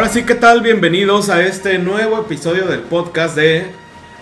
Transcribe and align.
Ahora 0.00 0.12
sí, 0.14 0.22
¿qué 0.22 0.34
tal? 0.34 0.62
Bienvenidos 0.62 1.28
a 1.28 1.42
este 1.42 1.78
nuevo 1.78 2.18
episodio 2.20 2.64
del 2.64 2.80
podcast 2.80 3.36
de 3.36 3.66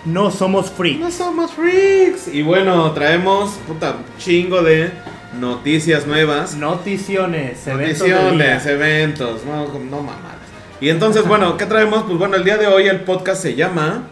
No 0.03 0.29
somos 0.29 0.69
freaks. 0.69 0.99
No 0.99 1.09
somos 1.09 1.53
freaks. 1.53 2.27
Y 2.27 2.41
bueno, 2.41 2.91
traemos 2.91 3.51
puta 3.65 3.95
chingo 4.17 4.61
de 4.61 4.91
noticias 5.39 6.05
nuevas. 6.05 6.55
Noticiones, 6.55 7.65
eventos 7.65 8.05
Noticiones, 8.05 8.65
eventos, 8.65 9.45
no, 9.45 9.67
no 9.67 10.01
mamadas. 10.01 10.35
Y 10.81 10.89
entonces, 10.89 11.25
bueno, 11.25 11.55
¿qué 11.55 11.65
traemos? 11.65 12.03
Pues 12.03 12.17
bueno, 12.17 12.35
el 12.35 12.43
día 12.43 12.57
de 12.57 12.67
hoy 12.67 12.87
el 12.87 12.99
podcast 12.99 13.41
se 13.41 13.55
llama 13.55 14.03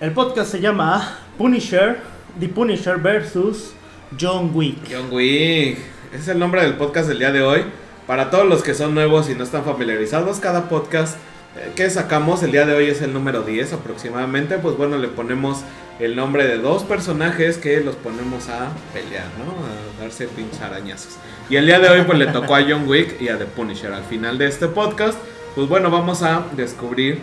El 0.00 0.10
podcast 0.10 0.50
se 0.50 0.60
llama 0.60 1.20
Punisher, 1.38 2.00
The 2.40 2.48
Punisher 2.48 2.96
versus 2.96 3.74
John 4.20 4.50
Wick. 4.52 4.78
John 4.90 5.06
Wick. 5.12 5.78
Es 6.12 6.26
el 6.26 6.40
nombre 6.40 6.62
del 6.62 6.74
podcast 6.74 7.08
del 7.08 7.20
día 7.20 7.30
de 7.30 7.42
hoy. 7.42 7.64
Para 8.08 8.30
todos 8.30 8.46
los 8.46 8.62
que 8.62 8.72
son 8.72 8.94
nuevos 8.94 9.28
y 9.28 9.34
no 9.34 9.44
están 9.44 9.64
familiarizados, 9.64 10.40
cada 10.40 10.70
podcast 10.70 11.18
eh, 11.58 11.72
que 11.76 11.90
sacamos 11.90 12.42
el 12.42 12.52
día 12.52 12.64
de 12.64 12.72
hoy 12.72 12.86
es 12.86 13.02
el 13.02 13.12
número 13.12 13.42
10 13.42 13.74
aproximadamente. 13.74 14.56
Pues 14.56 14.78
bueno, 14.78 14.96
le 14.96 15.08
ponemos 15.08 15.58
el 16.00 16.16
nombre 16.16 16.46
de 16.46 16.56
dos 16.56 16.84
personajes 16.84 17.58
que 17.58 17.82
los 17.82 17.96
ponemos 17.96 18.48
a 18.48 18.70
pelear, 18.94 19.26
¿no? 19.36 19.52
A 19.52 20.02
darse 20.02 20.26
pinches 20.26 20.58
arañazos. 20.62 21.18
Y 21.50 21.56
el 21.56 21.66
día 21.66 21.80
de 21.80 21.90
hoy 21.90 22.00
pues 22.06 22.18
le 22.18 22.28
tocó 22.28 22.54
a 22.54 22.62
John 22.62 22.88
Wick 22.88 23.20
y 23.20 23.28
a 23.28 23.36
The 23.36 23.44
Punisher. 23.44 23.92
Al 23.92 24.04
final 24.04 24.38
de 24.38 24.46
este 24.46 24.68
podcast, 24.68 25.18
pues 25.54 25.68
bueno, 25.68 25.90
vamos 25.90 26.22
a 26.22 26.44
descubrir 26.56 27.18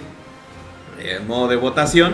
el 1.03 1.23
modo 1.23 1.47
de 1.47 1.55
votación, 1.55 2.13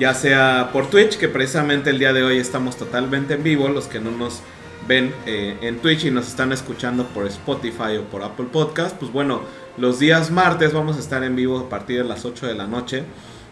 ya 0.00 0.14
sea 0.14 0.70
por 0.72 0.88
Twitch, 0.88 1.18
que 1.18 1.28
precisamente 1.28 1.90
el 1.90 1.98
día 1.98 2.14
de 2.14 2.22
hoy 2.22 2.38
estamos 2.38 2.78
totalmente 2.78 3.34
en 3.34 3.42
vivo, 3.42 3.68
los 3.68 3.88
que 3.88 4.00
no 4.00 4.10
nos 4.10 4.40
ven 4.86 5.12
eh, 5.26 5.56
en 5.62 5.78
Twitch 5.78 6.04
y 6.04 6.10
nos 6.10 6.28
están 6.28 6.52
escuchando 6.52 7.06
por 7.06 7.26
Spotify 7.26 7.96
o 8.00 8.04
por 8.04 8.22
Apple 8.22 8.46
Podcast, 8.52 8.96
pues 8.96 9.12
bueno, 9.12 9.40
los 9.78 9.98
días 9.98 10.30
martes 10.30 10.72
vamos 10.72 10.96
a 10.96 11.00
estar 11.00 11.22
en 11.24 11.36
vivo 11.36 11.58
a 11.58 11.68
partir 11.68 11.98
de 11.98 12.04
las 12.04 12.24
8 12.24 12.46
de 12.46 12.54
la 12.54 12.66
noche 12.66 13.04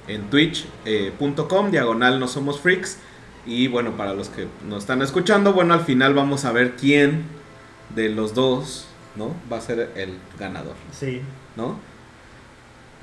en 0.06 0.22
twitch.com, 0.31 1.70
diagonal 1.70 2.20
no 2.20 2.28
somos 2.28 2.61
freaks. 2.61 2.98
Y 3.47 3.69
bueno, 3.69 3.92
para 3.97 4.14
los 4.14 4.28
que 4.31 4.47
nos 4.67 4.81
están 4.81 5.03
escuchando, 5.03 5.53
bueno, 5.53 5.75
al 5.75 5.81
final 5.81 6.14
vamos 6.14 6.44
a 6.47 6.53
ver 6.53 6.77
quién 6.77 7.25
de 7.94 8.09
los 8.09 8.33
dos, 8.34 8.87
¿no? 9.16 9.34
Va 9.53 9.59
a 9.59 9.61
ser 9.61 9.92
el 9.97 10.14
ganador, 10.39 10.75
Sí. 10.92 11.20
¿no? 11.56 11.77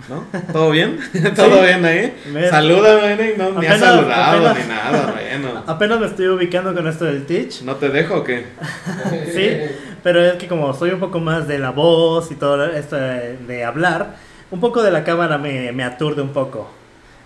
¿No? 0.10 0.26
¿Todo 0.52 0.72
bien? 0.72 1.00
¿Todo 1.36 1.62
bien 1.62 1.84
ahí? 1.86 2.14
Me- 2.34 2.50
Salúdame, 2.50 3.14
Eric, 3.14 3.38
no, 3.38 3.52
ni 3.60 3.66
has 3.68 3.76
Apenas- 3.76 3.80
saludado 3.96 4.48
apenas- 4.48 4.58
ni 4.58 4.68
nada, 4.74 5.14
bueno. 5.14 5.64
Apenas 5.68 6.00
me 6.00 6.06
estoy 6.08 6.28
ubicando 6.28 6.74
con 6.74 6.88
esto 6.88 7.06
del 7.06 7.26
Twitch. 7.26 7.62
¿No 7.62 7.76
te 7.76 7.90
dejo 7.90 8.16
o 8.18 8.24
qué? 8.24 8.46
Sí, 9.34 9.58
pero 10.04 10.26
es 10.26 10.34
que 10.36 10.48
como 10.48 10.74
soy 10.74 10.92
un 10.92 11.00
poco 11.00 11.20
más 11.20 11.48
de 11.48 11.60
la 11.60 11.70
voz 11.72 12.32
y 12.32 12.36
todo 12.36 12.66
esto 12.66 12.96
de, 12.96 13.38
de 13.38 13.64
hablar, 13.64 14.16
un 14.50 14.60
poco 14.60 14.82
de 14.84 14.92
la 14.92 15.04
cámara 15.04 15.38
me, 15.38 15.72
me 15.72 15.84
aturde 15.84 16.22
un 16.22 16.30
poco. 16.34 16.70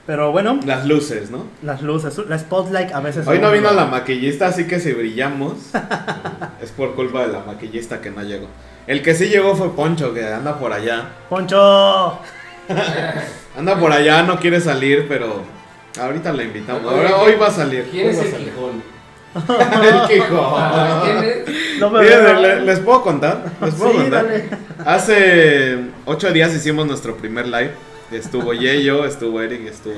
Pero 0.05 0.31
bueno, 0.31 0.59
Las 0.65 0.85
luces, 0.85 1.31
¿no? 1.31 1.47
las 1.63 1.81
luces, 1.81 2.15
la 2.29 2.37
spotlight 2.37 2.91
a 2.93 2.99
veces... 2.99 3.25
Hoy 3.27 3.39
no 3.39 3.51
vino 3.51 3.71
la 3.73 3.85
maquillista, 3.85 4.45
así 4.47 4.67
que 4.67 4.79
si 4.79 4.93
brillamos, 4.93 5.53
es 6.61 6.69
por 6.71 6.93
culpa 6.93 7.25
de 7.25 7.33
la 7.33 7.39
maquillista 7.39 8.01
que 8.01 8.11
no 8.11 8.21
llegó. 8.21 8.47
El 8.85 9.01
que 9.01 9.15
sí 9.15 9.29
llegó 9.29 9.55
fue 9.55 9.75
Poncho, 9.75 10.13
que 10.13 10.23
anda 10.27 10.59
por 10.59 10.71
allá. 10.73 11.05
¡Poncho! 11.27 12.19
Anda 13.57 13.79
por 13.79 13.91
allá, 13.91 14.23
no 14.23 14.39
quiere 14.39 14.59
salir, 14.59 15.05
pero 15.07 15.43
ahorita 15.99 16.33
le 16.33 16.43
invitamos. 16.45 16.83
Ahora, 16.91 17.07
¿quién- 17.09 17.19
hoy 17.19 17.35
va 17.39 17.47
a 17.47 17.51
salir. 17.51 17.87
¿Quién 17.91 18.09
es 18.09 18.17
el 18.19 18.31
salir. 18.31 18.49
Quijón? 18.51 18.83
el 19.83 20.07
Quijón. 20.07 21.01
¿Quién 21.03 21.23
es? 21.23 21.79
No 21.79 21.89
me 21.89 22.01
Miren, 22.01 22.41
le- 22.41 22.61
les 22.61 22.79
puedo 22.79 23.01
contar. 23.01 23.51
Les 23.61 23.75
puedo 23.75 23.91
Sí, 23.91 23.97
contar. 23.97 24.25
dale. 24.25 24.49
Hace 24.85 25.77
ocho 26.05 26.31
días 26.31 26.53
hicimos 26.53 26.87
nuestro 26.87 27.15
primer 27.17 27.47
live. 27.47 27.71
Estuvo 28.11 28.53
Yeyo, 28.53 29.05
estuvo 29.05 29.41
Eric, 29.41 29.67
estuvo 29.67 29.95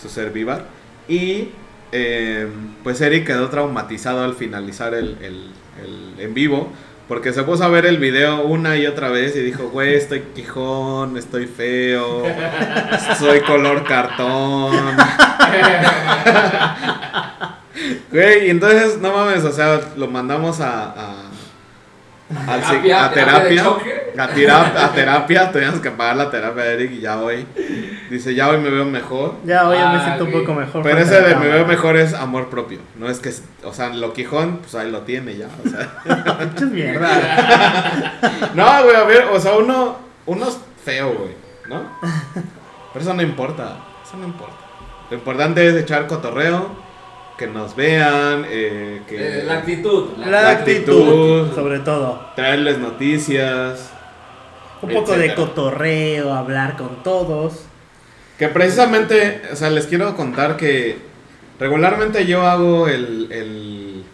su 0.00 0.08
servidor. 0.08 0.62
Y 1.08 1.50
eh, 1.92 2.48
pues 2.82 3.00
Eric 3.00 3.26
quedó 3.26 3.48
traumatizado 3.48 4.24
al 4.24 4.34
finalizar 4.34 4.94
el, 4.94 5.16
el- 5.20 5.50
el 5.82 6.14
en 6.24 6.34
vivo. 6.34 6.68
Porque 7.08 7.32
se 7.32 7.42
puso 7.42 7.64
a 7.64 7.68
ver 7.68 7.84
el 7.84 7.98
video 7.98 8.44
una 8.44 8.76
y 8.76 8.86
otra 8.86 9.10
vez 9.10 9.36
y 9.36 9.40
dijo, 9.40 9.68
güey, 9.68 9.94
estoy 9.94 10.20
quijón, 10.34 11.18
estoy 11.18 11.46
feo, 11.46 12.22
soy 13.18 13.40
color 13.40 13.84
cartón. 13.84 14.74
Güey, 18.10 18.46
y 18.46 18.50
entonces, 18.50 18.98
no 19.00 19.12
mames, 19.12 19.44
o 19.44 19.50
sea, 19.50 19.80
lo 19.96 20.06
mandamos 20.06 20.60
a, 20.60 20.84
a, 20.84 21.23
al 22.46 22.60
psi- 22.62 22.82
¿Terapia? 22.82 23.04
a 23.04 23.10
¿Terapia? 23.12 23.64
A, 24.16 24.28
tira- 24.28 24.84
a 24.86 24.92
terapia, 24.92 25.50
teníamos 25.52 25.80
que 25.80 25.90
pagar 25.90 26.16
la 26.16 26.30
terapia 26.30 26.62
de 26.64 26.74
Eric 26.74 26.92
y 26.92 27.00
ya 27.00 27.20
hoy. 27.20 27.46
Dice, 28.10 28.34
ya 28.34 28.48
hoy 28.48 28.58
me 28.58 28.70
veo 28.70 28.84
mejor. 28.84 29.34
Ya 29.44 29.68
hoy 29.68 29.76
me 29.76 29.82
Ah, 29.84 30.02
siento 30.04 30.24
un 30.24 30.32
poco 30.32 30.54
mejor. 30.54 30.82
Pero 30.82 30.98
ese 30.98 31.16
a 31.16 31.20
de 31.20 31.34
me 31.36 31.48
veo 31.48 31.66
mejor 31.66 31.96
es 31.96 32.14
amor 32.14 32.48
propio. 32.48 32.78
No 32.96 33.08
es 33.08 33.18
que, 33.18 33.32
o 33.64 33.72
sea, 33.72 33.88
lo 33.88 34.12
quijón, 34.12 34.58
pues 34.58 34.74
ahí 34.76 34.90
lo 34.90 35.00
tiene 35.00 35.36
ya. 35.36 35.48
O 35.64 35.68
sea. 35.68 36.46
Mierda. 36.70 37.08
No, 38.54 38.84
güey, 38.84 38.96
a 38.96 39.04
ver, 39.04 39.24
o 39.32 39.40
sea, 39.40 39.54
uno, 39.54 39.96
uno 40.26 40.48
es 40.48 40.58
feo, 40.84 41.12
güey, 41.14 41.34
¿no? 41.68 41.82
Pero 42.92 43.04
eso 43.04 43.14
no 43.14 43.22
importa, 43.22 43.78
eso 44.06 44.16
no 44.16 44.24
importa. 44.26 44.54
Lo 45.10 45.16
importante 45.16 45.66
es 45.66 45.74
echar 45.74 46.06
cotorreo, 46.06 46.70
que 47.38 47.46
nos 47.46 47.74
vean, 47.74 48.44
eh, 48.48 49.02
que 49.08 49.40
Eh, 49.40 49.44
La 49.44 49.54
actitud. 49.58 50.10
La 50.18 50.50
actitud. 50.50 51.02
actitud, 51.48 51.54
sobre 51.54 51.78
todo. 51.80 52.20
traerles 52.36 52.78
noticias. 52.78 53.90
Un 54.82 54.90
poco 54.90 55.16
de 55.16 55.34
cotorreo, 55.34 56.32
hablar 56.32 56.76
con 56.76 57.02
todos. 57.02 57.64
Que 58.38 58.48
precisamente, 58.48 59.42
o 59.52 59.56
sea, 59.56 59.70
les 59.70 59.86
quiero 59.86 60.14
contar 60.16 60.56
que 60.56 60.98
regularmente 61.58 62.26
yo 62.26 62.42
hago 62.42 62.88
el, 62.88 63.28
el- 63.32 64.04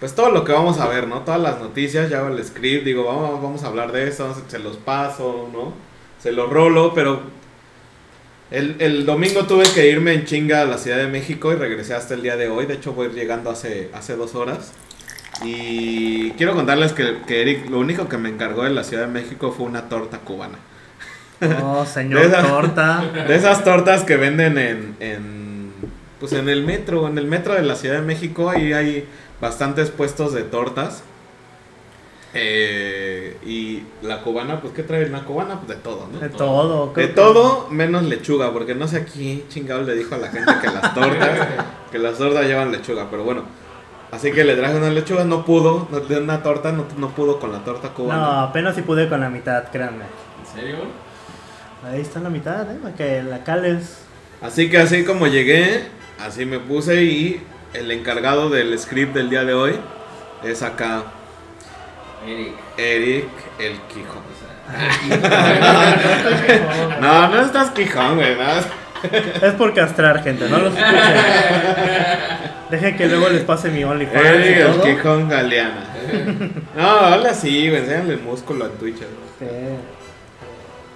pues 0.00 0.14
todo 0.14 0.30
lo 0.30 0.44
que 0.44 0.52
vamos 0.52 0.80
a 0.80 0.88
ver, 0.88 1.06
¿no? 1.06 1.20
Todas 1.20 1.40
las 1.40 1.60
noticias, 1.60 2.08
ya 2.08 2.18
hago 2.20 2.28
el 2.28 2.42
script, 2.44 2.84
digo, 2.84 3.04
vamos, 3.04 3.42
vamos 3.42 3.62
a 3.64 3.66
hablar 3.68 3.92
de 3.92 4.08
eso, 4.08 4.34
se 4.48 4.58
los 4.58 4.78
paso, 4.78 5.48
¿no? 5.52 5.74
Se 6.18 6.32
los 6.32 6.50
rolo, 6.50 6.92
pero 6.94 7.20
el, 8.50 8.76
el 8.78 9.06
domingo 9.06 9.46
tuve 9.46 9.64
que 9.72 9.88
irme 9.88 10.12
en 10.12 10.24
chinga 10.24 10.62
a 10.62 10.64
la 10.64 10.78
Ciudad 10.78 10.98
de 10.98 11.06
México 11.06 11.52
y 11.52 11.56
regresé 11.56 11.94
hasta 11.94 12.14
el 12.14 12.22
día 12.22 12.36
de 12.36 12.48
hoy, 12.48 12.66
de 12.66 12.74
hecho 12.74 12.92
voy 12.92 13.08
llegando 13.10 13.50
hace, 13.50 13.90
hace 13.94 14.16
dos 14.16 14.34
horas. 14.34 14.72
Y 15.42 16.32
quiero 16.32 16.54
contarles 16.54 16.92
que, 16.92 17.18
que 17.26 17.42
Eric, 17.42 17.70
lo 17.70 17.78
único 17.78 18.08
que 18.08 18.18
me 18.18 18.28
encargó 18.28 18.64
de 18.64 18.70
la 18.70 18.84
Ciudad 18.84 19.06
de 19.06 19.12
México 19.12 19.54
fue 19.56 19.66
una 19.66 19.88
torta 19.88 20.18
cubana. 20.18 20.58
Oh, 21.62 21.86
señor 21.86 22.20
De 22.20 22.28
torta. 22.28 23.02
De 23.26 23.34
esas 23.34 23.64
tortas 23.64 24.04
que 24.04 24.16
venden 24.16 24.58
en, 24.58 24.96
en 25.00 25.72
pues 26.18 26.32
en 26.32 26.48
el 26.50 26.64
metro, 26.64 27.08
en 27.08 27.16
el 27.16 27.26
metro 27.26 27.54
de 27.54 27.62
la 27.62 27.74
Ciudad 27.74 27.96
de 27.96 28.02
México, 28.02 28.50
ahí 28.50 28.74
hay 28.74 29.08
bastantes 29.40 29.88
puestos 29.90 30.34
de 30.34 30.42
tortas. 30.42 31.02
Eh, 32.32 33.36
y 33.44 33.82
la 34.06 34.20
cubana, 34.22 34.60
pues 34.60 34.72
¿qué 34.72 34.82
trae 34.84 35.04
una 35.04 35.24
cubana? 35.24 35.56
Pues 35.56 35.76
de 35.76 35.82
todo, 35.82 36.08
¿no? 36.12 36.18
De 36.20 36.28
todo. 36.28 36.92
De 36.94 37.08
que- 37.08 37.08
todo 37.12 37.66
menos 37.70 38.04
lechuga, 38.04 38.52
porque 38.52 38.74
no 38.74 38.86
sé 38.86 38.98
a 38.98 39.04
quién 39.04 39.48
chingado 39.48 39.82
le 39.82 39.94
dijo 39.96 40.14
a 40.14 40.18
la 40.18 40.28
gente 40.28 40.52
que 40.60 40.68
las 40.68 40.94
tortas, 40.94 41.48
que 41.90 41.98
las 41.98 42.16
tortas 42.18 42.46
llevan 42.46 42.70
lechuga, 42.70 43.08
pero 43.10 43.24
bueno. 43.24 43.42
Así 44.12 44.32
que 44.32 44.44
le 44.44 44.56
traje 44.56 44.76
una 44.76 44.90
lechuga, 44.90 45.24
no 45.24 45.44
pudo, 45.44 45.88
no- 45.90 46.00
de 46.00 46.18
una 46.18 46.42
torta, 46.42 46.70
no, 46.72 46.84
no 46.96 47.10
pudo 47.10 47.38
con 47.40 47.50
la 47.52 47.64
torta 47.64 47.88
No, 47.88 47.94
cubana. 47.94 48.42
apenas 48.44 48.74
si 48.76 48.82
pude 48.82 49.08
con 49.08 49.20
la 49.20 49.28
mitad, 49.28 49.64
créanme. 49.70 50.04
¿En 50.04 50.60
serio? 50.60 50.76
Ahí 51.84 52.00
está 52.00 52.20
la 52.20 52.28
mitad, 52.30 52.70
¿eh? 52.70 52.78
Para 52.82 52.94
que 52.94 53.22
la 53.22 53.42
cales. 53.42 54.02
Así 54.40 54.70
que 54.70 54.78
así 54.78 55.04
como 55.04 55.26
llegué, 55.26 55.84
así 56.24 56.44
me 56.46 56.58
puse 56.60 57.02
y 57.02 57.42
el 57.74 57.90
encargado 57.90 58.50
del 58.50 58.78
script 58.78 59.14
del 59.14 59.30
día 59.30 59.44
de 59.44 59.54
hoy 59.54 59.72
es 60.44 60.62
acá 60.62 61.04
Eric. 62.26 62.54
Eric 62.76 63.28
el 63.58 63.78
Quijón. 63.88 64.18
O 64.18 64.34
sea, 65.20 66.98
No, 67.00 67.28
no 67.28 67.40
estás 67.42 67.70
Quijón, 67.70 68.16
güey. 68.16 68.36
no. 68.36 68.42
Es 69.46 69.54
por 69.54 69.72
castrar, 69.74 70.22
gente, 70.22 70.46
no 70.48 70.58
los 70.58 70.74
escuchen. 70.76 71.02
Dejen 72.70 72.96
que 72.96 73.06
luego 73.08 73.28
les 73.30 73.42
pase 73.44 73.70
mi 73.70 73.82
OnlyFans 73.82 74.24
Eric 74.26 74.46
y 74.56 74.60
el 74.60 74.72
todo. 74.72 74.82
Quijón 74.84 75.28
Galeana. 75.28 75.84
No, 76.76 76.86
habla 76.88 77.30
así, 77.30 77.68
güey. 77.68 77.80
Enséñale 77.80 78.14
el 78.14 78.20
músculo 78.20 78.66
en 78.66 78.72
Twitch. 78.72 78.98
güey. 78.98 79.08
Sí. 79.38 79.46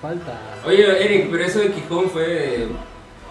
Falta. 0.02 0.38
Oye, 0.66 1.04
Eric, 1.04 1.28
pero 1.30 1.44
eso 1.44 1.60
de 1.60 1.70
Quijón 1.72 2.10
fue. 2.10 2.66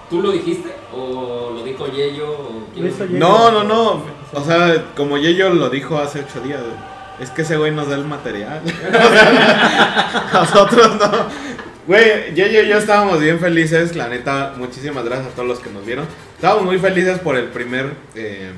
¿Tú 0.09 0.21
lo 0.21 0.31
dijiste? 0.31 0.69
¿O 0.91 1.51
lo 1.55 1.63
dijo 1.63 1.87
Yeyo? 1.87 2.29
o 2.31 2.67
quién 2.73 2.85
Lo 2.85 2.91
hizo 2.91 3.03
lo- 3.05 3.09
Yeyo. 3.11 3.19
No, 3.19 3.51
no, 3.51 3.63
no. 3.63 4.03
O 4.33 4.43
sea, 4.43 4.83
como 4.97 5.17
Yeyo 5.17 5.49
lo 5.51 5.69
dijo 5.69 5.97
hace 5.99 6.19
ocho 6.21 6.41
días, 6.41 6.59
güey. 6.59 6.92
Es 7.23 7.29
que 7.29 7.43
ese 7.43 7.55
güey 7.55 7.71
nos 7.71 7.87
da 7.87 7.95
el 7.95 8.03
material. 8.03 8.61
Nosotros 10.33 10.97
no. 10.97 11.53
Güey, 11.87 12.33
Yeyo 12.35 12.63
y 12.63 12.67
yo 12.67 12.77
estábamos 12.77 13.21
bien 13.21 13.39
felices. 13.39 13.95
La 13.95 14.09
neta, 14.09 14.53
muchísimas 14.57 15.05
gracias 15.05 15.27
a 15.27 15.31
todos 15.31 15.47
los 15.47 15.59
que 15.59 15.69
nos 15.69 15.85
vieron. 15.85 16.05
Estábamos 16.35 16.65
muy 16.65 16.79
felices 16.79 17.19
por 17.19 17.37
el 17.37 17.45
primer 17.45 17.93
eh, 18.13 18.51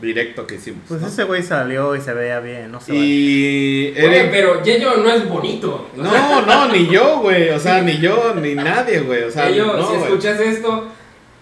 directo 0.00 0.46
que 0.46 0.54
hicimos. 0.54 0.80
Pues 0.88 1.02
¿no? 1.02 1.08
ese 1.08 1.24
güey 1.24 1.42
salió 1.42 1.94
y 1.94 2.00
se 2.00 2.14
veía 2.14 2.40
bien, 2.40 2.72
no 2.72 2.80
sé. 2.80 2.94
Y 2.94 3.94
Oye, 3.98 4.28
pero 4.30 4.62
Yeyo 4.62 4.96
no 4.96 5.10
es 5.10 5.28
bonito. 5.28 5.90
No, 5.94 6.40
no, 6.40 6.68
ni 6.68 6.88
yo, 6.88 7.20
güey. 7.20 7.50
O 7.50 7.60
sea, 7.60 7.82
ni 7.82 7.98
yo, 7.98 8.34
ni 8.34 8.54
nadie, 8.54 9.00
güey. 9.00 9.24
O 9.24 9.30
sea, 9.30 9.50
Yeyo, 9.50 9.66
no, 9.66 9.86
si 9.86 9.96
escuchas 9.96 10.40
esto, 10.40 10.88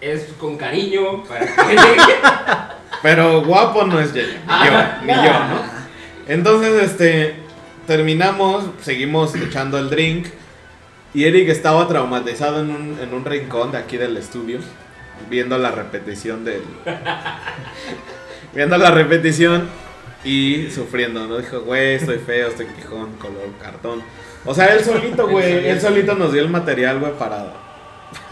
es 0.01 0.27
con 0.37 0.57
cariño. 0.57 1.23
Para 1.23 1.45
que... 1.45 1.51
Pero 3.01 3.41
guapo 3.41 3.85
no 3.85 4.01
es 4.01 4.13
Yeyo, 4.13 4.33
ni 4.33 4.39
Ah, 4.49 4.99
yo, 4.99 5.07
ni 5.07 5.13
yo, 5.13 5.31
¿no? 5.31 5.70
Entonces, 6.31 6.81
este, 6.81 7.33
terminamos, 7.85 8.63
seguimos 8.81 9.35
echando 9.35 9.77
el 9.77 9.89
drink. 9.89 10.27
Y 11.13 11.25
Eric 11.25 11.49
estaba 11.49 11.85
traumatizado 11.89 12.61
en 12.61 12.69
un, 12.69 12.99
en 13.01 13.13
un 13.13 13.25
rincón 13.25 13.73
de 13.73 13.77
aquí 13.77 13.97
del 13.97 14.15
estudio, 14.15 14.59
viendo 15.29 15.57
la 15.57 15.71
repetición 15.71 16.45
del. 16.45 16.61
viendo 18.55 18.77
la 18.77 18.91
repetición 18.91 19.67
y 20.23 20.69
sufriendo, 20.69 21.27
¿no? 21.27 21.37
Dijo, 21.37 21.63
güey, 21.63 21.95
estoy 21.95 22.19
feo, 22.19 22.47
estoy 22.47 22.67
quijón, 22.67 23.11
color 23.17 23.49
cartón. 23.61 24.01
O 24.45 24.55
sea, 24.55 24.67
él 24.67 24.85
solito, 24.85 25.27
güey, 25.27 25.67
él 25.67 25.81
solito 25.81 26.15
nos 26.15 26.31
dio 26.31 26.43
el 26.43 26.49
material, 26.49 26.99
güey, 26.99 27.11
para. 27.17 27.55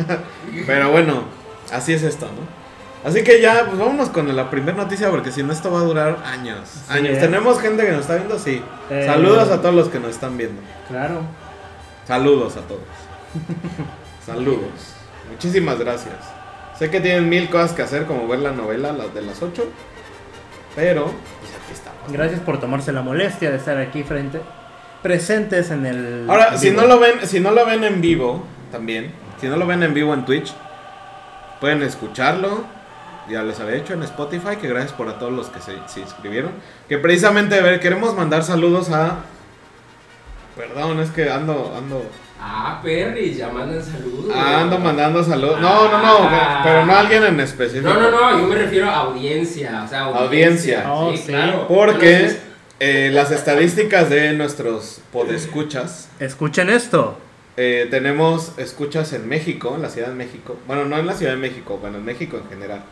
Pero 0.65 0.89
bueno, 0.91 1.25
así 1.69 1.91
es 1.91 2.03
esto, 2.03 2.27
¿no? 2.27 2.68
Así 3.03 3.23
que 3.23 3.41
ya, 3.41 3.65
pues 3.65 3.79
vámonos 3.79 4.09
con 4.09 4.35
la 4.35 4.49
primera 4.49 4.77
noticia, 4.77 5.09
porque 5.09 5.31
si 5.31 5.41
no, 5.41 5.53
esto 5.53 5.71
va 5.71 5.79
a 5.79 5.83
durar 5.83 6.17
años. 6.25 6.59
Sí, 6.67 6.93
años. 6.93 7.17
¿eh? 7.17 7.19
¿Tenemos 7.21 7.59
gente 7.61 7.85
que 7.85 7.91
nos 7.91 8.01
está 8.01 8.15
viendo? 8.15 8.37
Sí. 8.37 8.61
Eh. 8.89 9.03
Saludos 9.05 9.49
a 9.49 9.61
todos 9.61 9.73
los 9.73 9.87
que 9.87 9.99
nos 9.99 10.11
están 10.11 10.37
viendo. 10.37 10.61
Claro. 10.87 11.21
Saludos 12.05 12.57
a 12.57 12.61
todos. 12.61 12.81
Saludos. 14.25 14.95
Muchísimas 15.31 15.79
gracias. 15.79 16.15
Sé 16.77 16.89
que 16.89 16.99
tienen 16.99 17.29
mil 17.29 17.49
cosas 17.49 17.73
que 17.73 17.81
hacer, 17.83 18.05
como 18.05 18.27
ver 18.27 18.39
la 18.39 18.51
novela, 18.51 18.91
las 18.91 19.13
de 19.13 19.21
las 19.21 19.41
8. 19.41 19.63
Pero, 20.75 21.05
pues 21.05 21.51
aquí 21.63 21.73
estamos. 21.73 22.11
Gracias 22.11 22.39
por 22.41 22.59
tomarse 22.59 22.91
la 22.91 23.01
molestia 23.01 23.49
de 23.49 23.57
estar 23.57 23.77
aquí 23.77 24.03
frente. 24.03 24.41
Presentes 25.01 25.71
en 25.71 25.85
el. 25.85 26.25
Ahora, 26.29 26.57
si 26.57 26.71
no 26.71 26.85
lo 26.85 26.99
ven, 26.99 27.25
si 27.25 27.39
no 27.39 27.51
lo 27.51 27.65
ven 27.65 27.83
en 27.83 28.01
vivo, 28.01 28.43
también, 28.71 29.13
si 29.39 29.47
no 29.47 29.55
lo 29.55 29.65
ven 29.65 29.83
en 29.83 29.93
vivo 29.93 30.13
en 30.13 30.25
Twitch, 30.25 30.53
pueden 31.59 31.81
escucharlo. 31.83 32.78
Ya 33.29 33.43
les 33.43 33.59
había 33.59 33.75
hecho 33.75 33.93
en 33.93 34.03
Spotify, 34.03 34.55
que 34.59 34.67
gracias 34.67 34.93
por 34.93 35.07
a 35.09 35.19
todos 35.19 35.31
los 35.31 35.47
que 35.49 35.59
se, 35.61 35.73
se 35.87 35.99
inscribieron. 36.01 36.51
Que 36.87 36.97
precisamente, 36.97 37.59
a 37.59 37.61
ver, 37.63 37.79
queremos 37.79 38.15
mandar 38.15 38.43
saludos 38.43 38.89
a. 38.91 39.17
Perdón, 40.55 40.99
es 40.99 41.09
que 41.11 41.29
ando, 41.29 41.73
ando, 41.77 42.03
Ah, 42.41 42.79
Perry, 42.81 43.33
ya 43.33 43.49
mandan 43.49 43.83
saludos. 43.83 44.33
ando 44.33 44.79
mandando 44.79 45.21
saludos. 45.23 45.59
No, 45.59 45.89
no, 45.91 45.97
no, 46.01 46.17
Ah. 46.21 46.61
pero 46.63 46.85
no 46.85 46.93
a 46.93 46.99
alguien 47.01 47.23
en 47.23 47.39
específico. 47.41 47.89
No, 47.93 47.99
no, 47.99 48.11
no, 48.11 48.39
yo 48.39 48.47
me 48.47 48.55
refiero 48.55 48.89
a 48.89 48.95
audiencia. 49.01 49.83
O 49.85 49.87
sea, 49.89 50.01
audiencia. 50.05 50.87
Audiencia. 50.87 50.93
Oh, 50.93 51.11
sí, 51.11 51.17
sí. 51.17 51.27
claro. 51.27 51.67
Porque 51.67 52.13
Entonces, 52.15 52.41
eh, 52.79 53.09
las 53.13 53.31
estadísticas 53.31 54.09
de 54.09 54.31
nuestros 54.33 55.01
podescuchas 55.11 56.09
Escuchen 56.19 56.69
esto. 56.69 57.17
Eh, 57.57 57.87
tenemos 57.91 58.53
escuchas 58.57 59.11
en 59.11 59.27
México, 59.27 59.73
en 59.75 59.81
la 59.81 59.89
Ciudad 59.89 60.07
de 60.07 60.15
México. 60.15 60.57
Bueno, 60.65 60.85
no 60.85 60.97
en 60.97 61.07
la 61.07 61.13
Ciudad 61.13 61.33
de 61.33 61.39
México, 61.39 61.77
bueno, 61.81 61.97
en 61.97 62.05
México 62.05 62.37
en 62.41 62.49
general. 62.49 62.83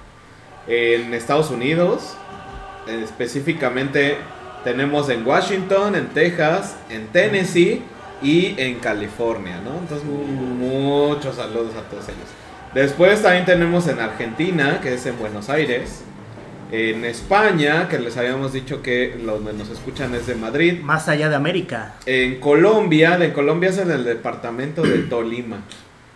En 0.68 1.14
Estados 1.14 1.50
Unidos, 1.52 2.16
eh, 2.88 3.02
específicamente 3.04 4.18
tenemos 4.64 5.10
en 5.10 5.26
Washington, 5.26 5.96
en 5.96 6.08
Texas, 6.08 6.76
en 6.90 7.08
Tennessee 7.08 7.82
y 8.22 8.56
en 8.58 8.80
California, 8.80 9.62
¿no? 9.64 9.78
Entonces, 9.80 10.06
mu- 10.06 10.26
muchos 10.26 11.36
saludos 11.36 11.74
a 11.76 11.82
todos 11.90 12.06
ellos. 12.06 12.28
Después 12.74 13.22
también 13.22 13.46
tenemos 13.46 13.88
en 13.88 14.00
Argentina, 14.00 14.82
que 14.82 14.94
es 14.96 15.06
en 15.06 15.18
Buenos 15.18 15.50
Aires. 15.50 16.04
En 16.70 17.06
España, 17.06 17.88
que 17.88 17.98
les 17.98 18.18
habíamos 18.18 18.52
dicho 18.52 18.82
que 18.82 19.18
los 19.24 19.40
que 19.42 19.54
nos 19.54 19.70
escuchan 19.70 20.14
es 20.16 20.28
de 20.28 20.36
Madrid. 20.36 20.82
Más 20.82 21.08
allá 21.08 21.30
de 21.30 21.36
América. 21.38 21.94
En 22.06 22.42
Colombia, 22.42 23.18
de 23.18 23.32
Colombia 23.32 23.70
es 23.70 23.78
en 23.78 23.90
el 23.90 24.04
departamento 24.04 24.82
de 24.82 24.98
Tolima. 25.04 25.62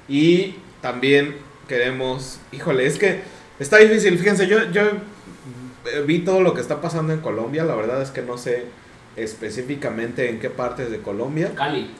Y 0.09 0.55
también 0.81 1.37
queremos, 1.69 2.39
híjole, 2.51 2.85
es 2.85 2.99
que 2.99 3.21
está 3.61 3.77
difícil, 3.77 4.17
fíjense, 4.17 4.47
yo, 4.47 4.71
yo 4.71 4.81
eh, 4.81 6.03
vi 6.05 6.19
todo 6.19 6.41
lo 6.41 6.53
que 6.53 6.61
está 6.61 6.81
pasando 6.81 7.13
en 7.13 7.19
Colombia, 7.19 7.63
la 7.63 7.75
verdad 7.75 8.01
es 8.01 8.09
que 8.09 8.21
no 8.21 8.37
sé 8.37 8.65
específicamente 9.15 10.29
en 10.29 10.39
qué 10.39 10.49
partes 10.49 10.89
de 10.89 10.99
Colombia. 10.99 11.51
Cali. 11.55 11.91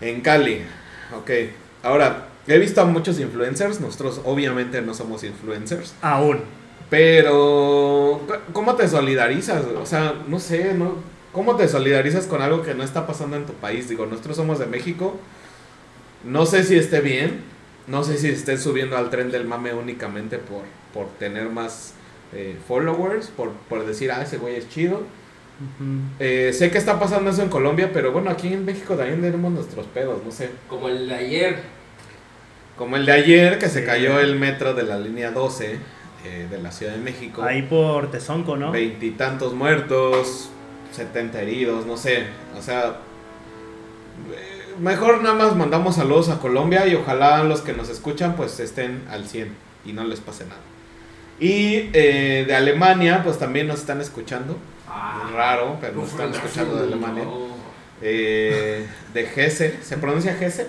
En 0.00 0.20
Cali, 0.20 0.62
ok. 1.16 1.30
Ahora, 1.82 2.28
he 2.46 2.58
visto 2.58 2.80
a 2.80 2.84
muchos 2.84 3.20
influencers, 3.20 3.80
nosotros 3.80 4.20
obviamente 4.24 4.82
no 4.82 4.94
somos 4.94 5.22
influencers, 5.24 5.94
Aún. 6.02 6.40
pero 6.90 8.20
¿cómo 8.52 8.74
te 8.74 8.88
solidarizas? 8.88 9.64
O 9.80 9.86
sea, 9.86 10.14
no 10.26 10.38
sé, 10.38 10.74
¿no? 10.74 10.96
¿Cómo 11.32 11.56
te 11.56 11.66
solidarizas 11.68 12.26
con 12.26 12.42
algo 12.42 12.62
que 12.62 12.74
no 12.74 12.84
está 12.84 13.06
pasando 13.06 13.36
en 13.36 13.44
tu 13.44 13.52
país? 13.54 13.88
Digo, 13.88 14.06
nosotros 14.06 14.36
somos 14.36 14.60
de 14.60 14.66
México. 14.66 15.18
No 16.22 16.46
sé 16.46 16.62
si 16.62 16.76
esté 16.76 17.00
bien. 17.00 17.42
No 17.88 18.04
sé 18.04 18.16
si 18.18 18.28
estén 18.28 18.58
subiendo 18.58 18.96
al 18.96 19.10
tren 19.10 19.32
del 19.32 19.44
mame 19.44 19.74
únicamente 19.74 20.38
por, 20.38 20.62
por 20.94 21.08
tener 21.18 21.50
más 21.50 21.94
eh, 22.32 22.56
followers, 22.66 23.26
por, 23.26 23.50
por 23.68 23.84
decir, 23.84 24.10
ah, 24.12 24.22
ese 24.22 24.38
güey 24.38 24.56
es 24.56 24.68
chido. 24.70 25.02
Eh, 26.18 26.52
sé 26.52 26.70
que 26.70 26.78
está 26.78 26.98
pasando 26.98 27.30
eso 27.30 27.42
en 27.42 27.48
Colombia, 27.48 27.90
pero 27.92 28.12
bueno, 28.12 28.30
aquí 28.30 28.52
en 28.52 28.64
México 28.64 28.94
también 28.94 29.20
tenemos 29.20 29.52
nuestros 29.52 29.86
pedos, 29.86 30.24
no 30.24 30.30
sé. 30.30 30.50
Como 30.68 30.88
el 30.88 31.08
de 31.08 31.14
ayer. 31.14 31.58
Como 32.76 32.96
el 32.96 33.06
de 33.06 33.12
ayer, 33.12 33.58
que 33.58 33.68
se 33.68 33.84
cayó 33.84 34.18
el 34.20 34.36
metro 34.36 34.74
de 34.74 34.82
la 34.82 34.98
línea 34.98 35.30
12 35.30 35.78
eh, 36.24 36.48
de 36.50 36.58
la 36.58 36.72
Ciudad 36.72 36.92
de 36.92 36.98
México. 36.98 37.42
Ahí 37.42 37.62
por 37.62 38.10
Tezonco, 38.10 38.56
¿no? 38.56 38.72
Veintitantos 38.72 39.54
muertos, 39.54 40.50
70 40.92 41.42
heridos, 41.42 41.86
no 41.86 41.96
sé. 41.96 42.26
O 42.58 42.62
sea, 42.62 42.96
eh, 44.34 44.74
mejor 44.80 45.22
nada 45.22 45.36
más 45.36 45.54
mandamos 45.54 45.96
saludos 45.96 46.30
a 46.30 46.40
Colombia 46.40 46.86
y 46.88 46.96
ojalá 46.96 47.44
los 47.44 47.60
que 47.60 47.74
nos 47.74 47.88
escuchan 47.90 48.34
pues 48.34 48.58
estén 48.58 49.04
al 49.08 49.28
100 49.28 49.54
y 49.84 49.92
no 49.92 50.02
les 50.02 50.20
pase 50.20 50.44
nada. 50.44 50.60
Y 51.40 51.90
eh, 51.92 52.44
de 52.46 52.54
Alemania 52.54 53.22
pues 53.24 53.38
también 53.38 53.66
nos 53.66 53.80
están 53.80 54.00
escuchando. 54.00 54.56
Ah, 54.88 55.30
Raro, 55.34 55.78
pero 55.80 55.94
nos 55.94 56.10
están 56.10 56.32
escuchando 56.32 56.76
de 56.76 56.84
Alemania. 56.84 57.24
Eh, 58.02 58.86
de 59.12 59.26
Gese, 59.26 59.78
¿se 59.82 59.96
pronuncia 59.96 60.34
Gese? 60.34 60.68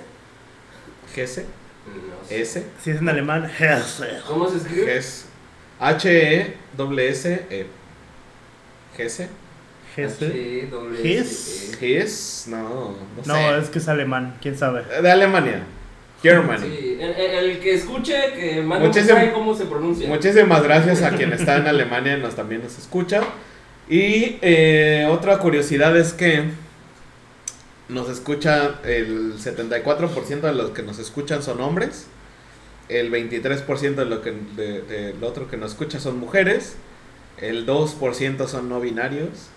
Gese, 1.13 1.45
No 1.85 2.27
sé. 2.27 2.41
S, 2.41 2.65
Si 2.81 2.91
es 2.91 2.97
en 2.97 3.09
alemán, 3.09 3.45
Hesse. 3.45 4.21
¿Cómo 4.27 4.49
se 4.49 4.57
escribe? 4.57 4.85
Ges, 4.93 5.25
H-E-S-S-E. 5.79 7.67
Gese. 8.97 9.29
Hesse. 9.95 10.25
H-E-S-S-E. 10.25 11.85
His, 11.85 12.45
no, 12.47 12.95
no 13.15 13.23
sé. 13.23 13.27
No, 13.27 13.55
es 13.57 13.69
que 13.69 13.79
es 13.79 13.87
alemán, 13.87 14.37
quién 14.41 14.57
sabe. 14.57 14.83
De 14.83 15.11
Alemania. 15.11 15.63
Germany. 16.29 16.59
Sí, 16.61 16.97
el, 16.99 17.59
que 17.59 17.73
escuche, 17.75 18.15
que 18.33 18.61
mande 18.61 18.87
Muchísimo- 18.87 19.33
cómo 19.33 19.55
se 19.55 19.65
pronuncia. 19.65 20.07
Muchísimas 20.09 20.63
gracias 20.63 21.01
a 21.03 21.11
quien 21.11 21.33
está 21.33 21.57
en 21.57 21.67
Alemania 21.67 22.17
y 22.17 22.21
nos 22.21 22.35
también 22.35 22.63
nos 22.63 22.77
escucha. 22.77 23.21
Y 23.89 24.37
eh, 24.41 25.07
otra 25.11 25.37
curiosidad 25.37 25.95
es 25.95 26.13
que 26.13 26.45
nos 27.89 28.09
escucha 28.09 28.79
el 28.83 29.35
74% 29.37 30.41
de 30.41 30.53
los 30.53 30.71
que 30.71 30.81
nos 30.81 30.97
escuchan 30.99 31.43
son 31.43 31.61
hombres. 31.61 32.07
El 32.89 33.11
23% 33.11 33.95
de 33.95 34.05
lo 34.05 34.21
que 34.21 34.31
de, 34.55 34.81
de 34.81 35.13
lo 35.19 35.27
otro 35.27 35.47
que 35.49 35.57
nos 35.57 35.71
escucha 35.71 35.99
son 35.99 36.17
mujeres. 36.19 36.75
El 37.39 37.67
2% 37.67 38.47
son 38.47 38.69
no 38.69 38.79
binarios. 38.79 39.49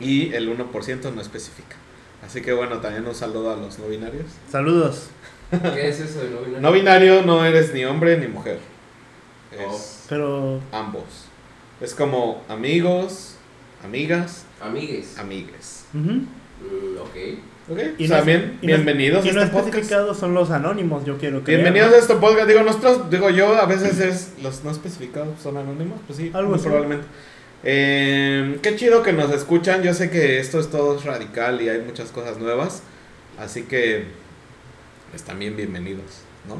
Y 0.00 0.32
el 0.34 0.48
1% 0.48 1.14
no 1.14 1.20
especifica. 1.20 1.76
Así 2.26 2.42
que 2.42 2.52
bueno, 2.52 2.78
también 2.78 3.06
un 3.06 3.14
saludo 3.14 3.52
a 3.52 3.56
los 3.56 3.78
no 3.78 3.86
binarios. 3.86 4.26
Saludos. 4.50 5.08
¿Qué 5.50 5.88
es 5.88 6.00
eso 6.00 6.20
de 6.20 6.30
no 6.30 6.38
binario? 6.40 6.60
No 6.60 6.72
binario 6.72 7.22
no 7.22 7.44
eres 7.44 7.72
ni 7.72 7.84
hombre 7.84 8.16
ni 8.18 8.26
mujer. 8.28 8.58
Es 9.52 10.04
Pero 10.08 10.60
ambos. 10.72 11.04
Es 11.80 11.94
como 11.94 12.42
amigos, 12.48 13.36
amigas. 13.84 14.44
Amigues. 14.60 15.18
amigues. 15.18 15.84
ujú. 15.94 16.10
Mm, 16.12 16.98
ok. 17.00 17.38
Ok, 17.68 17.78
Y 17.78 18.06
pues 18.06 18.10
no- 18.10 18.16
también 18.16 18.58
y 18.62 18.66
no- 18.66 18.74
bienvenidos 18.74 19.24
y 19.26 19.30
a 19.30 19.32
no 19.32 19.40
este 19.42 19.52
podcast. 19.52 19.68
especificados 19.74 20.16
son 20.18 20.34
los 20.34 20.50
anónimos, 20.50 21.04
yo 21.04 21.18
quiero 21.18 21.42
creer. 21.42 21.62
Bienvenidos 21.62 21.92
a 21.94 21.98
este 21.98 22.14
podcast. 22.14 22.48
Digo, 22.48 22.62
nosotros, 22.62 23.10
digo 23.10 23.28
yo, 23.30 23.54
a 23.60 23.66
veces 23.66 23.98
es 24.00 24.32
los 24.42 24.62
no 24.64 24.70
especificados 24.70 25.40
son 25.42 25.56
anónimos, 25.56 25.98
pues 26.06 26.16
sí, 26.18 26.30
Algo 26.32 26.56
probablemente. 26.56 27.06
Eh, 27.64 28.58
qué 28.62 28.76
chido 28.76 29.02
que 29.02 29.12
nos 29.12 29.32
escuchan. 29.32 29.82
Yo 29.82 29.92
sé 29.94 30.10
que 30.10 30.38
esto 30.38 30.60
es 30.60 30.70
todo 30.70 30.98
radical 31.04 31.60
y 31.60 31.68
hay 31.68 31.80
muchas 31.80 32.10
cosas 32.10 32.38
nuevas. 32.38 32.82
Así 33.38 33.62
que, 33.64 34.04
pues 35.16 35.24
también 35.24 35.56
bienvenidos, 35.56 36.20
¿no? 36.46 36.56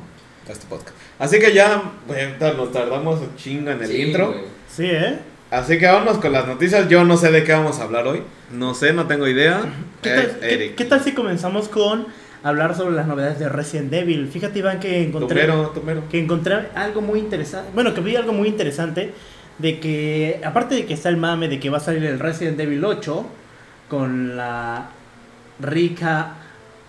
A 0.49 0.53
este 0.53 0.65
podcast. 0.67 0.97
Así 1.19 1.39
que 1.39 1.53
ya, 1.53 1.93
bueno, 2.07 2.55
nos 2.57 2.73
tardamos 2.73 3.21
un 3.21 3.37
chingo 3.37 3.71
en 3.71 3.83
el 3.83 3.87
Sí, 3.87 4.01
intro. 4.01 4.35
Sí, 4.67 4.87
¿eh? 4.87 5.19
Así 5.51 5.79
que 5.79 5.85
vámonos 5.85 6.17
con 6.17 6.33
las 6.33 6.47
noticias. 6.47 6.89
Yo 6.89 7.05
no 7.05 7.19
sé 7.19 7.31
de 7.33 7.45
qué 7.45 7.53
vamos 7.53 7.79
a 7.81 7.83
hablar 7.83 8.07
hoy. 8.07 8.23
No 8.51 8.73
sé, 8.73 8.95
no 8.95 9.07
tengo 9.07 9.29
idea. 9.29 9.61
¿Qué 10.01 10.09
Eh, 10.09 10.15
tal, 10.17 10.39
qué- 10.41 10.55
Eric. 10.55 10.75
qué 10.75 10.85
tal 10.87 11.05
si 11.05 11.13
comenzamos 11.13 11.69
con 11.69 12.07
hablar 12.43 12.75
sobre 12.75 12.97
las 12.97 13.07
novedades 13.07 13.39
de 13.39 13.51
Resident 13.51 13.93
Evil? 13.93 14.27
Fíjate, 14.29 14.59
Iván, 14.61 14.81
que 14.81 15.03
encontré, 15.03 15.43
Tumero, 15.45 15.69
tumero. 15.75 16.09
que 16.09 16.19
encontré 16.19 16.69
algo 16.75 17.03
muy 17.03 17.19
interesante. 17.19 17.71
Bueno, 17.75 17.93
que 17.93 18.01
vi 18.01 18.17
algo 18.17 18.33
muy 18.33 18.49
interesante 18.49 19.13
de 19.59 19.81
que, 19.81 20.41
aparte 20.43 20.77
de 20.77 20.87
que 20.87 20.95
está 20.95 21.11
el 21.11 21.19
mame 21.19 21.49
de 21.49 21.61
que 21.61 21.69
va 21.69 21.77
a 21.77 21.81
salir 21.81 22.05
el 22.07 22.19
Resident 22.21 22.59
Evil 22.59 22.83
8 22.87 23.27
con 23.91 24.35
la 24.35 24.89
rica, 25.61 26.37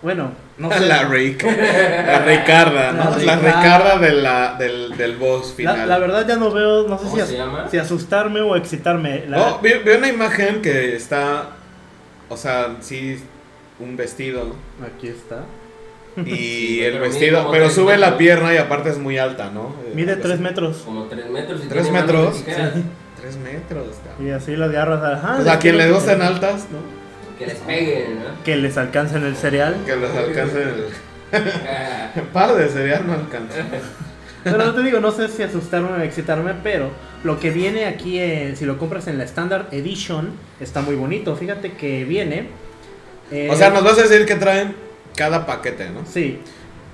bueno, 0.01 0.31
no 0.57 0.71
sé. 0.71 0.81
La 0.87 1.03
Rick. 1.05 1.43
La 1.43 2.19
Ricarda, 2.19 2.91
¿no? 2.91 3.17
La 3.17 3.35
La 3.35 3.35
Ricarda. 3.37 3.97
De 3.99 4.11
la, 4.13 4.55
del, 4.57 4.95
del 4.97 5.15
boss 5.17 5.53
final. 5.53 5.77
La, 5.79 5.85
la 5.85 5.97
verdad 5.99 6.27
ya 6.27 6.35
no 6.35 6.51
veo, 6.51 6.87
no 6.87 6.97
sé 6.97 7.03
¿Cómo 7.05 7.15
si, 7.15 7.21
as- 7.37 7.71
si 7.71 7.77
asustarme 7.77 8.41
o 8.41 8.55
excitarme. 8.55 9.25
La- 9.27 9.39
Oh, 9.55 9.59
vi, 9.61 9.73
vi 9.85 9.91
una 9.91 10.07
imagen 10.09 10.61
que 10.61 10.95
está. 10.95 11.49
O 12.29 12.37
sea, 12.37 12.75
sí, 12.81 13.21
un 13.79 13.95
vestido. 13.97 14.55
Aquí 14.85 15.07
está. 15.07 15.43
Y 16.17 16.23
Sí, 16.35 16.83
el 16.83 16.99
vestido. 16.99 17.49
Pero 17.51 17.69
sube 17.69 17.97
la 17.97 18.17
pierna 18.17 18.53
y 18.53 18.57
aparte 18.57 18.89
es 18.89 18.97
muy 18.97 19.17
alta, 19.17 19.49
¿no? 19.51 19.75
Eh, 19.85 19.91
Mide 19.95 20.11
algo 20.13 20.23
3 20.23 20.33
así. 20.35 20.43
metros. 20.43 20.77
Como 20.85 21.03
3 21.05 21.29
metros 21.29 21.61
y 21.63 21.67
¿Tres 21.67 21.83
tiene 21.83 21.99
manos 22.01 22.07
de 22.11 22.17
metros? 22.23 22.43
tijeras. 22.45 22.73
Tres 23.21 23.37
metros, 23.37 23.87
cabrón. 24.05 24.27
Y 24.27 24.31
así 24.31 24.55
las 24.55 24.71
garras. 24.71 25.03
Ajá, 25.03 25.35
Pues 25.37 25.47
a 25.47 25.57
quien 25.59 25.77
le 25.77 25.91
gusten 25.91 26.21
altas, 26.21 26.67
¿no? 26.71 26.96
Que 27.39 27.45
les 27.45 27.57
peguen, 27.59 28.19
¿no? 28.19 28.43
Que 28.43 28.55
les 28.55 28.77
alcancen 28.77 29.23
el 29.23 29.35
cereal. 29.35 29.75
Que 29.85 29.95
los 29.95 30.15
alcance 30.15 30.61
el. 30.63 30.85
El 32.15 32.23
par 32.33 32.55
de 32.55 32.67
cereal 32.69 33.05
no 33.05 33.13
alcanza. 33.13 33.55
Pero 34.43 34.57
no 34.57 34.73
te 34.73 34.81
digo, 34.81 34.99
no 34.99 35.11
sé 35.11 35.27
si 35.27 35.43
asustarme 35.43 35.89
o 35.89 36.01
excitarme, 36.01 36.53
pero 36.63 36.89
lo 37.23 37.39
que 37.39 37.49
viene 37.51 37.85
aquí, 37.85 38.17
eh, 38.19 38.53
si 38.55 38.65
lo 38.65 38.77
compras 38.77 39.07
en 39.07 39.17
la 39.17 39.25
Standard 39.25 39.73
Edition, 39.73 40.31
está 40.59 40.81
muy 40.81 40.95
bonito. 40.95 41.35
Fíjate 41.35 41.73
que 41.73 42.05
viene. 42.05 42.47
eh, 43.31 43.49
O 43.51 43.55
sea, 43.55 43.69
nos 43.71 43.83
vas 43.83 43.97
a 43.99 44.03
decir 44.03 44.25
que 44.25 44.35
traen 44.35 44.73
cada 45.15 45.45
paquete, 45.45 45.89
¿no? 45.89 46.05
Sí. 46.05 46.39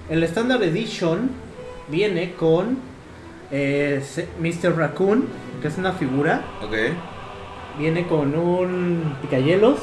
El 0.10 0.24
Standard 0.24 0.64
Edition 0.64 1.30
viene 1.90 2.34
con 2.34 2.80
eh, 3.52 4.02
Mr. 4.40 4.76
Raccoon, 4.76 5.28
que 5.62 5.68
es 5.68 5.78
una 5.78 5.92
figura. 5.94 6.42
Ok. 6.64 6.74
Viene 7.78 8.08
con 8.08 8.36
un 8.36 9.16
picayelos. 9.22 9.78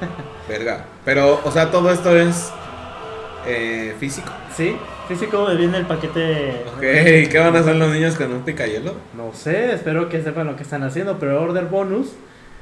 Verga. 0.48 0.84
Pero, 1.04 1.40
o 1.44 1.50
sea, 1.50 1.70
todo 1.70 1.90
esto 1.90 2.16
es 2.16 2.50
eh, 3.46 3.94
físico. 3.98 4.30
Sí, 4.54 4.76
físico 5.08 5.46
viene 5.56 5.78
el 5.78 5.86
paquete. 5.86 6.62
Ok, 6.76 6.80
¿qué 7.30 7.38
van 7.38 7.56
a 7.56 7.60
hacer 7.60 7.76
los 7.76 7.90
niños 7.92 8.14
con 8.16 8.32
un 8.32 8.42
picayelo? 8.42 8.94
No 9.16 9.32
sé, 9.32 9.72
espero 9.72 10.08
que 10.08 10.22
sepan 10.22 10.46
lo 10.46 10.56
que 10.56 10.62
están 10.62 10.82
haciendo, 10.82 11.18
pero 11.18 11.42
order 11.42 11.66
bonus. 11.66 12.08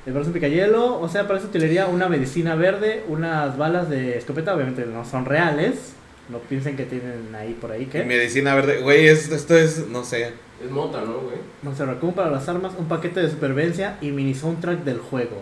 El 0.06 0.12
brazo 0.12 0.32
picayelo, 0.32 1.00
o 1.00 1.08
sea, 1.08 1.26
para 1.26 1.38
esa 1.38 1.48
utilería 1.48 1.86
una 1.86 2.08
medicina 2.10 2.54
verde, 2.56 3.04
unas 3.08 3.56
balas 3.56 3.88
de 3.88 4.18
escopeta, 4.18 4.54
obviamente 4.54 4.84
no 4.84 5.04
son 5.04 5.24
reales. 5.24 5.94
No 6.28 6.38
piensen 6.38 6.76
que 6.76 6.84
tienen 6.84 7.34
ahí 7.34 7.52
por 7.58 7.70
ahí 7.72 7.86
que. 7.86 8.02
medicina 8.02 8.54
verde. 8.54 8.80
Güey, 8.80 9.06
es- 9.08 9.30
esto 9.30 9.56
es, 9.56 9.88
no 9.88 10.04
sé. 10.04 10.32
Es 10.62 10.70
mota, 10.70 11.00
¿no, 11.02 11.18
güey? 11.20 11.36
Monster 11.62 11.86
Raccoon 11.86 12.12
para 12.14 12.30
las 12.30 12.48
armas, 12.48 12.72
un 12.78 12.86
paquete 12.86 13.20
de 13.20 13.30
supervivencia 13.30 13.96
y 14.00 14.10
mini 14.10 14.34
soundtrack 14.34 14.84
del 14.84 14.98
juego. 14.98 15.36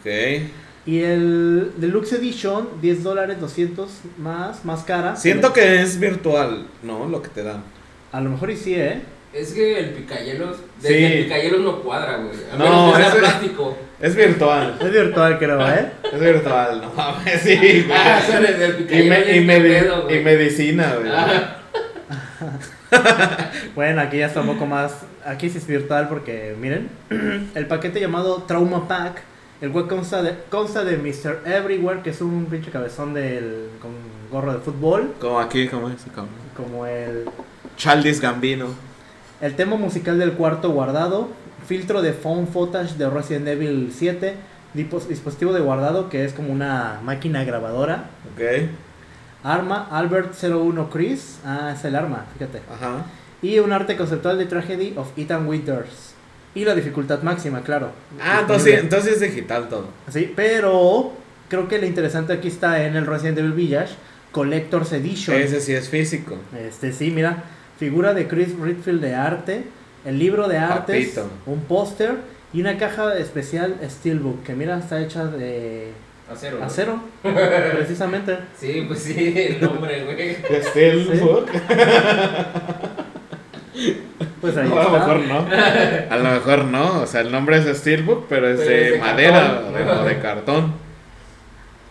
Ok. 0.00 0.06
Y 0.86 1.00
el 1.00 1.72
Deluxe 1.78 2.12
Edition, 2.14 2.68
10 2.80 3.02
dólares, 3.02 3.40
200 3.40 3.90
más, 4.18 4.64
más 4.64 4.84
cara. 4.84 5.16
Siento 5.16 5.52
que 5.52 5.82
es 5.82 5.98
virtual, 5.98 6.66
¿no? 6.84 7.06
Lo 7.08 7.20
que 7.22 7.28
te 7.28 7.42
dan. 7.42 7.64
A 8.12 8.20
lo 8.20 8.30
mejor 8.30 8.50
y 8.50 8.56
sí, 8.56 8.74
¿eh? 8.76 9.02
Es 9.32 9.52
que 9.52 9.80
el 9.80 9.90
picayelos, 9.90 10.56
Sí. 10.80 10.94
el 10.94 11.24
picayelos 11.24 11.60
no 11.60 11.82
cuadra, 11.82 12.18
güey. 12.18 12.30
A 12.52 12.56
No, 12.56 12.64
menos 12.64 12.92
que 12.92 12.98
sea 13.02 13.08
ese- 13.10 13.18
plástico. 13.18 13.76
Es 14.00 14.14
virtual. 14.14 14.78
Es 14.80 14.92
virtual, 14.92 15.38
creo, 15.38 15.68
¿eh? 15.68 15.90
Es 16.12 16.20
virtual, 16.20 16.80
no 16.82 16.92
mames, 16.94 17.40
sí, 17.42 17.56
güey. 17.86 17.86
Ah, 17.92 18.20
o 18.22 18.26
sea, 18.30 18.40
desde 18.40 18.64
el 18.66 18.72
Y, 18.72 18.84
picayelos. 18.84 19.08
me- 19.26 19.36
y, 19.36 19.40
ni 19.40 19.46
medi- 19.46 19.80
pedo, 19.80 20.02
güey. 20.04 20.20
y 20.20 20.24
medicina, 20.24 20.94
güey. 21.00 21.10
Ah, 21.12 21.56
Bueno, 23.74 24.00
aquí 24.02 24.18
ya 24.18 24.26
está 24.26 24.40
un 24.40 24.46
poco 24.46 24.66
más. 24.66 24.92
Aquí 25.24 25.50
sí 25.50 25.58
es 25.58 25.66
virtual 25.66 26.08
porque, 26.08 26.54
miren, 26.60 26.88
el 27.54 27.66
paquete 27.66 28.00
llamado 28.00 28.44
Trauma 28.46 28.86
Pack. 28.86 29.22
El 29.60 29.72
cual 29.72 29.88
consta 29.88 30.22
de, 30.22 30.36
consta 30.50 30.84
de 30.84 30.96
Mr. 30.98 31.40
Everywhere, 31.46 32.02
que 32.02 32.10
es 32.10 32.20
un 32.20 32.44
pinche 32.46 32.70
cabezón 32.70 33.14
del, 33.14 33.70
con 33.80 33.90
gorro 34.30 34.52
de 34.52 34.58
fútbol. 34.60 35.14
Como 35.20 35.40
aquí, 35.40 35.66
como 35.68 35.88
ese 35.88 36.08
cabrón. 36.10 36.28
Como 36.56 36.86
el, 36.86 37.24
Chaldis 37.76 38.20
Gambino. 38.20 38.66
el 39.40 39.56
tema 39.56 39.76
musical 39.76 40.18
del 40.18 40.32
cuarto 40.32 40.70
guardado. 40.70 41.28
Filtro 41.66 42.00
de 42.02 42.12
phone 42.12 42.46
footage 42.46 42.96
de 42.96 43.08
Resident 43.10 43.48
Evil 43.48 43.90
7. 43.92 44.34
dipos- 44.74 45.08
dispositivo 45.08 45.52
de 45.54 45.60
guardado, 45.60 46.08
que 46.10 46.24
es 46.24 46.32
como 46.34 46.52
una 46.52 47.00
máquina 47.02 47.42
grabadora. 47.44 48.10
Ok. 48.34 48.68
Arma 49.42 49.88
Albert 49.90 50.34
01 50.34 50.90
Chris. 50.90 51.38
Ah, 51.44 51.72
es 51.74 51.84
el 51.84 51.96
arma, 51.96 52.26
fíjate. 52.34 52.60
Ajá. 52.72 53.06
Y 53.42 53.58
un 53.58 53.72
arte 53.72 53.96
conceptual 53.96 54.38
de 54.38 54.46
Tragedy 54.46 54.94
of 54.96 55.08
Ethan 55.16 55.46
Winters. 55.46 56.14
Y 56.56 56.64
la 56.64 56.74
dificultad 56.74 57.20
máxima, 57.22 57.60
claro. 57.60 57.90
Ah, 58.18 58.38
entonces, 58.40 58.72
sí, 58.74 58.80
entonces 58.80 59.12
es 59.12 59.20
digital 59.20 59.68
todo. 59.68 59.90
Sí, 60.10 60.32
pero 60.34 61.12
creo 61.50 61.68
que 61.68 61.78
lo 61.78 61.84
interesante 61.84 62.32
aquí 62.32 62.48
está 62.48 62.82
en 62.86 62.96
el 62.96 63.06
Resident 63.06 63.38
Evil 63.38 63.52
Village 63.52 63.92
Collector's 64.32 64.90
Edition. 64.92 65.36
Ese 65.36 65.60
sí 65.60 65.74
es 65.74 65.90
físico. 65.90 66.38
Este 66.58 66.94
sí, 66.94 67.10
mira, 67.10 67.44
figura 67.78 68.14
de 68.14 68.26
Chris 68.26 68.58
Redfield 68.58 69.02
de 69.02 69.14
arte, 69.14 69.64
el 70.06 70.18
libro 70.18 70.48
de 70.48 70.56
artes, 70.56 71.08
Papito. 71.10 71.30
un 71.44 71.60
póster 71.64 72.14
y 72.54 72.62
una 72.62 72.78
caja 72.78 73.18
especial 73.18 73.76
Steelbook, 73.86 74.42
que 74.42 74.54
mira, 74.54 74.78
está 74.78 75.02
hecha 75.02 75.26
de 75.26 75.92
acero. 76.32 76.58
¿no? 76.58 76.64
acero, 76.64 77.02
precisamente. 77.76 78.38
Sí, 78.58 78.82
pues 78.88 79.00
sí, 79.00 79.34
el 79.36 79.60
nombre, 79.60 80.04
güey. 80.04 80.36
Steelbook. 80.62 81.50
Pues 84.40 84.56
ahí 84.56 84.68
No, 84.68 84.78
a 84.80 84.84
lo 84.84 84.96
está. 84.96 84.98
mejor 84.98 85.20
no. 85.26 85.46
A 86.10 86.16
lo 86.16 86.30
mejor 86.30 86.64
no. 86.64 87.00
O 87.02 87.06
sea, 87.06 87.20
el 87.20 87.30
nombre 87.32 87.58
es 87.58 87.78
Steelbook, 87.78 88.26
pero 88.28 88.48
es 88.48 88.58
Pero 88.60 88.70
de 88.70 88.86
es 88.86 88.92
de 88.92 88.98
madera 88.98 89.40
cartón. 89.40 89.98
o 89.98 90.04
de 90.04 90.18
cartón. 90.18 90.72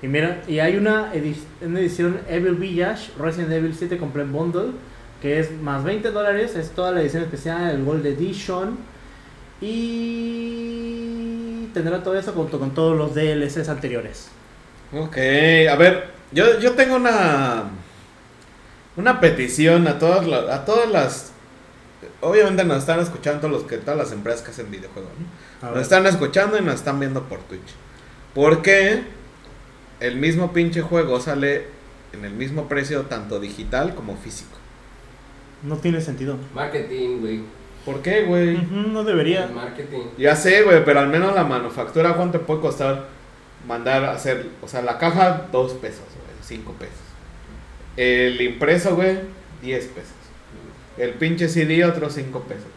Y 0.01 0.07
mira, 0.07 0.41
y 0.47 0.59
hay 0.59 0.75
una, 0.77 1.13
edi- 1.13 1.37
una 1.61 1.79
edición 1.79 2.19
Evil 2.29 2.55
Village 2.55 3.11
Resident 3.19 3.51
Evil 3.51 3.73
7 3.75 3.97
Complete 3.97 4.29
Bundle, 4.29 4.71
que 5.21 5.39
es 5.39 5.51
más 5.51 5.83
20 5.83 6.11
dólares, 6.11 6.55
es 6.55 6.71
toda 6.71 6.91
la 6.91 7.01
edición 7.01 7.23
especial, 7.23 7.69
el 7.71 7.83
Gold 7.83 8.05
Edition. 8.05 8.77
Y 10.15 11.67
tendrá 11.73 12.03
todo 12.03 12.17
eso 12.17 12.31
junto 12.33 12.59
con 12.59 12.71
todos 12.73 12.97
los 12.97 13.13
DLCs 13.15 13.69
anteriores. 13.69 14.29
Ok, 14.93 15.17
a 15.71 15.75
ver, 15.75 16.07
yo, 16.31 16.59
yo 16.59 16.71
tengo 16.73 16.95
una 16.95 17.63
una 18.97 19.19
petición 19.19 19.87
a 19.87 19.99
todas 19.99 20.25
a 20.49 20.63
todas 20.65 20.89
las 20.89 21.31
obviamente 22.21 22.63
nos 22.63 22.77
están 22.77 22.99
escuchando 22.99 23.41
todos 23.41 23.53
los 23.53 23.63
que 23.63 23.77
todas 23.77 23.97
las 23.97 24.11
empresas 24.11 24.41
que 24.41 24.51
hacen 24.51 24.71
videojuegos, 24.71 25.11
¿no? 25.61 25.71
Nos 25.71 25.81
están 25.81 26.05
escuchando 26.05 26.57
y 26.57 26.61
nos 26.61 26.75
están 26.75 26.99
viendo 26.99 27.23
por 27.23 27.39
Twitch. 27.39 27.73
¿Por 28.33 28.61
qué 28.61 29.03
el 29.99 30.17
mismo 30.17 30.53
pinche 30.53 30.81
juego 30.81 31.19
sale 31.19 31.67
en 32.13 32.25
el 32.25 32.33
mismo 32.33 32.67
precio 32.67 33.03
tanto 33.03 33.39
digital 33.39 33.95
como 33.95 34.15
físico? 34.17 34.57
No 35.63 35.77
tiene 35.77 36.01
sentido. 36.01 36.37
Marketing, 36.53 37.19
güey. 37.21 37.41
¿Por 37.85 38.01
qué, 38.01 38.23
güey? 38.23 38.57
No 38.71 39.03
debería. 39.03 39.47
Marketing. 39.47 40.07
Ya 40.17 40.35
sé, 40.35 40.63
güey, 40.63 40.83
pero 40.83 40.99
al 40.99 41.07
menos 41.07 41.35
la 41.35 41.43
manufactura, 41.43 42.15
¿cuánto 42.15 42.39
te 42.39 42.45
puede 42.45 42.61
costar 42.61 43.07
mandar 43.67 44.03
a 44.03 44.13
hacer? 44.13 44.47
O 44.61 44.67
sea, 44.67 44.81
la 44.81 44.97
caja, 44.97 45.47
dos 45.51 45.73
pesos, 45.73 46.05
güey, 46.05 46.35
cinco 46.41 46.73
pesos. 46.73 47.05
El 47.95 48.41
impreso, 48.41 48.95
güey, 48.95 49.19
10 49.61 49.85
pesos. 49.87 50.11
El 50.97 51.11
pinche 51.11 51.49
CD, 51.49 51.83
otros 51.85 52.13
5 52.13 52.39
pesos. 52.41 52.67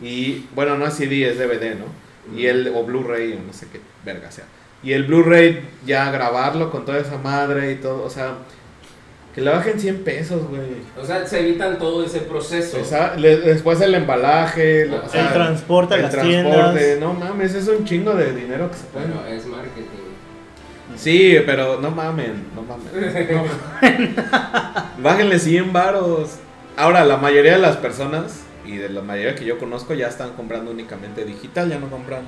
Y, 0.00 0.46
bueno, 0.54 0.76
no 0.76 0.86
es 0.86 0.94
CD, 0.94 1.28
es 1.28 1.38
DVD, 1.38 1.74
¿no? 1.74 1.86
Y 2.36 2.46
el, 2.46 2.68
o 2.74 2.84
Blu-ray, 2.84 3.32
o 3.34 3.46
no 3.46 3.52
sé 3.52 3.66
qué 3.72 3.80
verga 4.04 4.30
sea. 4.30 4.44
Y 4.82 4.92
el 4.92 5.04
Blu-ray, 5.04 5.60
ya 5.86 6.10
grabarlo 6.10 6.70
con 6.70 6.84
toda 6.84 6.98
esa 6.98 7.18
madre 7.18 7.72
y 7.72 7.76
todo, 7.76 8.04
o 8.04 8.10
sea, 8.10 8.34
que 9.34 9.40
le 9.40 9.50
bajen 9.50 9.78
100 9.80 10.04
pesos, 10.04 10.48
güey. 10.48 10.60
O 11.00 11.04
sea, 11.04 11.26
se 11.26 11.40
evitan 11.40 11.78
todo 11.78 12.04
ese 12.04 12.20
proceso. 12.20 12.80
O 12.80 12.84
sea, 12.84 13.14
le- 13.16 13.38
después 13.38 13.80
el 13.80 13.94
embalaje, 13.94 14.88
o 14.90 15.08
sea, 15.08 15.26
el 15.28 15.32
transporte 15.32 15.94
a 15.94 15.96
el 15.98 16.02
las 16.04 16.12
transporte, 16.12 16.78
tiendas. 16.78 17.00
no 17.00 17.14
mames, 17.14 17.54
es 17.54 17.68
un 17.68 17.84
chingo 17.84 18.14
de 18.14 18.32
dinero 18.34 18.70
que 18.70 18.76
se 18.76 18.84
puede. 18.84 19.06
Bueno, 19.06 19.26
es 19.26 19.46
marketing. 19.46 19.82
Sí, 20.96 21.36
pero 21.44 21.80
no 21.80 21.90
mamen, 21.90 22.44
no 22.54 22.62
mamen. 22.62 24.14
Bájenle 25.02 25.38
100 25.38 25.72
varos. 25.72 26.38
Ahora, 26.76 27.04
la 27.04 27.16
mayoría 27.16 27.52
de 27.52 27.58
las 27.58 27.76
personas 27.76 28.42
y 28.66 28.76
de 28.76 28.88
la 28.88 29.00
mayoría 29.00 29.34
que 29.34 29.44
yo 29.44 29.58
conozco 29.58 29.94
ya 29.94 30.08
están 30.08 30.30
comprando 30.32 30.70
únicamente 30.70 31.24
digital, 31.24 31.70
ya 31.70 31.78
no 31.78 31.88
compran. 31.88 32.22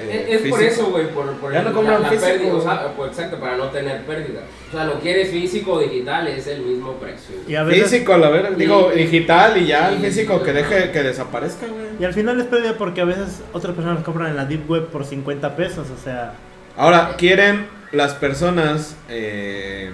eh, 0.00 0.26
es, 0.28 0.42
es 0.42 0.50
por 0.50 0.60
eso, 0.62 0.86
güey, 0.86 1.06
por, 1.10 1.32
por 1.34 1.52
Ya 1.52 1.60
el- 1.60 1.66
no 1.66 1.72
compran 1.72 1.96
la, 1.96 2.00
la 2.00 2.08
físico, 2.08 2.26
pérdida, 2.26 2.54
o 2.54 2.60
sea, 2.62 2.92
pues, 2.96 3.10
exacto, 3.10 3.38
para 3.38 3.56
no 3.56 3.66
tener 3.68 4.04
pérdida. 4.04 4.40
O 4.68 4.72
sea, 4.72 4.84
lo 4.86 4.98
quieres 4.98 5.30
físico 5.30 5.74
o 5.74 5.80
digital, 5.80 6.26
es 6.28 6.46
el 6.48 6.62
mismo 6.62 6.94
precio. 6.94 7.36
Y 7.46 7.54
a 7.54 7.62
veces. 7.62 7.90
Físico, 7.90 8.14
a 8.14 8.18
la 8.18 8.30
verga, 8.30 8.50
digo 8.56 8.90
Y- 8.92 8.98
digital 9.04 9.56
y 9.58 9.66
ya 9.66 9.90
el 9.92 10.00
y- 10.00 10.06
físico 10.06 10.42
que 10.42 10.52
deje 10.52 10.90
que 10.90 11.02
desaparezca, 11.02 11.66
güey. 11.66 11.82
Y 12.00 12.04
al 12.04 12.14
final 12.14 12.40
es 12.40 12.46
pérdida 12.46 12.76
porque 12.76 13.02
a 13.02 13.04
veces 13.04 13.42
otras 13.52 13.74
personas 13.76 14.02
compran 14.02 14.30
en 14.30 14.36
la 14.36 14.46
Deep 14.46 14.68
Web 14.68 14.86
por 14.88 15.04
50 15.04 15.54
pesos, 15.54 15.86
o 15.90 16.02
sea. 16.02 16.32
Ahora, 16.76 17.14
quieren 17.18 17.66
las 17.92 18.14
personas, 18.14 18.96
eh, 19.10 19.90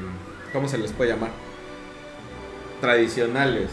¿cómo 0.52 0.68
se 0.68 0.78
les 0.78 0.92
puede 0.92 1.10
llamar? 1.10 1.30
Tradicionales, 2.80 3.68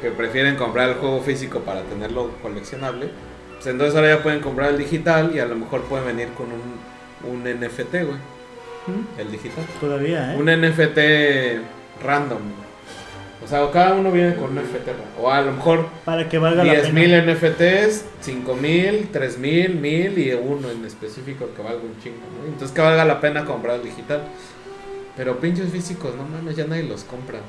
que 0.00 0.10
prefieren 0.10 0.56
comprar 0.56 0.88
el 0.90 0.94
juego 0.96 1.20
físico 1.20 1.60
para 1.60 1.82
tenerlo 1.82 2.30
coleccionable. 2.42 3.10
Pues 3.54 3.66
entonces 3.66 3.96
ahora 3.96 4.16
ya 4.16 4.22
pueden 4.22 4.40
comprar 4.40 4.70
el 4.70 4.78
digital 4.78 5.32
y 5.34 5.40
a 5.40 5.46
lo 5.46 5.56
mejor 5.56 5.82
pueden 5.84 6.06
venir 6.06 6.28
con 6.28 6.46
un, 6.46 7.30
un 7.30 7.42
NFT, 7.42 7.92
güey. 7.92 8.18
¿Mm? 8.86 9.20
El 9.20 9.30
digital. 9.32 9.64
Todavía, 9.80 10.34
¿eh? 10.34 10.36
Un 10.36 10.46
NFT 10.46 12.04
random. 12.04 12.38
güey. 12.38 12.68
O 13.44 13.46
sea, 13.46 13.70
cada 13.70 13.94
uno 13.94 14.10
viene 14.10 14.34
con 14.34 14.50
un 14.50 14.56
NFT. 14.56 14.86
random. 14.86 15.06
O 15.24 15.30
a 15.30 15.40
lo 15.42 15.52
mejor 15.52 15.86
Para 16.04 16.28
que 16.28 16.38
valga 16.38 16.64
la 16.64 16.72
pena. 16.72 16.88
10.000 16.88 17.34
NFTs, 17.34 18.04
5.000, 18.24 19.10
3.000, 19.12 19.80
1.000 19.80 20.18
y 20.18 20.32
uno 20.34 20.70
en 20.70 20.84
específico 20.84 21.48
que 21.56 21.62
valga 21.62 21.80
un 21.82 22.00
chingo. 22.02 22.18
Entonces 22.46 22.74
que 22.74 22.80
valga 22.80 23.04
la 23.04 23.20
pena 23.20 23.44
comprar 23.44 23.76
el 23.76 23.82
digital. 23.82 24.22
Pero 25.16 25.38
pinches 25.40 25.70
físicos, 25.70 26.14
no 26.14 26.22
mames, 26.24 26.54
ya 26.56 26.64
nadie 26.66 26.84
los 26.84 27.02
compra. 27.02 27.40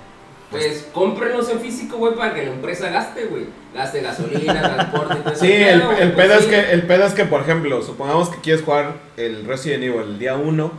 Pues 0.52 0.90
cómprenlos 0.94 1.50
en 1.50 1.60
físico, 1.60 1.98
güey, 1.98 2.16
para 2.16 2.34
que 2.34 2.44
la 2.44 2.54
empresa 2.54 2.90
gaste, 2.90 3.26
güey. 3.26 3.46
Gaste 3.74 4.02
gasolina, 4.02 4.62
transporte 4.76 5.18
y 5.20 5.24
todo 5.24 5.36
Sí, 5.36 5.52
el, 5.52 5.82
pedo 5.82 6.14
pues 6.16 6.32
es 6.32 6.44
sí. 6.46 6.50
que, 6.50 6.72
el 6.72 6.84
pedo 6.84 7.06
es 7.06 7.14
que, 7.14 7.26
por 7.26 7.42
ejemplo, 7.42 7.84
supongamos 7.84 8.30
que 8.30 8.42
quieres 8.42 8.64
jugar 8.64 8.96
el 9.16 9.46
Resident 9.46 9.84
Evil 9.84 10.02
el 10.02 10.20
día 10.20 10.36
1. 10.36 10.72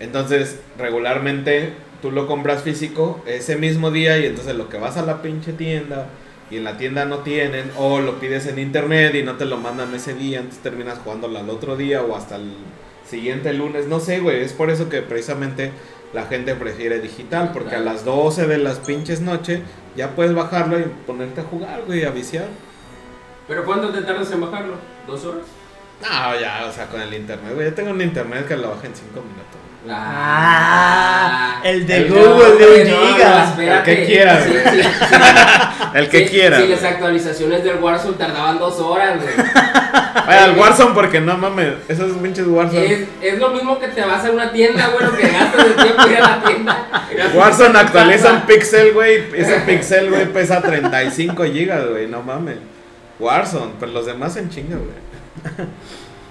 Entonces, 0.00 0.58
regularmente 0.78 1.72
tú 2.00 2.10
lo 2.10 2.26
compras 2.26 2.62
físico 2.62 3.22
ese 3.26 3.56
mismo 3.56 3.90
día 3.90 4.18
y 4.18 4.26
entonces 4.26 4.54
lo 4.54 4.68
que 4.68 4.78
vas 4.78 4.96
a 4.96 5.02
la 5.02 5.20
pinche 5.20 5.52
tienda 5.52 6.06
y 6.50 6.56
en 6.56 6.64
la 6.64 6.78
tienda 6.78 7.04
no 7.04 7.18
tienen 7.18 7.70
o 7.76 8.00
lo 8.00 8.20
pides 8.20 8.46
en 8.46 8.58
internet 8.58 9.14
y 9.14 9.22
no 9.22 9.34
te 9.34 9.44
lo 9.44 9.58
mandan 9.58 9.94
ese 9.94 10.14
día, 10.14 10.38
entonces 10.38 10.62
terminas 10.62 10.98
jugándolo 11.02 11.38
al 11.38 11.50
otro 11.50 11.76
día 11.76 12.02
o 12.02 12.16
hasta 12.16 12.36
el 12.36 12.52
siguiente 13.06 13.52
lunes, 13.52 13.86
no 13.86 14.00
sé, 14.00 14.20
güey, 14.20 14.42
es 14.42 14.52
por 14.52 14.70
eso 14.70 14.88
que 14.88 15.02
precisamente 15.02 15.72
la 16.12 16.24
gente 16.26 16.54
prefiere 16.54 17.00
digital, 17.00 17.50
porque 17.52 17.74
a 17.76 17.78
Claro. 17.80 17.84
las 17.92 18.04
12 18.04 18.46
de 18.46 18.58
las 18.58 18.78
pinches 18.78 19.20
noches 19.20 19.60
ya 19.96 20.10
puedes 20.10 20.34
bajarlo 20.34 20.78
y 20.78 20.84
ponerte 21.06 21.40
a 21.42 21.44
jugar, 21.44 21.82
güey, 21.86 22.04
a 22.04 22.10
viciar. 22.10 22.46
Pero 23.46 23.64
¿cuánto 23.64 23.90
te 23.90 24.02
tardas 24.02 24.30
en 24.32 24.40
bajarlo? 24.40 24.74
¿Dos 25.06 25.24
horas? 25.24 25.44
No, 26.02 26.40
ya, 26.40 26.64
o 26.68 26.72
sea, 26.72 26.86
con 26.86 27.00
el 27.00 27.12
internet, 27.14 27.52
güey. 27.54 27.66
Yo 27.66 27.74
tengo 27.74 27.90
un 27.90 28.00
internet 28.00 28.46
que 28.46 28.56
lo 28.56 28.70
bajé 28.70 28.86
en 28.88 28.94
5 28.94 29.20
minutos. 29.20 29.44
Ah, 29.90 31.60
el 31.64 31.86
de 31.86 31.96
El 31.96 32.08
Google 32.08 32.56
de 32.58 32.82
un 32.82 32.90
no, 32.90 33.06
giga. 33.14 33.38
no, 33.38 33.44
espérate. 33.50 33.90
El 33.92 33.98
que 33.98 34.06
quieras, 34.06 34.44
Sí, 34.44 34.50
güey. 34.50 34.64
sí, 34.64 34.82
sí. 35.08 35.16
El 35.94 36.08
que 36.10 36.18
Sí, 36.18 36.30
quiera. 36.30 36.60
Sí, 36.60 36.66
las 36.68 36.84
actualizaciones 36.84 37.64
del 37.64 37.76
Warzone 37.82 38.16
tardaban 38.16 38.58
dos 38.58 38.78
horas, 38.80 39.16
güey. 39.22 39.34
Vaya, 40.26 40.44
al 40.44 40.58
Warzone 40.58 40.94
porque 40.94 41.20
no 41.20 41.36
mames, 41.36 41.74
esos 41.88 42.12
pinches 42.18 42.46
Warzone. 42.46 42.84
Es, 42.84 43.08
es 43.22 43.38
lo 43.38 43.50
mismo 43.50 43.78
que 43.78 43.88
te 43.88 44.00
vas 44.04 44.24
a 44.24 44.30
una 44.30 44.52
tienda, 44.52 44.88
güey, 44.88 45.06
lo 45.06 45.16
que 45.16 45.28
gastas 45.28 45.66
el 45.66 45.76
tiempo 45.76 46.06
ir 46.08 46.16
a 46.16 46.20
la 46.20 46.42
tienda. 46.42 47.02
Warzone 47.34 47.78
actualiza 47.78 48.32
un 48.32 48.40
pixel, 48.42 48.92
güey. 48.92 49.24
Ese 49.34 49.60
pixel, 49.66 50.10
güey, 50.10 50.32
pesa 50.32 50.60
35 50.60 51.44
gigas, 51.44 51.88
güey. 51.88 52.06
No 52.06 52.22
mames. 52.22 52.58
Warzone, 53.18 53.72
pero 53.80 53.92
los 53.92 54.06
demás 54.06 54.36
en 54.36 54.50
chinga, 54.50 54.76
güey. 54.76 55.66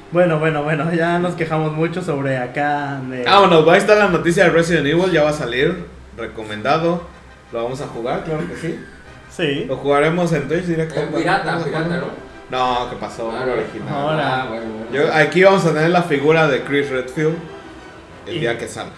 Bueno, 0.10 0.40
bueno, 0.40 0.64
bueno, 0.64 0.94
ya 0.94 1.20
nos 1.20 1.36
quejamos 1.36 1.74
mucho 1.74 2.02
sobre 2.02 2.38
acá. 2.38 3.02
De... 3.10 3.24
Vámonos, 3.26 3.68
ahí 3.68 3.78
está 3.78 3.94
la 3.96 4.08
noticia 4.08 4.46
de 4.46 4.52
Resident 4.52 4.88
Evil, 4.88 5.12
ya 5.12 5.24
va 5.24 5.32
a 5.32 5.34
salir. 5.34 5.86
Recomendado. 6.16 7.04
Lo 7.52 7.64
vamos 7.64 7.82
a 7.82 7.88
jugar, 7.88 8.24
claro 8.24 8.48
que 8.48 8.56
sí. 8.56 8.80
Sí. 9.30 9.66
Lo 9.66 9.76
jugaremos 9.76 10.32
en 10.32 10.48
Twitch 10.48 10.64
directo. 10.64 11.02
pirata, 11.14 11.62
pirata, 11.64 11.98
¿no? 11.98 12.27
No, 12.50 12.90
¿qué 12.90 12.96
pasó? 12.96 13.32
Ah, 13.32 13.44
original. 13.52 13.94
Ahora. 13.94 14.42
Ah, 14.44 14.46
bueno, 14.50 14.66
bueno. 14.66 14.92
Yo, 14.92 15.14
aquí 15.14 15.44
vamos 15.44 15.66
a 15.66 15.74
tener 15.74 15.90
la 15.90 16.04
figura 16.04 16.48
de 16.48 16.64
Chris 16.64 16.90
Redfield 16.90 17.36
el 18.26 18.38
Y- 18.38 18.40
día 18.40 18.58
que 18.58 18.68
salga. 18.68 18.94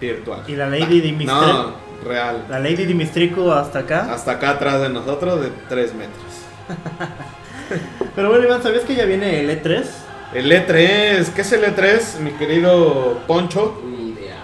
Virtual. 0.00 0.42
Y 0.48 0.56
la 0.56 0.66
Lady 0.66 1.02
Dimitri- 1.02 1.26
No, 1.26 1.74
real. 2.06 2.46
La 2.48 2.58
Lady 2.58 2.86
Dimistrico 2.86 3.52
hasta 3.52 3.80
acá. 3.80 4.08
Hasta 4.12 4.32
acá 4.32 4.50
atrás 4.50 4.80
de 4.80 4.88
nosotros 4.88 5.42
de 5.42 5.50
3 5.68 5.92
metros. 5.94 6.24
Pero 8.16 8.30
bueno, 8.30 8.44
Iván, 8.46 8.62
¿sabías 8.62 8.84
que 8.84 8.94
ya 8.94 9.04
viene 9.04 9.40
el 9.40 9.50
E 9.50 9.62
E3? 9.62 9.84
El 10.32 10.50
E3, 10.50 11.28
¿qué 11.34 11.40
es 11.42 11.52
el 11.52 11.64
E3, 11.64 12.18
mi 12.20 12.30
querido 12.32 13.20
Poncho? 13.26 13.82
Ni 13.84 14.10
idea. 14.12 14.36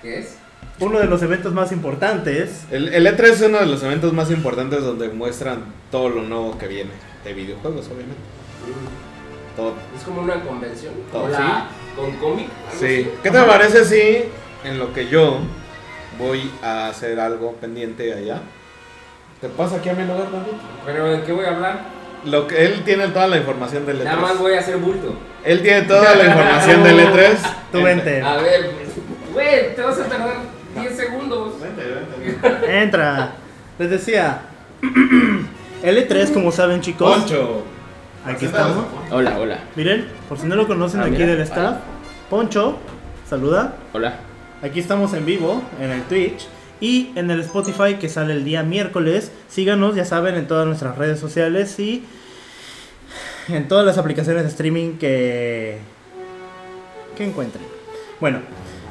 ¿Qué 0.00 0.20
es? 0.20 0.35
Uno 0.78 0.98
de 0.98 1.06
los 1.06 1.22
eventos 1.22 1.54
más 1.54 1.72
importantes. 1.72 2.64
El, 2.70 2.88
el 2.88 3.06
E3 3.06 3.24
es 3.24 3.42
uno 3.42 3.58
de 3.58 3.66
los 3.66 3.82
eventos 3.82 4.12
más 4.12 4.30
importantes 4.30 4.82
donde 4.82 5.08
muestran 5.08 5.64
todo 5.90 6.10
lo 6.10 6.22
nuevo 6.22 6.58
que 6.58 6.68
viene. 6.68 6.90
De 7.24 7.32
videojuegos, 7.32 7.86
obviamente. 7.86 8.20
Todo. 9.56 9.72
Es 9.96 10.02
como 10.04 10.20
una 10.20 10.42
convención. 10.42 10.92
Todo, 11.10 11.22
Con, 11.22 11.32
la, 11.32 11.68
con 11.96 12.12
cómic. 12.18 12.48
Sí. 12.78 12.84
así. 12.84 13.10
¿Qué 13.22 13.30
te 13.30 13.42
parece 13.42 13.84
si 13.84 14.24
en 14.68 14.78
lo 14.78 14.92
que 14.92 15.08
yo 15.08 15.38
voy 16.18 16.50
a 16.62 16.88
hacer 16.88 17.18
algo 17.20 17.52
pendiente 17.54 18.12
allá? 18.12 18.42
¿Te 19.40 19.48
pasa 19.48 19.76
aquí 19.76 19.88
a 19.88 19.94
mi 19.94 20.02
lugar, 20.02 20.30
David? 20.30 20.52
Pero 20.84 21.06
¿de 21.06 21.22
qué 21.22 21.32
voy 21.32 21.46
a 21.46 21.54
hablar? 21.54 21.80
Lo 22.24 22.46
que 22.46 22.66
él 22.66 22.82
tiene 22.84 23.08
toda 23.08 23.28
la 23.28 23.38
información 23.38 23.86
del 23.86 24.00
E3. 24.00 24.04
Nada 24.04 24.20
más 24.20 24.38
voy 24.38 24.54
a 24.54 24.60
hacer 24.60 24.76
bulto. 24.76 25.14
Él 25.44 25.62
tiene 25.62 25.82
toda 25.82 26.14
la 26.14 26.24
información 26.26 26.84
del 26.84 27.00
E3. 27.00 27.36
Tú 27.72 27.82
vente. 27.82 28.20
A 28.20 28.36
ver, 28.36 28.72
pues, 28.72 29.32
güey, 29.32 29.74
te 29.74 29.80
vas 29.82 29.98
a 29.98 30.04
tardar 30.04 30.55
10 30.80 30.96
segundos. 30.96 31.60
Vente, 31.60 31.82
vente. 31.82 32.82
Entra. 32.82 33.32
Les 33.78 33.90
decía. 33.90 34.40
El 35.82 36.08
E3, 36.08 36.32
como 36.32 36.50
saben, 36.52 36.80
chicos. 36.80 37.16
Poncho. 37.18 37.62
Aquí 38.24 38.46
estamos. 38.46 38.86
Hola, 39.10 39.38
hola. 39.38 39.58
Miren, 39.76 40.08
por 40.28 40.38
si 40.38 40.46
no 40.46 40.56
lo 40.56 40.66
conocen 40.66 41.00
Ah, 41.00 41.04
aquí 41.04 41.12
mira. 41.12 41.26
del 41.26 41.40
staff. 41.42 41.76
Poncho, 42.30 42.78
saluda. 43.28 43.76
Hola. 43.92 44.16
Aquí 44.62 44.80
estamos 44.80 45.12
en 45.12 45.24
vivo, 45.26 45.62
en 45.80 45.90
el 45.90 46.02
Twitch. 46.04 46.48
Y 46.80 47.12
en 47.14 47.30
el 47.30 47.40
Spotify 47.40 47.94
que 48.00 48.08
sale 48.08 48.32
el 48.32 48.44
día 48.44 48.62
miércoles. 48.62 49.30
Síganos, 49.48 49.94
ya 49.94 50.04
saben, 50.04 50.34
en 50.34 50.46
todas 50.46 50.66
nuestras 50.66 50.98
redes 50.98 51.20
sociales 51.20 51.78
y 51.78 52.04
en 53.48 53.68
todas 53.68 53.86
las 53.86 53.96
aplicaciones 53.98 54.42
de 54.42 54.48
streaming 54.48 54.96
que, 54.98 55.78
que 57.16 57.24
encuentren. 57.24 57.64
Bueno, 58.20 58.40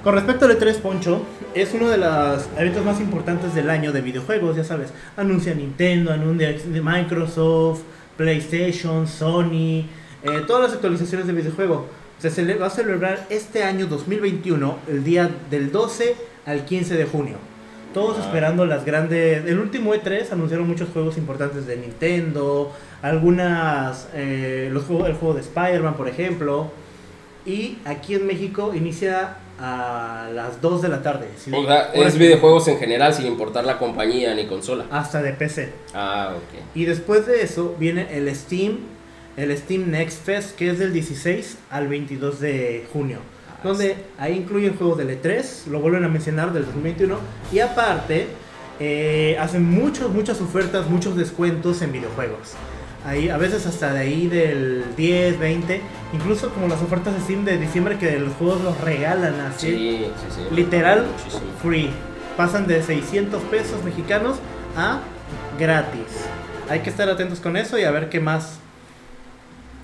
con 0.03 0.15
respecto 0.15 0.45
al 0.45 0.57
E3 0.57 0.75
Poncho, 0.77 1.23
es 1.55 1.73
uno 1.73 1.89
de 1.89 1.97
los 1.97 2.47
eventos 2.57 2.83
más 2.83 2.99
importantes 2.99 3.55
del 3.55 3.69
año 3.69 3.93
de 3.93 4.01
videojuegos, 4.01 4.57
ya 4.57 4.65
sabes. 4.65 4.91
Anuncia 5.15 5.55
Nintendo, 5.55 6.11
anuncia 6.11 6.53
Microsoft, 6.83 7.79
PlayStation, 8.17 9.07
Sony, 9.07 9.85
eh, 10.21 10.41
todas 10.45 10.63
las 10.63 10.73
actualizaciones 10.73 11.27
de 11.27 11.33
videojuego. 11.33 11.87
Se 12.19 12.55
va 12.55 12.67
a 12.67 12.69
celebrar 12.69 13.25
este 13.29 13.63
año 13.63 13.87
2021, 13.87 14.79
el 14.89 15.03
día 15.05 15.29
del 15.49 15.71
12 15.71 16.15
al 16.45 16.65
15 16.65 16.95
de 16.97 17.05
junio. 17.05 17.37
Todos 17.93 18.17
Ah. 18.19 18.25
esperando 18.25 18.65
las 18.65 18.83
grandes... 18.83 19.45
El 19.45 19.59
último 19.59 19.93
E3 19.93 20.33
anunciaron 20.33 20.67
muchos 20.67 20.89
juegos 20.89 21.17
importantes 21.17 21.65
de 21.65 21.77
Nintendo, 21.77 22.73
algunas... 23.01 24.09
eh, 24.13 24.69
los 24.73 24.83
juegos, 24.83 25.07
el 25.07 25.15
juego 25.15 25.35
de 25.35 25.41
Spider-Man, 25.41 25.95
por 25.95 26.09
ejemplo. 26.09 26.71
Y 27.45 27.77
aquí 27.85 28.15
en 28.15 28.27
México 28.27 28.73
inicia 28.73 29.37
a 29.59 30.29
las 30.33 30.61
2 30.61 30.81
de 30.81 30.89
la 30.89 31.01
tarde. 31.01 31.29
¿sí? 31.37 31.51
O 31.53 31.65
sea, 31.65 31.91
es 31.93 32.17
videojuegos 32.17 32.67
en 32.67 32.77
general 32.77 33.13
sin 33.13 33.25
importar 33.25 33.65
la 33.65 33.77
compañía 33.77 34.33
ni 34.33 34.45
consola. 34.47 34.85
Hasta 34.91 35.21
de 35.21 35.33
PC. 35.33 35.71
Ah, 35.93 36.33
ok. 36.35 36.59
Y 36.75 36.85
después 36.85 37.25
de 37.25 37.41
eso 37.41 37.75
viene 37.79 38.17
el 38.17 38.33
Steam, 38.35 38.79
el 39.37 39.55
Steam 39.57 39.91
Next 39.91 40.23
Fest, 40.25 40.55
que 40.55 40.69
es 40.69 40.79
del 40.79 40.93
16 40.93 41.57
al 41.69 41.87
22 41.87 42.39
de 42.39 42.87
junio. 42.91 43.19
Ah, 43.49 43.59
Donde 43.63 43.95
ahí 44.17 44.37
incluyen 44.37 44.77
juegos 44.77 44.97
del 44.97 45.09
E3, 45.09 45.67
lo 45.67 45.79
vuelven 45.79 46.03
a 46.03 46.09
mencionar 46.09 46.51
del 46.53 46.65
2021. 46.65 47.17
Y 47.51 47.59
aparte, 47.59 48.27
eh, 48.79 49.37
hacen 49.39 49.63
muchos, 49.63 50.11
muchas 50.11 50.41
ofertas, 50.41 50.89
muchos 50.89 51.15
descuentos 51.15 51.81
en 51.81 51.93
videojuegos. 51.93 52.55
Ahí, 53.05 53.29
a 53.29 53.37
veces 53.37 53.67
hasta 53.67 53.93
de 53.93 53.99
ahí 53.99 54.27
del 54.27 54.83
10, 54.97 55.37
20, 55.37 55.79
incluso 56.13 56.49
como 56.49 56.67
las 56.67 56.81
ofertas 56.81 57.13
de 57.13 57.21
Steam 57.21 57.45
de 57.45 57.59
diciembre 57.59 57.99
que 57.99 58.17
los 58.19 58.33
juegos 58.33 58.61
los 58.61 58.81
regalan 58.81 59.39
así. 59.41 59.69
Sí, 59.69 60.05
sí, 60.15 60.35
sí. 60.35 60.55
Literal, 60.55 61.05
free. 61.61 61.91
Pasan 62.35 62.65
de 62.65 62.81
600 62.81 63.43
pesos 63.43 63.83
mexicanos 63.83 64.37
a 64.75 65.01
gratis. 65.59 66.25
Hay 66.67 66.79
que 66.79 66.89
estar 66.89 67.07
atentos 67.07 67.39
con 67.39 67.57
eso 67.57 67.77
y 67.77 67.83
a 67.83 67.91
ver 67.91 68.09
qué 68.09 68.19
más. 68.19 68.57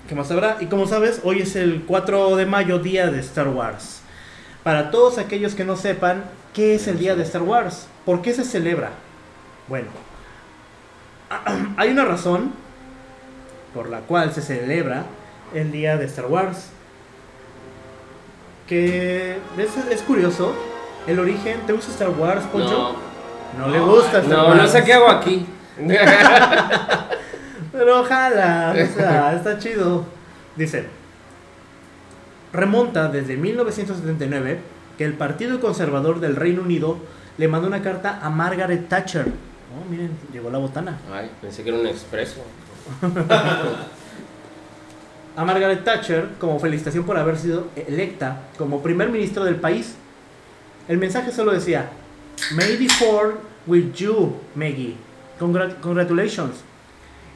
¿Qué 0.08 0.16
más 0.16 0.28
habrá? 0.32 0.56
Y 0.60 0.66
como 0.66 0.88
sabes, 0.88 1.20
hoy 1.22 1.42
es 1.42 1.54
el 1.54 1.84
4 1.86 2.34
de 2.34 2.46
mayo, 2.46 2.80
día 2.80 3.08
de 3.08 3.20
Star 3.20 3.46
Wars. 3.46 4.00
Para 4.64 4.90
todos 4.90 5.18
aquellos 5.18 5.54
que 5.54 5.64
no 5.64 5.76
sepan, 5.76 6.24
¿qué 6.52 6.74
es 6.74 6.88
el 6.88 6.98
día 6.98 7.14
de 7.14 7.22
Star 7.22 7.42
Wars? 7.42 7.86
¿Por 8.04 8.20
qué 8.20 8.34
se 8.34 8.42
celebra? 8.42 8.90
Bueno, 9.68 9.86
hay 11.76 11.90
una 11.90 12.04
razón 12.04 12.61
por 13.74 13.88
la 13.88 14.00
cual 14.00 14.32
se 14.32 14.42
celebra 14.42 15.04
el 15.54 15.70
día 15.72 15.96
de 15.96 16.04
Star 16.06 16.26
Wars. 16.26 16.70
Que 18.66 19.38
es, 19.58 19.76
es 19.90 20.02
curioso. 20.02 20.54
El 21.06 21.18
origen, 21.18 21.60
¿te 21.66 21.72
gusta 21.72 21.90
Star 21.92 22.10
Wars, 22.10 22.44
Poncho? 22.52 22.96
No, 23.58 23.66
No, 23.66 23.72
le 23.72 23.80
gusta 23.80 24.20
Star 24.20 24.24
no, 24.38 24.46
Wars. 24.48 24.62
no 24.62 24.68
sé 24.68 24.84
qué 24.84 24.92
hago 24.94 25.08
aquí. 25.10 25.46
Pero 27.72 28.00
ojalá, 28.00 28.72
o 28.72 28.94
sea, 28.94 29.34
está 29.34 29.58
chido. 29.58 30.04
Dice, 30.56 30.86
remonta 32.52 33.08
desde 33.08 33.36
1979 33.36 34.60
que 34.98 35.04
el 35.04 35.14
Partido 35.14 35.58
Conservador 35.60 36.20
del 36.20 36.36
Reino 36.36 36.62
Unido 36.62 36.98
le 37.38 37.48
mandó 37.48 37.66
una 37.66 37.82
carta 37.82 38.20
a 38.22 38.28
Margaret 38.30 38.88
Thatcher. 38.88 39.26
Oh, 39.26 39.90
miren, 39.90 40.10
llegó 40.32 40.50
la 40.50 40.58
botana. 40.58 40.98
Ay, 41.10 41.30
pensé 41.40 41.62
que 41.64 41.70
era 41.70 41.78
un 41.78 41.86
expreso. 41.86 42.42
a 45.36 45.44
Margaret 45.44 45.84
Thatcher 45.84 46.28
como 46.38 46.58
felicitación 46.58 47.04
por 47.04 47.16
haber 47.16 47.38
sido 47.38 47.68
electa 47.74 48.42
como 48.58 48.82
primer 48.82 49.08
ministro 49.08 49.44
del 49.44 49.56
país. 49.56 49.94
El 50.88 50.98
mensaje 50.98 51.32
solo 51.32 51.52
decía, 51.52 51.90
May 52.54 52.76
the 52.76 52.88
fourth 52.88 53.36
with 53.66 53.92
you, 53.94 54.36
Maggie. 54.54 54.96
Congrat- 55.38 55.80
congratulations. 55.80 56.56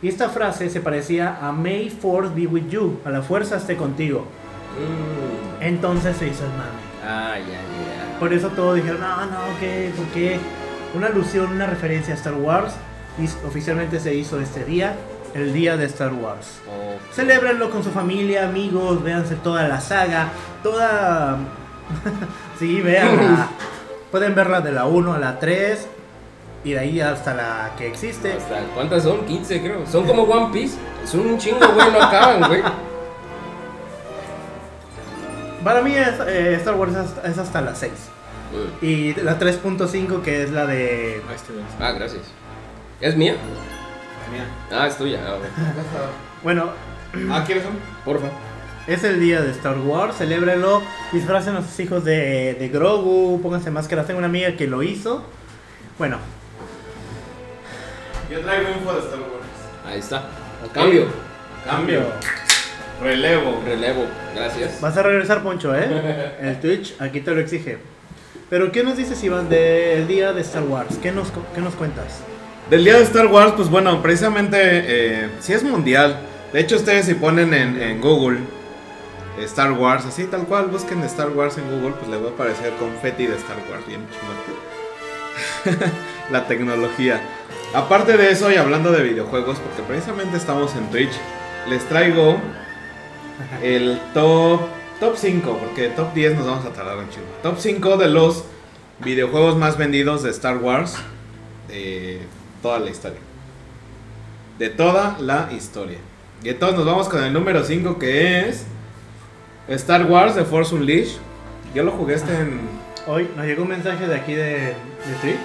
Y 0.03 0.09
esta 0.09 0.29
frase 0.29 0.69
se 0.69 0.81
parecía 0.81 1.39
a 1.41 1.53
May 1.53 1.89
fourth 1.89 2.35
be 2.35 2.47
with 2.47 2.69
you, 2.69 3.01
a 3.05 3.11
la 3.11 3.23
fuerza 3.23 3.57
esté 3.57 3.77
contigo. 3.77 4.27
Mm. 4.79 5.63
Entonces 5.63 6.17
se 6.19 6.29
hizo 6.29 6.45
el 6.45 6.51
mame. 6.51 6.87
Ah, 7.03 7.37
ya, 7.39 7.47
ya. 7.47 8.19
Por 8.19 8.33
eso 8.33 8.49
todos 8.49 8.77
dijeron, 8.77 9.01
no, 9.01 9.27
no, 9.27 9.39
¿qué? 9.59 9.91
¿Por 9.97 10.07
qué? 10.09 10.39
Una 10.95 11.07
alusión, 11.07 11.51
una 11.53 11.67
referencia 11.67 12.13
a 12.13 12.17
Star 12.17 12.35
Wars. 12.35 12.75
Y 13.19 13.25
oficialmente 13.47 13.99
se 14.01 14.15
hizo 14.15 14.39
este 14.41 14.65
día, 14.65 14.95
el 15.35 15.53
día 15.53 15.77
de 15.77 15.87
Star 15.87 16.13
Wars. 16.13 16.61
Ok. 16.67 17.15
Celébrenlo 17.15 17.71
con 17.71 17.83
su 17.85 17.91
familia, 17.91 18.45
amigos, 18.49 19.03
véanse 19.03 19.35
toda 19.37 19.67
la 19.69 19.81
saga, 19.81 20.29
toda... 20.63 21.37
sí, 22.59 22.81
véanla. 22.81 23.49
Pueden 24.11 24.35
verla 24.35 24.61
de 24.61 24.73
la 24.73 24.87
1 24.87 25.13
a 25.15 25.19
la 25.19 25.39
3 25.39 25.87
y 26.65 26.73
de 26.73 26.79
ahí 26.79 27.01
hasta 27.01 27.35
la 27.35 27.73
que 27.79 27.87
existe. 27.87 28.33
Hasta- 28.33 28.61
¿Cuántas 28.75 29.03
son? 29.05 29.25
15 29.25 29.61
creo. 29.61 29.87
Son 29.87 30.07
como 30.07 30.23
One 30.23 30.53
Piece. 30.53 30.77
Es 31.05 31.15
un 31.15 31.39
chingo, 31.39 31.59
güey, 31.75 31.91
no 31.93 32.03
acaban, 32.03 32.49
güey. 32.49 32.63
Para 35.63 35.83
mí 35.83 35.95
es, 35.95 36.15
eh, 36.27 36.55
Star 36.55 36.75
Wars 36.75 36.93
es 36.93 36.99
hasta, 36.99 37.29
es 37.29 37.39
hasta 37.39 37.61
la 37.61 37.75
6. 37.75 37.93
Mm. 38.53 38.85
Y 38.85 39.15
la 39.15 39.39
3.5 39.39 40.23
que 40.23 40.45
es 40.45 40.51
la 40.51 40.67
de... 40.67 41.21
Ah, 41.81 41.93
gracias. 41.93 42.23
¿Es 43.01 43.17
mía? 43.17 43.35
Mira. 44.33 44.45
Ah, 44.71 44.87
es 44.87 44.97
tuya. 44.97 45.21
Ah. 45.27 45.37
Bueno, 46.43 46.71
Ah, 47.31 47.43
¿quieres 47.47 47.65
un? 47.65 47.79
Porfa. 48.05 48.27
es 48.87 49.03
el 49.05 49.19
día 49.21 49.41
de 49.41 49.51
Star 49.53 49.79
Wars, 49.79 50.17
celébrenlo, 50.19 50.83
disfracen 51.13 51.57
a 51.57 51.63
sus 51.63 51.81
hijos 51.81 52.05
de, 52.05 52.55
de 52.55 52.69
Grogu, 52.69 53.41
pónganse 53.43 53.71
máscaras. 53.71 54.07
Tengo 54.07 54.19
una 54.19 54.27
amiga 54.29 54.55
que 54.57 54.67
lo 54.67 54.83
hizo. 54.83 55.25
Bueno, 55.99 56.19
Yo 58.31 58.41
traigo 58.41 58.69
info 58.71 58.93
de 58.93 58.99
Star 59.01 59.21
Wars. 59.21 59.87
Ahí 59.87 59.99
está. 59.99 60.25
Cambio. 60.75 61.07
Cambio. 61.65 62.03
Relevo. 63.03 63.63
Relevo. 63.65 64.05
Gracias. 64.35 64.81
vas 64.81 64.97
a 64.97 65.03
regresar, 65.03 65.43
Poncho, 65.43 65.75
¿eh? 65.75 66.35
El 66.41 66.61
Twitch 66.61 66.95
aquí 67.01 67.21
te 67.21 67.31
lo 67.35 67.41
exige. 67.41 67.79
Pero, 68.51 68.71
¿qué 68.73 68.85
nos 68.85 68.97
dices, 68.97 69.23
Iván, 69.25 69.49
del 69.49 70.07
día 70.07 70.33
de 70.33 70.41
Star 70.43 70.63
Wars? 70.65 70.99
¿Qué 71.03 71.11
nos, 71.13 71.29
qué 71.55 71.61
nos 71.61 71.75
cuentas? 71.75 72.21
Del 72.71 72.85
día 72.85 72.97
de 72.97 73.03
Star 73.05 73.29
Wars, 73.29 73.53
pues 73.57 73.71
bueno, 73.71 74.03
precisamente 74.03 74.59
eh, 74.61 75.31
si 75.39 75.53
es 75.53 75.63
mundial. 75.63 76.19
De 76.53 76.61
hecho, 76.61 76.77
ustedes 76.77 77.07
si 77.07 77.15
ponen 77.15 77.55
en, 77.55 77.81
en 77.81 78.01
Google 78.01 78.41
Star 79.45 79.71
Wars, 79.73 80.05
así 80.05 80.25
tal 80.25 80.47
cual, 80.47 80.67
busquen 80.67 81.03
Star 81.05 81.31
Wars 81.31 81.59
en 81.59 81.71
Google, 81.71 81.95
pues 81.97 82.09
les 82.11 82.21
va 82.21 82.29
a 82.29 82.33
aparecer 82.33 82.73
confeti 82.75 83.27
de 83.27 83.37
Star 83.37 83.59
Wars, 83.71 83.87
bien 83.87 84.01
chingón. 84.11 85.81
La 86.33 86.49
tecnología. 86.49 87.21
Aparte 87.73 88.17
de 88.17 88.33
eso, 88.33 88.51
y 88.51 88.57
hablando 88.57 88.91
de 88.91 89.03
videojuegos, 89.03 89.59
porque 89.59 89.83
precisamente 89.83 90.37
estamos 90.37 90.75
en 90.75 90.91
Twitch, 90.91 91.13
les 91.69 91.85
traigo 91.85 92.37
el 93.63 94.01
top, 94.13 94.63
top 94.99 95.17
5, 95.17 95.59
porque 95.59 95.91
top 95.91 96.15
10 96.15 96.37
nos 96.37 96.47
vamos 96.47 96.65
a 96.65 96.71
tardar 96.71 96.99
un 96.99 97.09
chingo. 97.11 97.27
Top 97.45 97.59
5 97.59 97.97
de 97.97 98.09
los 98.09 98.45
videojuegos 99.05 99.57
más 99.57 99.77
vendidos 99.77 100.25
de 100.25 100.31
Star 100.31 100.57
Wars 100.57 100.97
de 101.69 102.21
toda 102.63 102.79
la 102.79 102.91
historia. 102.91 103.19
De 104.59 104.69
toda 104.69 105.17
la 105.21 105.49
historia. 105.53 105.99
Y 106.43 106.49
entonces 106.49 106.77
nos 106.77 106.87
vamos 106.87 107.09
con 107.09 107.23
el 107.23 107.33
número 107.33 107.65
5 107.65 107.99
que 107.99 108.49
es 108.49 108.67
Star 109.69 110.07
Wars 110.07 110.35
The 110.35 110.45
Force 110.45 110.75
Unleashed. 110.75 111.17
Yo 111.75 111.83
lo 111.83 111.93
jugué 111.93 112.15
este 112.15 112.35
en... 112.35 112.61
Hoy 113.07 113.29
nos 113.37 113.47
llegó 113.47 113.63
un 113.63 113.69
mensaje 113.69 114.07
de 114.07 114.15
aquí 114.15 114.35
de, 114.35 114.43
de 114.43 114.75
Twitch, 115.23 115.39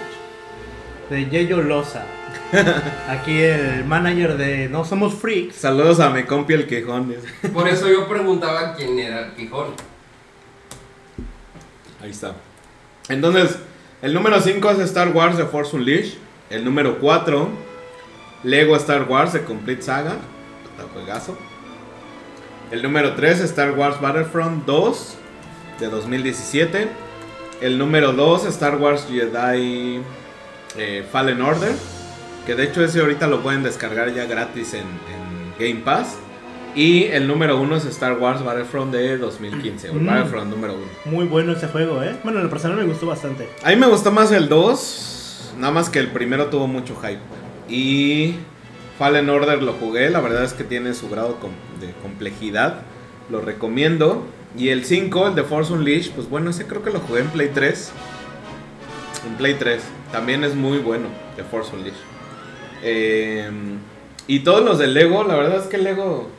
de 1.09 1.29
Yeyo 1.29 1.61
Loza. 1.61 2.03
Aquí 3.07 3.41
el 3.41 3.85
manager 3.85 4.37
de 4.37 4.67
No 4.69 4.83
Somos 4.83 5.13
Freaks. 5.15 5.55
Saludos 5.55 5.99
a 5.99 6.09
mi 6.09 6.23
compi 6.23 6.53
el 6.53 6.67
quejón. 6.67 7.15
Por 7.53 7.67
eso 7.67 7.87
yo 7.89 8.07
preguntaba 8.07 8.73
quién 8.75 8.99
era 8.99 9.27
el 9.27 9.33
Quijón. 9.33 9.67
Ahí 12.01 12.09
está. 12.09 12.35
Entonces, 13.09 13.57
el 14.01 14.13
número 14.13 14.39
5 14.39 14.69
es 14.71 14.79
Star 14.79 15.09
Wars 15.09 15.37
The 15.37 15.45
Force 15.45 15.75
Unleashed. 15.75 16.13
El 16.51 16.63
número 16.65 16.99
4, 16.99 17.49
Lego 18.43 18.75
Star 18.75 19.03
Wars 19.09 19.31
The 19.31 19.43
Complete 19.43 19.81
Saga. 19.81 20.15
Juegazo. 20.93 21.37
El 22.71 22.81
número 22.83 23.13
3, 23.13 23.41
Star 23.41 23.71
Wars 23.77 23.99
Battlefront 24.01 24.65
2 24.65 25.15
de 25.79 25.87
2017. 25.89 26.87
El 27.61 27.77
número 27.77 28.13
2, 28.13 28.45
Star 28.47 28.77
Wars 28.77 29.05
Jedi 29.09 30.01
eh, 30.77 31.05
Fallen 31.11 31.41
Order. 31.41 31.73
Que 32.45 32.55
de 32.55 32.63
hecho 32.63 32.83
ese 32.83 32.99
ahorita 33.01 33.27
lo 33.27 33.41
pueden 33.41 33.61
descargar 33.63 34.11
ya 34.13 34.25
gratis 34.25 34.73
en, 34.73 34.81
en 34.81 35.53
Game 35.59 35.81
Pass. 35.85 36.15
Y 36.73 37.03
el 37.05 37.27
número 37.27 37.59
1 37.59 37.75
es 37.75 37.85
Star 37.85 38.17
Wars 38.17 38.43
Battlefront 38.43 38.91
de 38.93 39.17
2015. 39.17 39.89
O 39.91 39.93
Mm. 39.93 40.05
Battlefront 40.07 40.49
número 40.49 40.73
1. 40.73 40.83
Muy 41.05 41.25
bueno 41.25 41.53
ese 41.53 41.67
juego, 41.67 42.01
¿eh? 42.01 42.15
Bueno, 42.23 42.39
en 42.39 42.45
lo 42.45 42.49
personal 42.49 42.77
me 42.77 42.85
gustó 42.85 43.05
bastante. 43.05 43.47
A 43.63 43.69
mí 43.69 43.75
me 43.75 43.87
gustó 43.87 44.11
más 44.11 44.31
el 44.31 44.47
2, 44.49 45.20
nada 45.57 45.73
más 45.73 45.89
que 45.89 45.99
el 45.99 46.07
primero 46.07 46.47
tuvo 46.47 46.67
mucho 46.67 46.95
hype. 46.95 47.19
Y 47.69 48.35
Fallen 48.97 49.29
Order 49.29 49.61
lo 49.63 49.73
jugué, 49.73 50.09
la 50.09 50.21
verdad 50.21 50.43
es 50.43 50.53
que 50.53 50.63
tiene 50.63 50.93
su 50.93 51.09
grado 51.09 51.37
de 51.79 51.91
complejidad, 52.01 52.81
lo 53.29 53.41
recomiendo. 53.41 54.25
Y 54.57 54.69
el 54.69 54.85
5, 54.85 55.29
el 55.29 55.35
de 55.35 55.43
Force 55.43 55.71
Unleashed, 55.71 56.11
pues 56.11 56.29
bueno, 56.29 56.49
ese 56.49 56.67
creo 56.67 56.83
que 56.83 56.91
lo 56.91 56.99
jugué 56.99 57.21
en 57.21 57.29
Play 57.29 57.51
3. 57.53 57.91
En 59.27 59.35
Play 59.35 59.55
3, 59.55 59.81
también 60.11 60.43
es 60.43 60.55
muy 60.55 60.79
bueno, 60.79 61.07
de 61.37 61.43
Force 61.43 61.73
Unleashed. 61.75 61.99
Eh, 62.83 63.49
y 64.27 64.39
todos 64.39 64.63
los 64.63 64.77
de 64.77 64.87
Lego, 64.87 65.23
la 65.23 65.35
verdad 65.35 65.61
es 65.61 65.67
que 65.67 65.77
Lego 65.77 66.29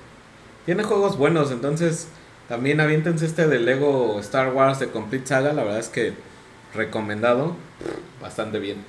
tiene 0.67 0.83
juegos 0.83 1.17
buenos, 1.17 1.51
entonces 1.51 2.09
también 2.49 2.81
aviéntense 2.81 3.27
este 3.27 3.47
de 3.47 3.59
Lego 3.59 4.19
Star 4.21 4.53
Wars 4.53 4.79
de 4.79 4.89
Complete 4.89 5.27
Saga, 5.27 5.53
la 5.53 5.65
verdad 5.65 5.81
es 5.81 5.89
que 5.89 6.13
recomendado, 6.75 7.57
bastante 8.21 8.59
bien. 8.59 8.85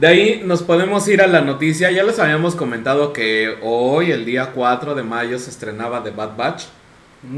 De 0.00 0.08
ahí 0.08 0.42
nos 0.44 0.62
podemos 0.62 1.06
ir 1.06 1.22
a 1.22 1.28
la 1.28 1.40
noticia, 1.40 1.90
ya 1.92 2.02
les 2.02 2.18
habíamos 2.18 2.56
comentado 2.56 3.12
que 3.12 3.58
hoy, 3.62 4.10
el 4.10 4.24
día 4.24 4.50
4 4.52 4.94
de 4.96 5.04
mayo, 5.04 5.38
se 5.38 5.50
estrenaba 5.50 6.02
The 6.02 6.10
Bad 6.10 6.36
Batch 6.36 6.64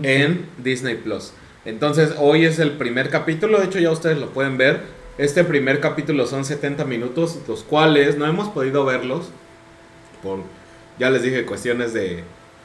en 0.02 0.46
Disney 0.56 0.94
Plus. 0.94 1.32
Entonces, 1.66 2.14
hoy 2.18 2.46
es 2.46 2.58
el 2.58 2.72
primer 2.72 3.10
capítulo, 3.10 3.58
de 3.58 3.66
hecho 3.66 3.78
ya 3.78 3.90
ustedes 3.90 4.18
lo 4.18 4.30
pueden 4.30 4.56
ver. 4.56 4.80
Este 5.18 5.44
primer 5.44 5.80
capítulo 5.80 6.26
son 6.26 6.44
70 6.44 6.84
minutos, 6.86 7.38
los 7.46 7.62
cuales 7.62 8.16
no 8.16 8.26
hemos 8.26 8.48
podido 8.48 8.84
verlos 8.84 9.30
por, 10.22 10.40
ya 10.98 11.10
les 11.10 11.22
dije, 11.22 11.44
cuestiones 11.44 11.92
de, 11.92 12.24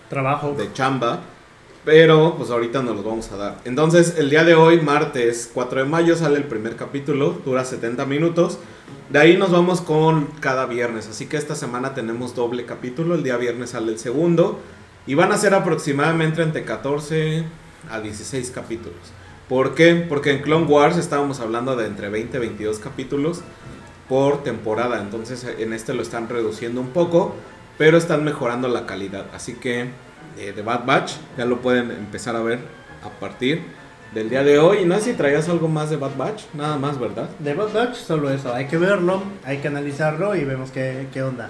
Trabajo. 0.10 0.54
de 0.58 0.71
chamba. 0.73 1.19
Pero 1.84 2.36
pues 2.38 2.51
ahorita 2.51 2.84
nos 2.84 2.95
los 2.95 3.04
vamos 3.04 3.32
a 3.32 3.38
dar. 3.38 3.58
Entonces 3.65 4.15
el 4.19 4.30
día 4.30 4.43
de 4.43 4.54
hoy, 4.54 4.82
martes 4.82 5.49
4 5.51 5.84
de 5.84 5.89
mayo, 5.89 6.15
sale 6.15 6.38
el 6.38 6.43
primer 6.43 6.75
capítulo. 6.75 7.41
Dura 7.43 7.65
70 7.65 8.06
minutos. 8.06 8.60
De 9.10 9.19
ahí 9.19 9.38
nos 9.38 9.51
vamos 9.51 9.82
con 9.82 10.27
cada 10.39 10.65
viernes. 10.65 11.08
Así 11.08 11.25
que 11.25 11.38
esta 11.38 11.56
semana 11.56 11.93
tenemos 11.93 12.36
doble 12.36 12.65
capítulo. 12.65 13.15
El 13.15 13.23
día 13.23 13.38
viernes 13.38 13.71
sale 13.71 13.91
el 13.91 13.99
segundo. 13.99 14.60
Y 15.08 15.15
van 15.15 15.32
a 15.32 15.38
ser 15.38 15.54
aproximadamente 15.54 16.41
entre 16.41 16.63
14 16.63 17.43
a 17.89 17.99
16 17.99 18.51
capítulos. 18.51 18.99
¿Por 19.49 19.75
qué? 19.75 19.95
Porque 19.95 20.32
en 20.32 20.41
Clone 20.41 20.65
Wars 20.65 20.97
estábamos 20.97 21.39
hablando 21.39 21.75
de 21.75 21.88
entre 21.88 22.10
20 22.10 22.38
y 22.38 22.39
22 22.39 22.80
capítulos 22.80 23.41
por 24.08 24.43
temporada. 24.43 25.01
Entonces 25.01 25.45
en 25.58 25.73
este 25.73 25.93
lo 25.93 26.01
están 26.01 26.30
reduciendo 26.30 26.80
un 26.80 26.89
poco, 26.89 27.36
pero 27.77 27.97
están 27.97 28.23
mejorando 28.23 28.67
la 28.67 28.86
calidad. 28.86 29.25
Así 29.34 29.56
que 29.56 29.89
eh, 30.38 30.54
de 30.56 30.62
Bad 30.62 30.86
Batch 30.86 31.13
ya 31.38 31.45
lo 31.45 31.62
pueden 31.62 31.91
empezar 31.91 32.36
a 32.36 32.41
ver 32.41 32.60
a 33.04 33.10
partir 33.19 33.63
del 34.12 34.30
día 34.30 34.43
de 34.43 34.60
hoy. 34.60 34.80
Y 34.80 34.86
no 34.86 34.95
sé 34.95 35.02
si 35.02 35.13
traías 35.13 35.47
algo 35.50 35.67
más 35.67 35.89
de 35.89 35.97
Bad 35.97 36.15
Batch, 36.17 36.43
nada 36.54 36.78
más, 36.78 37.00
¿verdad? 37.00 37.30
De 37.39 37.54
Bad 37.54 37.74
Batch, 37.74 37.95
solo 37.95 38.30
eso. 38.32 38.54
Hay 38.54 38.67
que 38.67 38.78
verlo, 38.78 39.21
hay 39.43 39.58
que 39.58 39.67
analizarlo 39.67 40.36
y 40.36 40.43
vemos 40.43 40.71
qué, 40.71 41.08
qué 41.13 41.24
onda. 41.24 41.50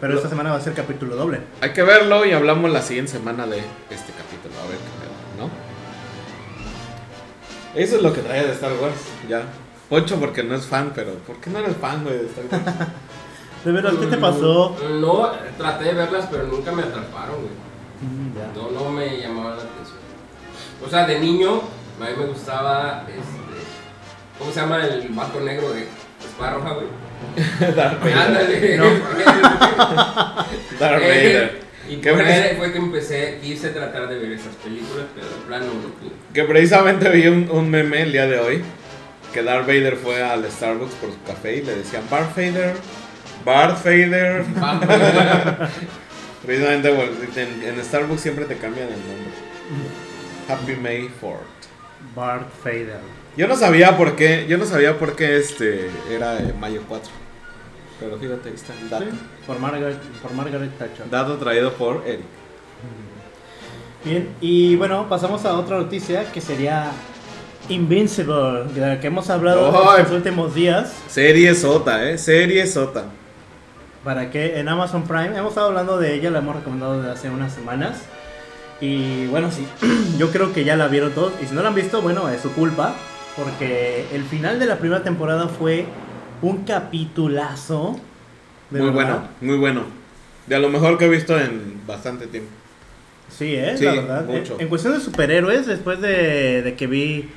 Pero 0.00 0.12
Lo- 0.14 0.18
esta 0.18 0.28
semana 0.30 0.50
va 0.50 0.56
a 0.56 0.60
ser 0.60 0.74
capítulo 0.74 1.14
doble. 1.16 1.40
Hay 1.60 1.72
que 1.72 1.82
verlo 1.82 2.24
y 2.26 2.32
hablamos 2.32 2.70
la 2.70 2.82
siguiente 2.82 3.12
semana 3.12 3.46
de 3.46 3.58
este 3.90 4.12
capítulo. 4.12 4.54
A 4.64 4.68
ver 4.68 4.76
qué 4.78 5.38
¿no? 5.40 5.50
Eso 7.74 7.96
es 7.96 8.02
lo 8.02 8.12
que 8.12 8.20
traía 8.20 8.44
de 8.44 8.52
Star 8.52 8.72
Wars, 8.80 8.96
ya. 9.28 9.42
Poncho 9.88 10.18
porque 10.18 10.42
no 10.42 10.54
es 10.54 10.66
fan, 10.66 10.92
pero 10.94 11.12
¿por 11.14 11.36
qué 11.36 11.50
no 11.50 11.58
eres 11.60 11.76
fan, 11.76 12.02
güey, 12.02 12.18
de 12.18 12.26
Star 12.26 12.44
Wars? 12.50 12.88
De 13.64 13.70
veras, 13.70 13.94
¿qué 13.94 14.06
te 14.06 14.16
pasó? 14.16 14.76
No, 15.00 15.30
traté 15.56 15.84
de 15.84 15.94
verlas, 15.94 16.26
pero 16.28 16.48
nunca 16.48 16.72
me 16.72 16.82
atraparon, 16.82 17.36
güey. 17.36 17.52
Mm. 18.02 18.56
No, 18.56 18.70
no 18.72 18.90
me 18.90 19.20
llamaban 19.20 19.56
la 19.56 19.62
atención. 19.62 19.98
O 20.84 20.90
sea, 20.90 21.06
de 21.06 21.20
niño, 21.20 21.60
a 22.02 22.10
mí 22.10 22.16
me 22.18 22.26
gustaba, 22.26 23.04
este, 23.08 23.20
¿cómo 24.38 24.52
se 24.52 24.60
llama 24.60 24.84
el 24.86 25.08
vato 25.10 25.40
negro 25.40 25.72
de 25.72 25.86
espada 26.24 26.54
roja, 26.54 26.74
güey? 26.74 26.86
Darth 27.76 28.00
Vader. 28.00 28.18
Ándale. 28.18 28.76
No. 28.78 28.84
Darth 30.80 31.02
Eh, 31.02 31.08
Vader. 31.08 31.62
Y 31.88 31.96
¿Qué 31.96 32.10
por 32.12 32.24
ves? 32.24 32.50
él 32.50 32.56
fue 32.56 32.72
que 32.72 32.78
empecé, 32.78 33.38
quise 33.42 33.68
tratar 33.70 34.08
de 34.08 34.18
ver 34.18 34.32
esas 34.32 34.54
películas, 34.56 35.04
pero 35.14 35.26
de 35.26 35.34
plano 35.46 35.66
no 35.66 35.88
pude. 35.94 36.12
Que 36.32 36.44
precisamente 36.44 37.08
vi 37.10 37.26
un, 37.26 37.48
un 37.50 37.68
meme 37.70 38.02
el 38.02 38.12
día 38.12 38.26
de 38.26 38.38
hoy. 38.38 38.62
Que 39.32 39.42
Darth 39.42 39.66
Vader 39.66 39.96
fue 39.96 40.22
al 40.22 40.48
Starbucks 40.50 40.94
por 40.96 41.10
su 41.10 41.22
café 41.26 41.56
y 41.56 41.62
le 41.62 41.74
decían 41.76 42.02
Darth 42.10 42.36
Vader, 42.36 42.74
Darth 43.44 43.82
Vader. 43.84 44.44
Precisamente 46.44 46.88
en, 47.36 47.62
en 47.78 47.84
Starbucks 47.84 48.20
siempre 48.20 48.44
te 48.44 48.56
cambian 48.56 48.88
el 48.88 48.94
nombre. 48.98 49.32
Happy 50.48 50.74
May 50.76 51.10
4th. 51.20 51.36
Bart 52.14 52.48
Vader. 52.64 53.00
Yo 53.36 53.48
no 53.48 53.56
sabía 53.56 53.96
por 53.96 54.14
qué, 54.16 54.46
yo 54.48 54.58
no 54.58 54.66
sabía 54.66 54.98
por 54.98 55.16
qué 55.16 55.38
este 55.38 55.90
era 56.10 56.38
eh, 56.38 56.54
mayo 56.58 56.82
4. 56.88 57.10
Pero 57.98 58.18
fíjate, 58.18 58.48
ahí 58.48 58.54
está 58.54 58.74
el 58.74 58.90
dato. 58.90 59.04
Sí, 59.04 59.18
por 59.46 59.58
Margaret, 59.58 59.98
por 60.20 60.32
Margaret 60.34 60.76
Thatcher. 60.78 61.08
Dato 61.08 61.36
traído 61.36 61.72
por 61.72 62.02
Eric. 62.06 62.26
Bien, 64.04 64.28
y 64.40 64.74
bueno, 64.76 65.08
pasamos 65.08 65.44
a 65.44 65.54
otra 65.54 65.78
noticia 65.78 66.30
que 66.32 66.40
sería 66.40 66.90
Invincible, 67.68 68.64
de 68.74 68.80
la 68.80 69.00
que 69.00 69.06
hemos 69.06 69.30
hablado 69.30 69.72
Ay. 69.88 69.98
en 69.98 70.02
los 70.02 70.12
últimos 70.12 70.54
días. 70.54 70.92
Serie 71.08 71.54
Sota, 71.54 72.10
eh. 72.10 72.18
Serie 72.18 72.66
Sota. 72.66 73.04
Para 74.02 74.30
que 74.30 74.58
en 74.58 74.68
Amazon 74.68 75.04
Prime, 75.04 75.36
hemos 75.38 75.50
estado 75.50 75.68
hablando 75.68 75.96
de 75.98 76.14
ella, 76.14 76.30
la 76.30 76.40
hemos 76.40 76.56
recomendado 76.56 76.98
desde 76.98 77.12
hace 77.12 77.30
unas 77.30 77.52
semanas. 77.54 78.02
Y 78.82 79.26
bueno, 79.28 79.50
sí, 79.50 79.66
yo 80.18 80.30
creo 80.30 80.52
que 80.52 80.64
ya 80.64 80.76
la 80.76 80.88
vieron 80.88 81.12
todos. 81.12 81.32
Y 81.42 81.46
si 81.46 81.54
no 81.54 81.62
la 81.62 81.68
han 81.68 81.74
visto, 81.74 82.02
bueno, 82.02 82.28
es 82.28 82.42
su 82.42 82.52
culpa. 82.52 82.94
Porque 83.36 84.04
el 84.12 84.24
final 84.24 84.58
de 84.58 84.66
la 84.66 84.76
primera 84.76 85.02
temporada 85.02 85.48
fue 85.48 85.86
un 86.42 86.64
capitulazo. 86.64 87.98
de 88.68 88.80
Muy 88.80 88.90
verdad. 88.90 89.28
bueno, 89.40 89.52
muy 89.52 89.56
bueno. 89.58 89.84
De 90.46 90.56
a 90.56 90.58
lo 90.58 90.68
mejor 90.68 90.98
que 90.98 91.06
he 91.06 91.08
visto 91.08 91.38
en 91.38 91.80
bastante 91.86 92.26
tiempo. 92.26 92.50
Sí, 93.30 93.54
¿eh? 93.54 93.74
Sí, 93.78 93.84
la 93.84 93.92
verdad. 93.92 94.24
mucho. 94.26 94.54
En, 94.56 94.62
en 94.62 94.68
cuestión 94.68 94.92
de 94.92 95.00
superhéroes, 95.00 95.66
después 95.66 96.00
de, 96.02 96.60
de 96.62 96.74
que 96.74 96.86
vi, 96.86 97.30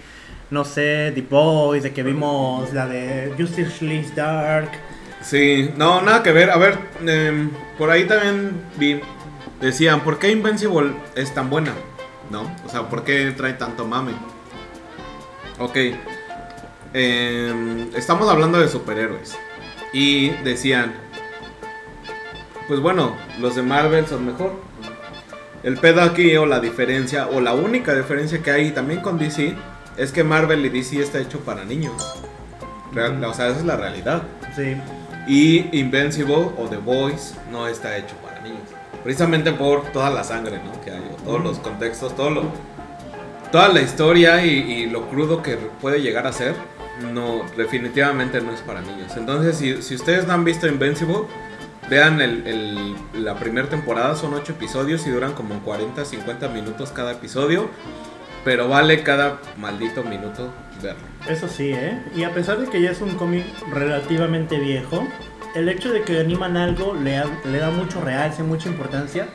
no 0.49 0.65
sé, 0.65 1.13
The 1.15 1.21
Boys, 1.21 1.83
de 1.83 1.93
que 1.93 2.03
vimos 2.03 2.73
la 2.73 2.87
de 2.87 3.31
Justice 3.37 3.85
League 3.85 4.09
Dark. 4.15 4.71
Sí, 5.21 5.69
no, 5.77 6.01
nada 6.01 6.21
que 6.23 6.33
ver. 6.33 6.49
A 6.49 6.57
ver, 6.57 6.77
em, 7.07 7.49
por 7.77 7.89
ahí 7.89 8.05
también 8.05 8.51
vi. 8.77 8.99
Decían, 9.61 10.01
¿por 10.01 10.19
qué 10.19 10.31
Invincible 10.31 10.93
es 11.15 11.33
tan 11.33 11.49
buena? 11.49 11.73
¿No? 12.29 12.41
O 12.65 12.69
sea, 12.69 12.89
¿por 12.89 13.03
qué 13.03 13.31
trae 13.31 13.53
tanto 13.53 13.85
mame? 13.85 14.11
Ok. 15.59 15.77
em, 16.93 17.89
estamos 17.95 18.29
hablando 18.29 18.59
de 18.59 18.67
superhéroes. 18.67 19.37
Y 19.93 20.29
decían, 20.43 20.93
pues 22.67 22.79
bueno, 22.79 23.15
los 23.39 23.55
de 23.55 23.61
Marvel 23.61 24.05
son 24.07 24.25
mejor. 24.25 24.53
El 25.63 25.77
pedo 25.77 26.01
aquí, 26.01 26.35
o 26.37 26.45
la 26.45 26.59
diferencia, 26.59 27.27
o 27.27 27.41
la 27.41 27.53
única 27.53 27.93
diferencia 27.95 28.41
que 28.41 28.51
hay 28.51 28.71
también 28.71 29.01
con 29.01 29.17
DC, 29.17 29.55
es 29.97 30.11
que 30.11 30.23
Marvel 30.23 30.65
y 30.65 30.69
DC 30.69 30.99
está 31.01 31.19
hecho 31.19 31.39
para 31.39 31.63
niños. 31.63 32.21
Real- 32.93 33.23
o 33.23 33.33
sea, 33.33 33.47
esa 33.47 33.59
es 33.59 33.65
la 33.65 33.75
realidad. 33.77 34.23
Sí. 34.55 34.75
Y 35.27 35.77
Invincible 35.77 36.49
o 36.57 36.67
The 36.69 36.77
Voice 36.77 37.35
no 37.51 37.67
está 37.67 37.97
hecho 37.97 38.15
para 38.23 38.39
niños. 38.41 38.59
Precisamente 39.03 39.51
por 39.51 39.83
toda 39.91 40.09
la 40.09 40.23
sangre 40.23 40.59
¿no? 40.63 40.79
que 40.81 40.91
hay, 40.91 41.01
todos 41.23 41.43
los 41.43 41.59
contextos, 41.59 42.15
todo 42.15 42.29
lo, 42.31 42.43
toda 43.51 43.69
la 43.69 43.81
historia 43.81 44.43
y, 44.45 44.49
y 44.49 44.85
lo 44.87 45.07
crudo 45.09 45.41
que 45.41 45.55
puede 45.81 46.01
llegar 46.01 46.25
a 46.27 46.31
ser, 46.33 46.55
no, 47.13 47.43
definitivamente 47.57 48.41
no 48.41 48.51
es 48.51 48.61
para 48.61 48.81
niños. 48.81 49.15
Entonces, 49.17 49.57
si, 49.57 49.81
si 49.81 49.95
ustedes 49.95 50.25
no 50.27 50.33
han 50.33 50.43
visto 50.43 50.67
Invincible, 50.67 51.19
vean 51.89 52.19
el, 52.21 52.47
el- 52.47 52.95
la 53.23 53.35
primera 53.35 53.67
temporada, 53.69 54.15
son 54.15 54.33
8 54.33 54.53
episodios 54.53 55.05
y 55.05 55.11
duran 55.11 55.33
como 55.33 55.59
40, 55.59 56.03
50 56.05 56.47
minutos 56.49 56.91
cada 56.91 57.11
episodio, 57.13 57.67
pero 58.43 58.67
vale 58.69 59.03
cada 59.03 59.39
maldito 59.57 60.03
minuto 60.03 60.49
Eso 61.29 61.47
sí, 61.47 61.71
¿eh? 61.71 61.99
Y 62.15 62.23
a 62.23 62.31
pesar 62.33 62.57
de 62.59 62.67
que 62.67 62.81
ya 62.81 62.91
es 62.91 63.01
un 63.01 63.15
cómic 63.15 63.45
relativamente 63.71 64.59
viejo, 64.59 65.07
el 65.55 65.69
hecho 65.69 65.91
de 65.91 66.01
que 66.03 66.19
animan 66.19 66.57
algo 66.57 66.93
le, 66.95 67.11
da- 67.13 67.29
le 67.45 67.57
da 67.59 67.69
mucho 67.71 68.01
realce, 68.01 68.43
mucha 68.43 68.69
importancia. 68.69 69.27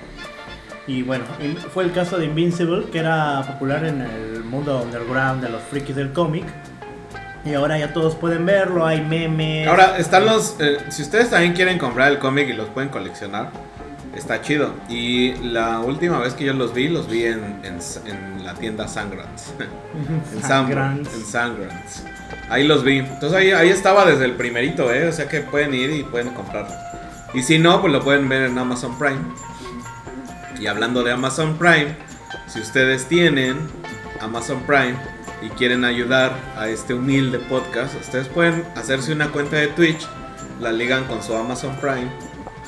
Y 0.87 1.03
bueno, 1.03 1.25
fue 1.73 1.85
el 1.85 1.93
caso 1.93 2.19
de 2.19 2.25
Invincible, 2.27 2.87
que 2.91 2.99
era 2.99 3.43
popular 3.47 3.85
en 3.85 4.01
el 4.01 4.43
mundo 4.45 4.83
underground 4.83 5.43
de 5.43 5.49
los 5.49 5.63
frikis 5.63 5.95
del 5.97 6.13
cómic. 6.13 6.45
Y 7.45 7.55
ahora 7.55 7.79
ya 7.79 7.93
todos 7.93 8.17
pueden 8.17 8.45
verlo, 8.45 8.85
hay 8.87 9.01
memes. 9.01 9.67
Ahora, 9.67 9.97
están 9.99 10.27
los. 10.27 10.57
eh, 10.61 10.77
si 10.91 11.03
ustedes 11.03 11.31
también 11.31 11.55
quieren 11.55 11.79
comprar 11.79 12.11
el 12.13 12.19
cómic 12.19 12.49
y 12.49 12.53
los 12.53 12.69
pueden 12.69 12.91
coleccionar, 12.91 13.51
está 14.15 14.41
chido. 14.41 14.75
Y 14.89 15.35
la 15.37 15.81
última 15.81 16.19
vez 16.19 16.35
que 16.35 16.45
yo 16.45 16.53
los 16.53 16.75
vi, 16.75 16.89
los 16.89 17.09
vi 17.09 17.25
en, 17.25 17.61
en, 17.65 17.79
en 18.07 18.45
la 18.45 18.55
tienda 18.55 18.89
Sangrants. 18.89 19.55
en 20.35 20.43
Sangrants. 20.43 20.47
Sangrants. 20.49 21.15
En 21.15 21.25
Sangrants. 21.25 22.05
Ahí 22.49 22.67
los 22.67 22.83
vi. 22.83 22.99
Entonces 22.99 23.33
ahí, 23.35 23.51
ahí 23.53 23.69
estaba 23.69 24.05
desde 24.05 24.25
el 24.25 24.33
primerito, 24.33 24.93
¿eh? 24.93 25.09
O 25.09 25.13
sea 25.13 25.29
que 25.29 25.41
pueden 25.41 25.75
ir 25.75 25.91
y 25.91 26.03
pueden 26.03 26.31
comprarlo. 26.31 26.75
Y 27.33 27.43
si 27.43 27.59
no, 27.59 27.81
pues 27.81 27.93
lo 27.93 28.03
pueden 28.03 28.29
ver 28.29 28.43
en 28.43 28.59
Amazon 28.59 28.99
Prime. 28.99 29.21
Y 30.59 30.67
hablando 30.67 31.03
de 31.03 31.13
Amazon 31.13 31.57
Prime, 31.57 31.97
si 32.47 32.61
ustedes 32.61 33.07
tienen 33.07 33.57
Amazon 34.21 34.61
Prime 34.67 34.97
y 35.41 35.49
quieren 35.51 35.85
ayudar 35.85 36.37
a 36.57 36.69
este 36.69 36.95
humilde 36.95 37.39
podcast, 37.39 37.95
ustedes 38.01 38.29
pueden 38.29 38.65
hacerse 38.77 39.13
una 39.13 39.29
cuenta 39.29 39.57
de 39.57 39.69
Twitch, 39.69 40.07
la 40.61 40.73
ligan 40.73 41.05
con 41.05 41.23
su 41.23 41.35
Amazon 41.35 41.75
Prime 41.77 42.11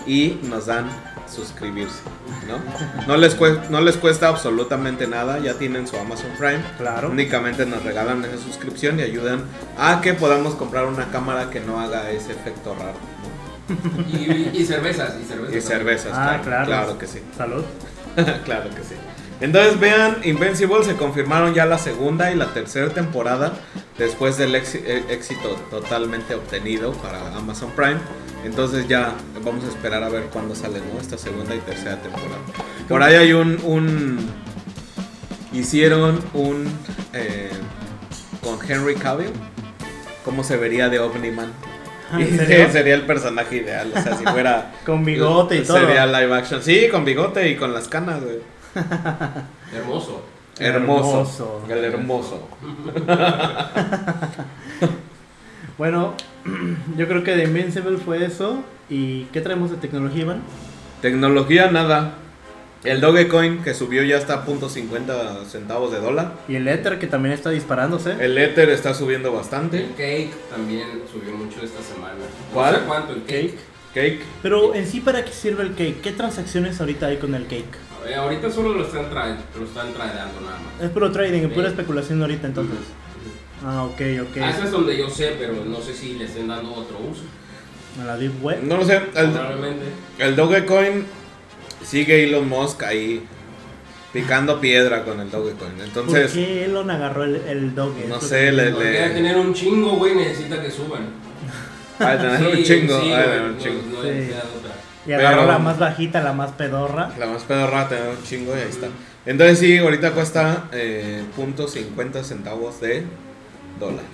y 0.06 0.38
nos 0.44 0.66
dan 0.66 0.88
suscribirse, 1.32 2.00
¿no? 2.46 3.06
No 3.06 3.16
les, 3.16 3.34
cuesta, 3.34 3.64
no 3.70 3.80
les 3.80 3.96
cuesta 3.96 4.28
absolutamente 4.28 5.06
nada, 5.06 5.38
ya 5.40 5.54
tienen 5.54 5.86
su 5.88 5.96
Amazon 5.96 6.30
Prime. 6.38 6.60
Claro. 6.78 7.10
Únicamente 7.10 7.66
nos 7.66 7.82
regalan 7.82 8.24
esa 8.24 8.38
suscripción 8.38 9.00
y 9.00 9.02
ayudan 9.02 9.42
a 9.78 10.00
que 10.00 10.14
podamos 10.14 10.54
comprar 10.54 10.86
una 10.86 11.10
cámara 11.10 11.50
que 11.50 11.60
no 11.60 11.80
haga 11.80 12.10
ese 12.10 12.32
efecto 12.32 12.74
raro. 12.74 12.94
¿no? 13.68 14.02
Y, 14.18 14.50
y 14.52 14.64
cervezas, 14.66 15.14
y 15.20 15.24
cervezas. 15.24 15.56
Y 15.56 15.60
cervezas, 15.60 16.12
Ah, 16.14 16.40
claro, 16.42 16.42
claro. 16.42 16.66
claro 16.66 16.98
que 16.98 17.06
sí. 17.06 17.20
Salud. 17.36 17.64
claro 18.44 18.70
que 18.70 18.82
sí. 18.82 18.94
Entonces 19.40 19.80
vean, 19.80 20.18
Invincible 20.22 20.84
se 20.84 20.94
confirmaron 20.94 21.52
ya 21.52 21.66
la 21.66 21.76
segunda 21.78 22.30
y 22.30 22.36
la 22.36 22.54
tercera 22.54 22.90
temporada 22.90 23.52
después 23.98 24.36
del 24.38 24.54
eh, 24.54 25.04
éxito 25.08 25.56
totalmente 25.68 26.36
obtenido 26.36 26.92
para 26.92 27.34
Amazon 27.36 27.70
Prime. 27.74 27.98
Entonces 28.44 28.88
ya 28.88 29.14
vamos 29.44 29.64
a 29.64 29.68
esperar 29.68 30.02
a 30.02 30.08
ver 30.08 30.24
cuándo 30.24 30.54
sale 30.54 30.80
¿no? 30.80 31.00
esta 31.00 31.16
segunda 31.16 31.54
y 31.54 31.60
tercera 31.60 32.00
temporada. 32.00 32.38
Por 32.88 33.02
ahí 33.02 33.14
hay 33.14 33.32
un... 33.32 33.58
un 33.64 34.30
hicieron 35.52 36.20
un... 36.34 36.66
eh, 37.12 37.50
con 38.42 38.58
Henry 38.68 38.96
Cavill. 38.96 39.30
¿Cómo 40.24 40.44
se 40.44 40.56
vería 40.56 40.88
de 40.88 40.98
Omni-Man? 40.98 41.52
Ah, 42.12 42.18
sería 42.70 42.94
el 42.94 43.06
personaje 43.06 43.56
ideal, 43.56 43.92
o 43.96 44.02
sea, 44.02 44.16
si 44.16 44.24
fuera... 44.24 44.72
Con 44.86 45.04
bigote 45.04 45.56
y 45.56 45.62
todo. 45.62 45.78
Sería 45.78 46.06
live 46.06 46.34
action. 46.34 46.62
Sí, 46.62 46.88
con 46.90 47.04
bigote 47.04 47.48
y 47.48 47.56
con 47.56 47.72
las 47.72 47.88
canas, 47.88 48.20
güey. 48.22 48.40
Hermoso. 49.74 50.22
Hermoso. 50.58 51.20
Hermoso. 51.20 51.64
El 51.68 51.84
hermoso. 51.84 52.48
Bueno, 55.78 56.14
yo 56.96 57.08
creo 57.08 57.22
que 57.24 57.36
de 57.36 57.44
Invincible 57.44 57.98
fue 57.98 58.24
eso. 58.24 58.62
¿Y 58.88 59.24
qué 59.32 59.40
traemos 59.40 59.70
de 59.70 59.76
tecnología, 59.76 60.22
Iván? 60.22 60.42
Tecnología, 61.00 61.70
nada. 61.70 62.14
El 62.84 63.00
Dogecoin 63.00 63.62
que 63.62 63.74
subió 63.74 64.02
ya 64.02 64.16
está 64.16 64.34
a 64.34 64.44
punto 64.44 64.68
.50 64.68 65.44
centavos 65.44 65.92
de 65.92 66.00
dólar. 66.00 66.32
Y 66.48 66.56
el 66.56 66.66
Ether 66.66 66.98
que 66.98 67.06
también 67.06 67.32
está 67.32 67.50
disparándose. 67.50 68.12
El 68.18 68.36
Ether 68.36 68.70
está 68.70 68.92
subiendo 68.92 69.32
bastante. 69.32 69.78
El 69.84 69.90
cake 69.90 70.32
también 70.50 71.02
subió 71.12 71.32
mucho 71.32 71.60
esta 71.62 71.80
semana. 71.80 72.14
¿Cuál? 72.52 72.72
No 72.72 72.78
sé 72.80 72.84
cuánto 72.86 73.12
el 73.12 73.22
cake. 73.22 73.54
Cake. 73.54 73.58
Cake. 73.94 74.20
Pero 74.42 74.74
en 74.74 74.86
sí, 74.86 75.00
¿para 75.00 75.24
qué 75.24 75.30
sirve 75.32 75.62
el 75.62 75.74
cake? 75.74 76.00
¿Qué 76.00 76.10
transacciones 76.12 76.80
ahorita 76.80 77.06
hay 77.06 77.18
con 77.18 77.34
el 77.36 77.44
cake? 77.46 77.76
A 78.00 78.04
ver, 78.04 78.14
ahorita 78.16 78.50
solo 78.50 78.72
lo 78.74 78.84
están, 78.84 79.08
tra 79.10 79.26
lo 79.28 79.64
están 79.64 79.92
tradeando 79.92 80.40
nada 80.40 80.58
más. 80.58 80.82
Es 80.82 80.90
puro 80.90 81.12
trading, 81.12 81.48
pura 81.50 81.66
Sí. 81.68 81.72
especulación 81.74 82.20
ahorita 82.20 82.48
entonces. 82.48 82.78
Ah, 83.64 83.84
ok, 83.84 84.00
ok. 84.22 84.36
Ah, 84.42 84.50
eso 84.50 84.64
es 84.64 84.70
donde 84.70 84.96
yo 84.96 85.08
sé, 85.08 85.36
pero 85.38 85.54
no 85.64 85.80
sé 85.80 85.94
si 85.94 86.14
le 86.14 86.24
estén 86.24 86.48
dando 86.48 86.72
otro 86.74 86.98
uso. 86.98 87.22
A 88.00 88.04
la 88.04 88.16
Deep 88.16 88.42
Web. 88.42 88.60
No 88.64 88.76
lo 88.78 88.84
sé. 88.84 88.96
El, 88.96 89.30
Probablemente. 89.30 89.84
el 90.18 90.34
Dogecoin 90.36 91.04
sigue 91.84 92.24
Elon 92.24 92.48
Musk 92.48 92.82
ahí 92.84 93.22
picando 94.12 94.60
piedra 94.60 95.04
con 95.04 95.20
el 95.20 95.30
Dogecoin. 95.30 95.72
¿Por 95.72 95.84
Entonces, 95.84 96.32
qué 96.32 96.64
Elon 96.64 96.90
agarró 96.90 97.24
el, 97.24 97.36
el 97.36 97.74
Doge? 97.74 98.06
No 98.08 98.20
sé, 98.20 98.46
que- 98.46 98.52
le- 98.52 98.70
Porque 98.70 98.88
debe 98.88 99.10
tener 99.10 99.36
un 99.36 99.54
chingo, 99.54 99.90
güey, 99.96 100.14
necesita 100.14 100.60
que 100.62 100.70
suban. 100.70 101.02
ay, 101.98 102.16
tener 102.18 102.46
un 102.48 102.56
Sí, 102.56 102.64
chingo. 102.64 103.00
sí, 103.00 103.08
tener 103.10 103.42
un 103.42 103.56
no- 103.56 103.62
chingo. 103.62 103.82
no 103.96 104.02
Sí. 104.02 104.08
le 104.08 104.26
queda 104.28 104.38
otra. 104.58 104.72
Y 105.06 105.12
agarró 105.12 105.38
Pero- 105.40 105.52
la 105.52 105.58
más 105.58 105.78
bajita, 105.78 106.20
la 106.22 106.32
más 106.32 106.52
pedorra. 106.52 107.10
La 107.18 107.26
más 107.26 107.42
pedorra 107.42 107.88
tener 107.88 108.08
un 108.08 108.22
chingo 108.22 108.56
y 108.56 108.60
ahí 108.60 108.68
está. 108.70 108.88
Entonces 109.26 109.58
sí, 109.58 109.78
ahorita 109.78 110.12
cuesta 110.12 110.68
eh, 110.72 111.22
punto 111.36 111.68
.50 111.68 112.22
centavos 112.24 112.80
de 112.80 113.04
dólar. 113.78 114.04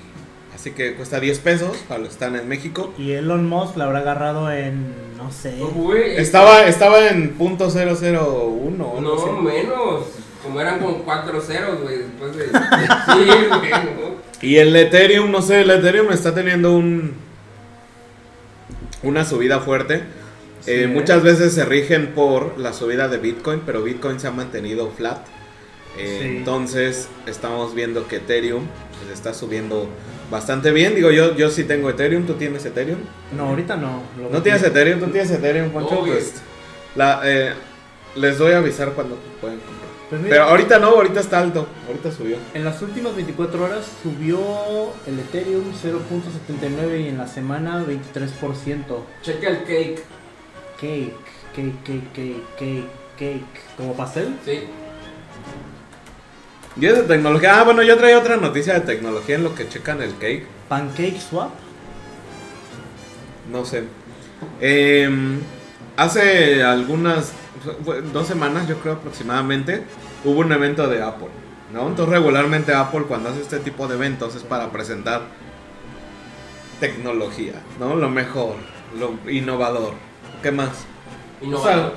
Así 0.55 0.73
que 0.73 0.94
cuesta 0.94 1.21
10 1.21 1.38
pesos 1.38 1.77
para 1.88 2.01
los 2.01 2.09
que 2.09 2.14
están 2.14 2.35
en 2.35 2.49
México. 2.49 2.92
Y 2.99 3.12
Elon 3.12 3.49
Musk 3.49 3.77
la 3.77 3.85
habrá 3.85 4.01
agarrado 4.01 4.51
en, 4.51 4.92
no 5.16 5.31
sé. 5.31 5.57
No, 5.57 5.68
güey, 5.68 6.16
Estaba, 6.16 6.66
estaba 6.66 7.09
en 7.09 7.31
punto 7.35 7.71
.001 7.71 8.18
o 8.21 8.66
algo 8.66 9.01
No, 9.01 9.14
así. 9.14 9.31
menos. 9.42 10.05
Como 10.42 10.61
eran 10.61 10.79
como 10.81 10.99
4 11.05 11.40
ceros, 11.40 11.81
güey, 11.83 11.99
después 11.99 12.37
de... 12.37 12.47
Sí, 12.47 12.51
güey, 13.59 13.71
¿no? 13.71 14.18
Y 14.40 14.57
el 14.57 14.75
Ethereum, 14.75 15.31
no 15.31 15.42
sé, 15.42 15.61
el 15.62 15.71
Ethereum 15.71 16.11
está 16.12 16.35
teniendo 16.35 16.75
un 16.77 17.14
una 19.03 19.25
subida 19.25 19.61
fuerte. 19.61 20.03
Sí, 20.61 20.73
Eh, 20.73 20.83
¿eh? 20.85 20.87
muchas 20.88 21.23
veces 21.23 21.53
se 21.55 21.64
rigen 21.64 22.09
por 22.14 22.59
la 22.59 22.73
subida 22.73 23.09
de 23.09 23.18
Bitcoin, 23.18 23.62
pero 23.64 23.83
Bitcoin 23.83 24.18
se 24.18 24.27
ha 24.27 24.31
mantenido 24.33 24.90
flat. 24.90 25.18
Eh, 25.99 26.19
Sí. 26.23 26.37
Entonces 26.39 27.09
estamos 27.27 27.75
viendo 27.75 28.07
que 28.07 28.17
Ethereum 28.17 28.65
pues, 28.99 29.13
está 29.13 29.35
subiendo 29.35 29.89
bastante 30.31 30.71
bien. 30.71 30.95
Digo, 30.95 31.11
yo, 31.11 31.35
yo 31.37 31.51
sí 31.51 31.65
tengo 31.65 31.91
Ethereum, 31.91 32.25
¿tú 32.27 32.35
tienes 32.35 32.65
Ethereum? 32.65 32.99
No, 33.37 33.49
ahorita 33.49 33.77
no. 33.77 34.03
Lo 34.21 34.31
¿No 34.31 34.43
tienes 34.43 34.63
Ethereum? 34.63 35.01
¿Tú 35.01 35.07
tienes 35.07 35.31
Ethereum, 35.31 35.71
Poncho? 35.71 36.01
Pues, 36.01 36.35
la, 36.95 37.21
eh, 37.25 37.53
les 38.17 38.39
doy 38.39 38.53
a 38.53 38.59
avisar 38.59 38.93
cuando 38.93 39.17
pueden 39.41 39.59
comprar. 39.59 39.89
Pues 40.09 40.23
mira, 40.23 40.37
Pero 40.37 40.45
ahorita 40.45 40.79
no, 40.79 40.89
ahorita 40.89 41.21
está 41.21 41.39
alto. 41.39 41.67
Ahorita 41.87 42.11
subió. 42.11 42.37
En 42.55 42.65
las 42.65 42.81
últimas 42.81 43.15
24 43.15 43.63
horas 43.63 43.87
subió 44.03 44.39
el 45.07 45.19
Ethereum 45.19 45.65
0.79 45.73 47.01
y 47.05 47.09
en 47.09 47.19
la 47.19 47.27
semana 47.27 47.85
23%. 47.85 48.85
Checa 49.23 49.49
el 49.49 49.59
cake. 49.65 50.03
Cake, 50.81 51.15
cake, 51.55 51.83
cake, 51.85 52.13
cake, 52.15 52.43
cake, 52.59 52.87
cake. 53.19 53.77
¿Como 53.77 53.95
pastel? 53.95 54.35
Sí. 54.47 54.61
Y 56.81 56.87
es 56.87 56.95
de 56.95 57.03
tecnología. 57.03 57.61
Ah, 57.61 57.64
bueno, 57.64 57.83
yo 57.83 57.97
traía 57.97 58.19
otra 58.19 58.37
noticia 58.37 58.75
de 58.75 58.81
tecnología 58.81 59.37
en 59.37 59.45
lo 59.45 59.55
que 59.55 59.69
checan 59.69 60.01
el 60.01 60.17
cake. 60.17 60.47
Pancake 60.69 61.19
Swap. 61.21 61.51
No 63.51 63.64
sé. 63.64 63.85
Em, 64.61 65.41
hace 65.97 66.62
algunas, 66.62 67.33
dos 68.12 68.27
semanas, 68.27 68.69
yo 68.69 68.77
creo 68.79 68.95
aproximadamente, 68.95 69.83
hubo 70.25 70.41
un 70.41 70.53
evento 70.53 70.87
de 70.87 71.03
Apple. 71.03 71.29
¿no? 71.73 71.88
Entonces, 71.88 72.14
regularmente 72.14 72.75
Apple, 72.75 73.05
cuando 73.09 73.31
hace 73.31 73.41
este 73.41 73.59
tipo 73.59 73.88
de 73.88 73.97
eventos, 73.97 74.35
es 74.35 74.43
para 74.43 74.71
presentar 74.71 75.23
tecnología, 76.81 77.55
¿no? 77.79 77.97
Lo 77.97 78.09
mejor, 78.09 78.55
lo 78.99 79.19
innovador. 79.31 79.95
¿Qué 80.43 80.53
más? 80.53 80.69
O 81.41 81.45
sea, 81.45 81.49
Innovador. 81.49 81.93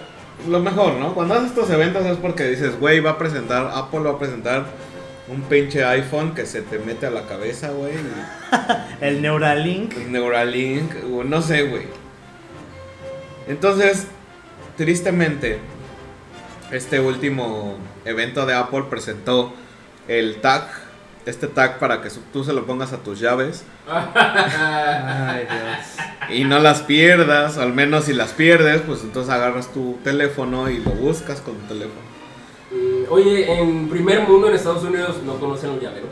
Lo 0.47 0.59
mejor, 0.59 0.95
¿no? 0.95 1.13
Cuando 1.13 1.35
haces 1.35 1.49
estos 1.49 1.69
eventos 1.69 2.05
es 2.05 2.17
porque 2.17 2.43
dices, 2.45 2.79
güey, 2.79 2.99
va 2.99 3.11
a 3.11 3.17
presentar, 3.17 3.71
Apple 3.73 4.01
va 4.01 4.11
a 4.11 4.19
presentar 4.19 4.65
un 5.27 5.41
pinche 5.43 5.83
iPhone 5.85 6.33
que 6.33 6.45
se 6.45 6.61
te 6.61 6.79
mete 6.79 7.05
a 7.05 7.09
la 7.09 7.25
cabeza, 7.25 7.69
güey. 7.69 7.93
El 9.01 9.21
Neuralink. 9.21 9.95
el 9.97 10.11
Neuralink, 10.11 10.91
o 11.11 11.23
no 11.23 11.41
sé, 11.41 11.63
güey. 11.63 11.85
Entonces, 13.47 14.07
tristemente, 14.77 15.59
este 16.71 16.99
último 16.99 17.77
evento 18.05 18.45
de 18.45 18.53
Apple 18.53 18.83
presentó 18.89 19.53
el 20.07 20.41
tag, 20.41 20.67
este 21.25 21.47
tag 21.47 21.77
para 21.79 22.01
que 22.01 22.09
tú 22.33 22.43
se 22.43 22.51
lo 22.53 22.65
pongas 22.65 22.93
a 22.93 22.97
tus 22.97 23.19
llaves 23.19 23.63
Ay, 23.87 25.45
Dios. 25.49 26.37
y 26.39 26.43
no 26.45 26.59
las 26.59 26.81
pierdas, 26.81 27.57
al 27.57 27.73
menos 27.73 28.05
si 28.05 28.13
las 28.13 28.31
pierdes, 28.31 28.81
pues 28.81 29.01
entonces 29.03 29.31
agarras 29.33 29.71
tu 29.73 29.97
teléfono 30.03 30.69
y 30.69 30.77
lo 30.79 30.91
buscas 30.91 31.41
con 31.41 31.55
tu 31.55 31.67
teléfono. 31.67 32.01
Mm, 32.71 33.11
Oye, 33.11 33.59
en 33.59 33.89
primer 33.89 34.21
mundo 34.27 34.47
en 34.49 34.55
Estados 34.55 34.83
Unidos 34.83 35.17
no 35.25 35.35
conocen 35.35 35.71
los 35.73 35.81
llaveros. 35.81 36.09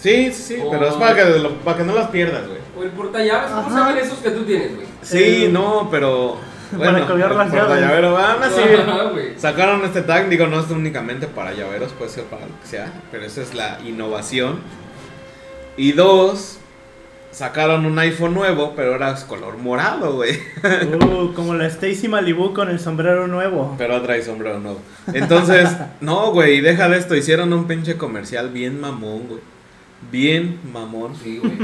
Sí, 0.00 0.32
sí, 0.32 0.42
sí, 0.56 0.62
pero 0.70 0.88
es 0.88 0.94
para 0.94 1.14
que, 1.14 1.38
lo- 1.38 1.54
para 1.60 1.78
que 1.78 1.84
no 1.84 1.94
las 1.94 2.08
pierdas, 2.10 2.46
güey. 2.46 2.58
O 2.78 2.82
el 2.82 2.90
portallaves, 2.90 3.50
¿cómo 3.52 3.70
saben 3.70 3.96
esos 3.98 4.18
que 4.18 4.30
tú 4.30 4.42
tienes, 4.44 4.74
güey? 4.74 4.86
Sí, 5.02 5.44
El- 5.44 5.52
no, 5.52 5.88
pero... 5.90 6.36
Para 6.78 7.06
colgar 7.06 7.34
las 7.34 7.52
llaves. 7.52 8.12
Van 8.12 9.12
güey. 9.12 9.38
Sacaron 9.38 9.84
este 9.84 10.02
tag, 10.02 10.28
digo, 10.28 10.46
no 10.46 10.60
es 10.60 10.70
únicamente 10.70 11.26
para 11.26 11.52
llaveros, 11.52 11.92
puede 11.92 12.10
ser 12.10 12.24
para 12.24 12.46
lo 12.46 12.60
que 12.60 12.66
sea, 12.66 12.92
pero 13.10 13.24
esa 13.24 13.42
es 13.42 13.54
la 13.54 13.78
innovación. 13.84 14.58
Y 15.76 15.92
dos, 15.92 16.58
sacaron 17.34 17.84
un 17.84 17.98
iPhone 17.98 18.34
nuevo, 18.34 18.74
pero 18.76 18.92
ahora 18.92 19.12
es 19.12 19.24
color 19.24 19.58
morado, 19.58 20.14
güey. 20.14 20.38
Uh, 21.02 21.32
como 21.34 21.54
la 21.54 21.66
Stacy 21.66 22.08
Malibu 22.08 22.54
con 22.54 22.70
el 22.70 22.78
sombrero 22.78 23.26
nuevo. 23.26 23.74
Pero 23.76 24.00
trae 24.02 24.22
sombrero 24.22 24.60
nuevo. 24.60 24.80
Entonces, 25.12 25.68
no, 26.00 26.32
güey, 26.32 26.60
deja 26.60 26.88
de 26.88 26.98
esto. 26.98 27.14
Hicieron 27.16 27.52
un 27.52 27.66
pinche 27.66 27.96
comercial 27.96 28.50
bien 28.50 28.80
mamón, 28.80 29.26
güey. 29.28 29.53
Bien 30.10 30.60
mamón. 30.72 31.14
Sí, 31.16 31.38
güey. 31.42 31.56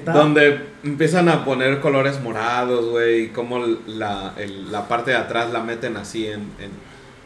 Donde 0.04 0.60
empiezan 0.82 1.28
a 1.28 1.44
poner 1.44 1.80
colores 1.80 2.20
morados, 2.20 2.86
güey, 2.90 3.24
y 3.24 3.28
como 3.28 3.64
la, 3.86 4.32
el- 4.36 4.70
la 4.72 4.88
parte 4.88 5.12
de 5.12 5.16
atrás 5.16 5.50
la 5.52 5.60
meten 5.60 5.96
así 5.96 6.26
en, 6.26 6.40
en, 6.58 6.70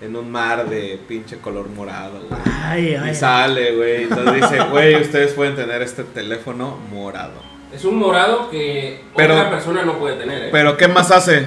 en 0.00 0.16
un 0.16 0.30
mar 0.30 0.68
de 0.68 1.00
pinche 1.08 1.38
color 1.38 1.68
morado, 1.68 2.20
güey. 2.28 2.40
Ay, 2.62 2.94
ay. 2.94 3.10
Y 3.10 3.14
sale, 3.14 3.74
güey. 3.76 4.02
Entonces 4.04 4.34
dice, 4.34 4.60
güey, 4.70 4.96
ustedes 5.00 5.32
pueden 5.32 5.56
tener 5.56 5.80
este 5.82 6.04
teléfono 6.04 6.76
morado. 6.90 7.48
Es 7.72 7.84
un 7.84 7.96
morado 7.96 8.50
que 8.50 9.02
Pero- 9.16 9.34
otra 9.34 9.50
persona 9.50 9.84
no 9.84 9.98
puede 9.98 10.16
tener, 10.16 10.44
¿eh? 10.44 10.48
Pero, 10.52 10.76
¿qué 10.76 10.88
más 10.88 11.10
hace? 11.10 11.46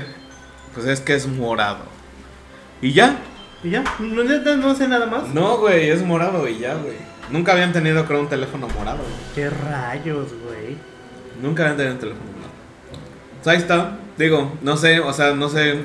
Pues 0.73 0.85
es 0.87 0.99
que 1.01 1.13
es 1.15 1.27
morado. 1.27 1.83
¿Y 2.81 2.93
ya? 2.93 3.17
¿Y 3.63 3.71
ya? 3.71 3.83
No, 3.99 4.23
neta, 4.23 4.55
no 4.55 4.73
sé 4.73 4.87
nada 4.87 5.05
más. 5.05 5.27
No, 5.29 5.57
güey, 5.57 5.89
es 5.89 6.01
morado 6.03 6.47
y 6.47 6.57
ya, 6.59 6.75
güey. 6.75 6.95
Nunca 7.31 7.53
habían 7.53 7.71
tenido, 7.71 8.05
creo, 8.05 8.19
un 8.19 8.27
teléfono 8.29 8.67
morado, 8.67 8.99
güey. 8.99 9.13
¿Qué 9.33 9.49
rayos, 9.49 10.27
güey? 10.45 10.75
Nunca 11.41 11.63
habían 11.63 11.77
tenido 11.77 11.93
un 11.93 11.99
teléfono 11.99 12.25
morado. 12.25 12.51
Pues 13.41 13.47
ahí 13.47 13.57
está. 13.57 13.97
Digo, 14.17 14.51
no 14.61 14.77
sé, 14.77 14.99
o 14.99 15.13
sea, 15.13 15.33
no 15.33 15.49
sé. 15.49 15.79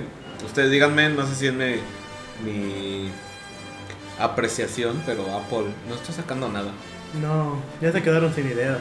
Ustedes 0.44 0.70
díganme, 0.70 1.09
no 1.11 1.26
sé 1.26 1.35
si 1.35 1.46
es 1.46 1.52
mi, 1.54 1.76
mi 2.44 3.11
apreciación, 4.18 5.02
pero 5.06 5.22
Apple 5.37 5.66
no 5.88 5.94
está 5.94 6.12
sacando 6.12 6.48
nada. 6.48 6.70
No, 7.20 7.62
ya 7.80 7.92
se 7.92 8.02
quedaron 8.02 8.35
sin 8.35 8.46
ideas. 8.46 8.80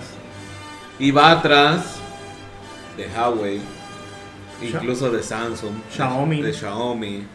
Y 0.99 1.11
va 1.11 1.31
atrás 1.31 1.97
de 2.97 3.07
Huawei, 3.07 3.61
incluso 4.61 5.11
de 5.11 5.21
Samsung, 5.21 5.73
Xiaomi. 5.91 6.41
de 6.41 6.53
Xiaomi. 6.53 7.27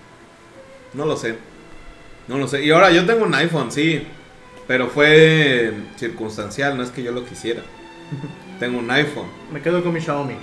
No 0.94 1.06
lo 1.06 1.16
sé. 1.16 1.36
No 2.26 2.38
lo 2.38 2.48
sé. 2.48 2.64
Y 2.64 2.70
ahora 2.70 2.90
yo 2.90 3.06
tengo 3.06 3.24
un 3.24 3.34
iPhone, 3.34 3.70
sí. 3.70 4.06
Pero 4.70 4.86
fue 4.86 5.72
circunstancial, 5.96 6.76
no 6.76 6.84
es 6.84 6.90
que 6.90 7.02
yo 7.02 7.10
lo 7.10 7.24
quisiera. 7.24 7.60
Tengo 8.60 8.78
un 8.78 8.88
iPhone. 8.88 9.26
Me 9.52 9.60
quedo 9.60 9.82
con 9.82 9.92
mi 9.92 10.00
Xiaomi. 10.00 10.36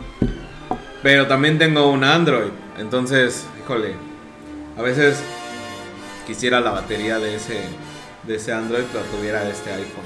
Pero 1.01 1.27
también 1.27 1.57
tengo 1.57 1.89
un 1.89 2.03
Android. 2.03 2.51
Entonces, 2.77 3.47
híjole. 3.57 3.93
A 4.77 4.81
veces 4.81 5.23
quisiera 6.25 6.59
la 6.59 6.71
batería 6.71 7.19
de 7.19 7.35
ese, 7.37 7.61
de 8.23 8.35
ese 8.35 8.51
Android, 8.51 8.83
pero 8.91 9.05
tuviera 9.05 9.49
este 9.49 9.71
iPhone. 9.71 10.03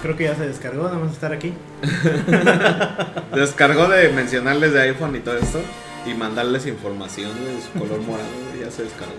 Creo 0.00 0.16
que 0.16 0.24
ya 0.24 0.34
se 0.34 0.46
descargó, 0.46 0.84
nada 0.84 0.96
más 0.96 1.12
estar 1.12 1.34
aquí. 1.34 1.52
Descargó 3.34 3.86
de 3.88 4.08
mencionarles 4.08 4.72
de 4.72 4.80
iPhone 4.80 5.14
y 5.14 5.20
todo 5.20 5.36
esto. 5.36 5.60
Y 6.06 6.14
mandarles 6.14 6.64
información 6.66 7.32
de 7.44 7.60
su 7.60 7.78
color 7.78 8.00
morado. 8.00 8.30
Ya 8.58 8.70
se 8.70 8.84
descargó. 8.84 9.12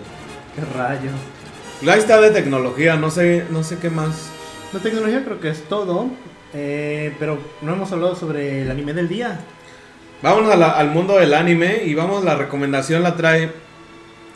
Qué 0.56 0.76
rayos. 0.76 1.14
Ahí 1.82 2.00
está 2.00 2.20
de 2.20 2.32
tecnología, 2.32 2.96
no 2.96 3.12
sé, 3.12 3.44
no 3.48 3.62
sé 3.62 3.78
qué 3.78 3.90
más. 3.90 4.39
La 4.72 4.80
tecnología 4.80 5.24
creo 5.24 5.40
que 5.40 5.48
es 5.50 5.62
todo. 5.68 6.08
eh, 6.52 7.14
pero 7.20 7.38
no 7.62 7.74
hemos 7.74 7.92
hablado 7.92 8.16
sobre 8.16 8.62
el 8.62 8.70
anime 8.72 8.92
del 8.92 9.08
día. 9.08 9.38
Vámonos 10.20 10.52
a 10.52 10.56
la- 10.56 10.70
al 10.72 10.90
mundo 10.90 11.16
del 11.16 11.32
anime 11.32 11.82
y 11.84 11.94
vamos, 11.94 12.24
la 12.24 12.34
recomendación 12.34 13.04
la 13.04 13.14
trae 13.16 13.52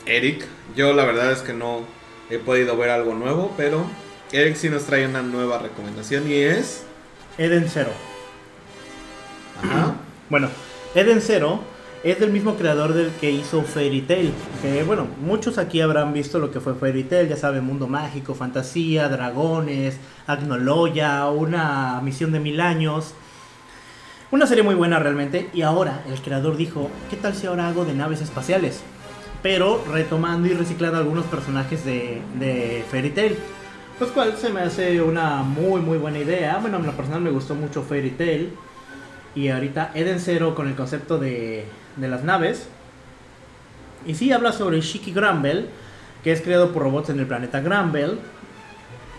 Eric. 0.07 0.47
Yo 0.77 0.93
la 0.93 1.05
verdad 1.05 1.33
es 1.33 1.41
que 1.41 1.53
no 1.53 1.81
he 2.31 2.39
podido 2.39 2.77
ver 2.77 2.91
algo 2.91 3.15
nuevo, 3.15 3.53
pero 3.57 3.85
Eric 4.31 4.55
sí 4.55 4.69
nos 4.71 4.85
trae 4.85 5.07
una 5.07 5.23
nueva 5.23 5.59
recomendación 5.59 6.31
y 6.31 6.35
es... 6.35 6.85
Eden 7.37 7.69
Zero. 7.69 7.91
Ajá. 9.61 9.95
Bueno, 10.31 10.49
Eden 10.95 11.21
Zero 11.21 11.61
es 12.05 12.21
del 12.21 12.31
mismo 12.31 12.57
creador 12.57 12.93
del 12.93 13.11
que 13.13 13.31
hizo 13.31 13.63
Fairy 13.63 14.03
Tail. 14.03 14.31
Que 14.61 14.83
bueno, 14.85 15.07
muchos 15.23 15.57
aquí 15.57 15.81
habrán 15.81 16.13
visto 16.13 16.39
lo 16.39 16.51
que 16.51 16.61
fue 16.61 16.75
Fairy 16.75 17.05
Tail, 17.05 17.29
ya 17.29 17.37
saben, 17.37 17.65
mundo 17.65 17.89
mágico, 17.89 18.35
fantasía, 18.35 19.09
dragones, 19.09 19.99
Agnoloya, 20.27 21.27
una 21.31 22.01
misión 22.03 22.31
de 22.31 22.41
mil 22.41 22.61
años. 22.61 23.15
Una 24.31 24.47
serie 24.47 24.63
muy 24.63 24.75
buena 24.75 24.99
realmente. 24.99 25.49
Y 25.55 25.63
ahora 25.63 26.05
el 26.07 26.21
creador 26.21 26.59
dijo, 26.59 26.91
¿qué 27.09 27.17
tal 27.17 27.35
si 27.35 27.47
ahora 27.47 27.69
hago 27.69 27.87
de 27.87 27.95
naves 27.95 28.21
espaciales? 28.21 28.83
Pero 29.43 29.83
retomando 29.91 30.47
y 30.47 30.53
reciclando 30.53 30.99
algunos 30.99 31.25
personajes 31.27 31.87
de, 31.87 32.21
de 32.39 32.85
Fairy 32.91 33.11
Tail. 33.11 33.37
Pues 33.99 34.11
cual 34.11 34.37
se 34.37 34.51
me 34.51 34.61
hace 34.61 35.01
una 35.01 35.43
muy 35.43 35.81
muy 35.81 35.97
buena 35.97 36.19
idea. 36.19 36.59
Bueno, 36.59 36.79
en 36.79 36.87
lo 36.87 36.93
personal 36.93 37.23
me 37.23 37.31
gustó 37.31 37.55
mucho 37.55 37.83
Fairy 37.83 38.11
Tail. 38.11 38.53
Y 39.35 39.49
ahorita 39.49 39.93
Eden 39.95 40.21
Zero 40.21 40.55
con 40.55 40.69
el 40.69 40.75
concepto 40.75 41.19
de, 41.19 41.65
de 41.97 42.09
las 42.09 42.23
naves. 42.25 42.69
Y 44.07 44.15
sí 44.15 44.33
habla 44.33 44.53
sobre 44.53 44.81
Shiki 44.81 45.13
Granbel, 45.13 45.69
que 46.23 46.33
es 46.33 46.41
creado 46.43 46.73
por 46.73 46.83
robots 46.83 47.11
en 47.11 47.19
el 47.21 47.27
planeta 47.27 47.61
Granbel. 47.61 48.19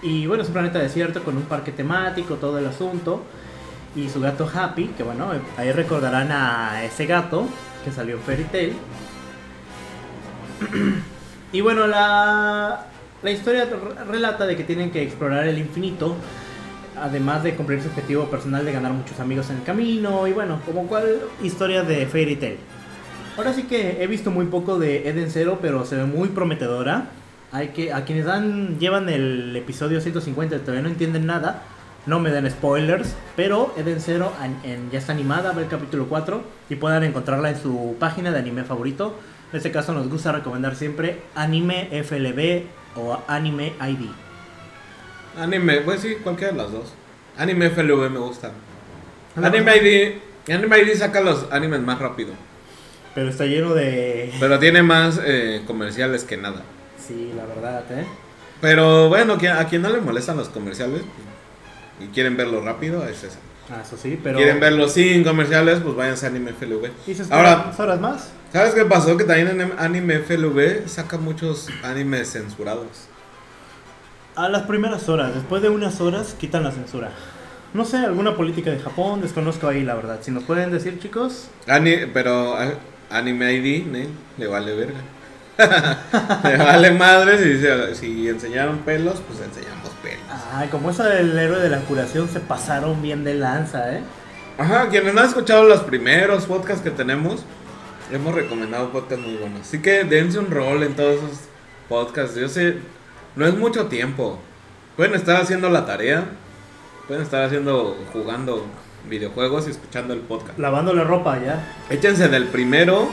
Y 0.02 0.28
bueno, 0.28 0.44
es 0.44 0.50
un 0.50 0.54
planeta 0.54 0.80
desierto 0.80 1.24
con 1.24 1.36
un 1.38 1.44
parque 1.44 1.72
temático, 1.72 2.36
todo 2.36 2.60
el 2.60 2.68
asunto. 2.68 3.24
y 3.96 4.10
su 4.10 4.20
gato 4.20 4.50
Happy, 4.54 4.88
que 4.98 5.04
bueno, 5.04 5.32
ahí 5.58 5.72
recordarán 5.72 6.30
a 6.32 6.84
ese 6.84 7.06
gato 7.06 7.48
que 7.86 7.92
salió 7.92 8.16
en 8.18 8.22
Fairy 8.22 8.44
Tail. 8.44 8.74
y 11.54 11.62
bueno, 11.62 11.88
la, 11.88 12.88
la 13.24 13.32
historia 13.32 13.66
re- 13.66 14.04
relata 14.06 14.46
de 14.46 14.56
que 14.58 14.64
tienen 14.66 14.92
que 14.92 15.02
explorar 15.02 15.48
el 15.48 15.58
infinito, 15.60 16.16
además 16.98 17.44
de 17.44 17.56
cumplir 17.56 17.82
su 17.82 17.88
objetivo 17.90 18.26
personal 18.26 18.66
de 18.66 18.72
ganar 18.72 18.94
muchos 18.94 19.20
amigos 19.20 19.50
en 19.50 19.58
el 19.58 19.64
camino, 19.64 20.28
y 20.28 20.34
bueno, 20.34 20.60
como 20.66 20.88
cual 20.88 21.06
historia 21.44 21.84
de 21.84 22.06
Fairy 22.06 22.36
Tail. 22.36 22.58
Ahora 23.38 23.54
sí 23.54 23.64
que 23.64 24.02
he 24.04 24.08
visto 24.08 24.32
muy 24.32 24.46
poco 24.46 24.80
de 24.80 25.10
Eden 25.10 25.30
Zero, 25.30 25.60
pero 25.62 25.86
se 25.86 25.96
ve 25.98 26.06
muy 26.06 26.30
prometedora. 26.30 27.08
Hay 27.52 27.70
que, 27.70 27.92
a 27.94 28.06
quienes 28.06 28.26
dan, 28.26 28.80
llevan 28.80 29.10
el 29.10 29.56
episodio 29.56 30.00
150 30.02 30.56
y 30.56 30.60
todavía 30.60 30.82
no 30.82 30.90
entienden 30.90 31.26
nada, 31.26 31.62
no 32.06 32.20
me 32.20 32.30
den 32.32 32.50
spoilers, 32.50 33.16
pero 33.36 33.74
Eden 33.78 34.00
Zero 34.00 34.32
en- 34.44 34.70
en- 34.72 34.92
ya 34.92 35.00
está 35.00 35.12
animada, 35.14 35.52
ve 35.54 35.64
el 35.64 35.68
capítulo 35.70 36.06
4 36.08 36.44
y 36.70 36.76
puedan 36.76 37.04
encontrarla 37.04 37.50
en 37.50 37.58
su 37.58 37.96
página 38.00 38.32
de 38.32 38.40
anime 38.40 38.64
favorito. 38.64 39.16
En 39.52 39.58
este 39.58 39.72
caso 39.72 39.94
nos 39.94 40.10
gusta 40.10 40.32
recomendar 40.32 40.76
siempre 40.76 41.22
Anime 41.36 41.88
FLB 41.92 42.64
o 42.96 43.18
Anime 43.28 43.74
ID. 43.82 44.10
Anime, 45.38 45.82
pues 45.82 46.02
sí, 46.02 46.16
cualquiera 46.24 46.54
de 46.54 46.58
las 46.60 46.72
dos. 46.72 46.94
Anime 47.38 47.70
FLV 47.70 48.10
me 48.10 48.20
gustan. 48.20 48.52
Anime 49.36 49.76
ID, 49.78 50.54
Anime 50.54 50.80
ID 50.80 50.96
saca 50.98 51.22
los 51.22 51.52
animes 51.52 51.82
más 51.82 52.00
rápido. 52.00 52.34
Pero 53.14 53.30
está 53.30 53.46
lleno 53.46 53.74
de... 53.74 54.34
Pero 54.40 54.60
tiene 54.60 54.84
más 54.84 55.20
eh, 55.24 55.64
comerciales 55.68 56.24
que 56.24 56.38
nada. 56.38 56.64
Sí, 57.06 57.32
la 57.36 57.46
verdad, 57.46 57.84
¿eh? 57.92 58.06
Pero 58.62 59.10
bueno, 59.10 59.34
a 59.34 59.66
quien 59.66 59.82
no 59.82 59.90
le 59.90 60.02
molestan 60.02 60.38
los 60.38 60.50
comerciales 60.50 61.02
y 62.00 62.08
quieren 62.08 62.36
verlo 62.38 62.62
rápido, 62.62 63.06
es 63.06 63.24
ese. 63.24 63.38
Ah, 63.70 63.82
eso 63.86 63.98
sí, 63.98 64.20
pero... 64.22 64.38
Quieren 64.38 64.60
verlo 64.60 64.88
sin 64.88 65.24
comerciales, 65.24 65.80
pues 65.82 65.96
váyanse 65.96 66.26
a 66.26 66.30
Anime 66.30 66.52
FLV. 66.54 66.90
¿Y 67.08 67.34
Ahora- 67.34 67.74
horas 67.78 68.00
más? 68.00 68.30
¿Sabes 68.54 68.74
qué 68.74 68.86
pasó? 68.86 69.18
Que 69.18 69.24
también 69.26 69.60
en 69.60 69.74
Anime 69.78 70.20
FLV 70.20 70.88
saca 70.88 71.18
muchos 71.18 71.68
animes 71.84 72.32
censurados. 72.32 73.08
A 74.36 74.50
las 74.50 74.64
primeras 74.64 75.08
horas, 75.08 75.34
después 75.34 75.62
de 75.62 75.70
unas 75.70 76.02
horas 76.02 76.36
quitan 76.40 76.64
la 76.64 76.72
censura. 76.72 77.12
No 77.74 77.86
sé, 77.86 77.98
alguna 77.98 78.36
política 78.36 78.70
de 78.72 78.80
Japón, 78.80 79.22
desconozco 79.22 79.68
ahí 79.68 79.84
la 79.84 79.96
verdad. 79.96 80.20
Si 80.22 80.32
nos 80.32 80.44
pueden 80.44 80.72
decir 80.72 81.00
chicos, 81.00 81.48
Ani- 81.68 82.06
pero 82.14 82.56
a- 82.58 82.74
Anime 83.10 83.54
ID, 83.54 83.86
¿ne? 83.86 84.08
le 84.38 84.48
vale 84.48 84.76
verga. 84.76 85.00
le 86.44 86.58
vale 86.58 86.92
madre 86.92 87.38
si, 87.38 87.96
si 87.98 88.28
enseñaron 88.28 88.80
pelos, 88.80 89.22
pues 89.28 89.40
enseñamos 89.40 89.90
pelos. 90.04 90.20
ay, 90.54 90.68
como 90.70 90.90
esa 90.90 91.08
del 91.08 91.38
héroe 91.38 91.60
de 91.62 91.70
la 91.70 91.80
curación 91.80 92.28
se 92.28 92.42
pasaron 92.42 93.02
bien 93.02 93.24
de 93.24 93.36
lanza, 93.36 93.94
¿eh? 93.96 94.02
Ajá, 94.58 94.90
quienes 94.90 95.14
no 95.14 95.22
han 95.22 95.28
escuchado 95.28 95.64
los 95.66 95.82
primeros 95.82 96.46
podcasts 96.46 96.82
que 96.82 96.92
tenemos, 96.92 97.46
hemos 98.12 98.34
recomendado 98.36 98.90
podcasts 98.92 99.26
muy 99.26 99.36
buenos. 99.36 99.62
Así 99.62 99.82
que 99.82 100.04
dense 100.04 100.40
un 100.40 100.50
rol 100.52 100.84
en 100.84 100.94
todos 100.96 101.16
esos 101.16 101.40
podcasts. 101.90 102.36
Yo 102.38 102.48
sé, 102.50 102.78
no 103.36 103.46
es 103.46 103.56
mucho 103.56 103.88
tiempo. 103.88 104.40
Pueden 104.96 105.14
estar 105.16 105.42
haciendo 105.42 105.70
la 105.70 105.86
tarea, 105.86 106.26
pueden 107.08 107.24
estar 107.24 107.44
haciendo, 107.44 107.98
jugando 108.14 108.66
videojuegos 109.10 109.68
y 109.68 109.72
escuchando 109.72 110.14
el 110.14 110.22
podcast. 110.22 110.58
Lavando 110.58 110.94
la 110.94 111.04
ropa 111.04 111.40
ya. 111.44 111.76
Échense 111.90 112.30
del 112.30 112.46
primero 112.46 113.10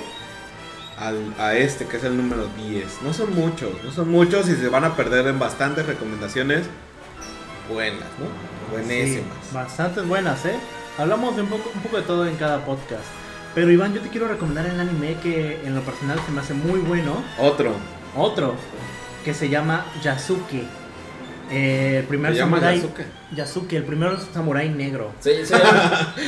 al, 0.96 1.34
a 1.38 1.54
este, 1.54 1.86
que 1.86 1.96
es 1.96 2.04
el 2.04 2.16
número 2.16 2.46
10. 2.68 3.02
No 3.02 3.12
son 3.12 3.34
muchos, 3.34 3.70
no 3.84 3.90
son 3.90 4.10
muchos 4.10 4.48
y 4.48 4.54
se 4.54 4.68
van 4.68 4.84
a 4.84 4.94
perder 4.94 5.26
en 5.26 5.38
bastantes 5.38 5.86
recomendaciones 5.86 6.66
buenas, 7.68 8.08
¿no? 8.18 8.72
Buenísimas. 8.72 9.24
Sí, 9.42 9.54
bastantes 9.54 10.06
buenas, 10.06 10.44
¿eh? 10.46 10.56
Hablamos 10.98 11.36
de 11.36 11.42
un 11.42 11.48
poco, 11.48 11.70
un 11.74 11.80
poco 11.80 11.96
de 11.96 12.02
todo 12.02 12.26
en 12.26 12.36
cada 12.36 12.64
podcast. 12.64 13.04
Pero 13.54 13.70
Iván, 13.70 13.92
yo 13.92 14.00
te 14.00 14.08
quiero 14.08 14.28
recomendar 14.28 14.66
el 14.66 14.78
anime 14.78 15.16
que 15.22 15.60
en 15.64 15.74
lo 15.74 15.82
personal 15.82 16.18
se 16.24 16.32
me 16.32 16.40
hace 16.40 16.54
muy 16.54 16.80
bueno. 16.80 17.22
Otro. 17.38 17.72
Otro, 18.16 18.54
que 19.24 19.34
se 19.34 19.48
llama 19.48 19.84
Yasuke. 20.02 20.64
Eh, 21.50 21.98
el 22.00 22.04
primer 22.04 22.32
¿Se 22.32 22.38
llama 22.38 22.58
samurái. 22.58 22.76
Yasuke? 22.80 23.04
Yasuke, 23.36 23.72
el 23.76 23.84
primer 23.84 24.16
samurái 24.32 24.70
negro. 24.70 25.12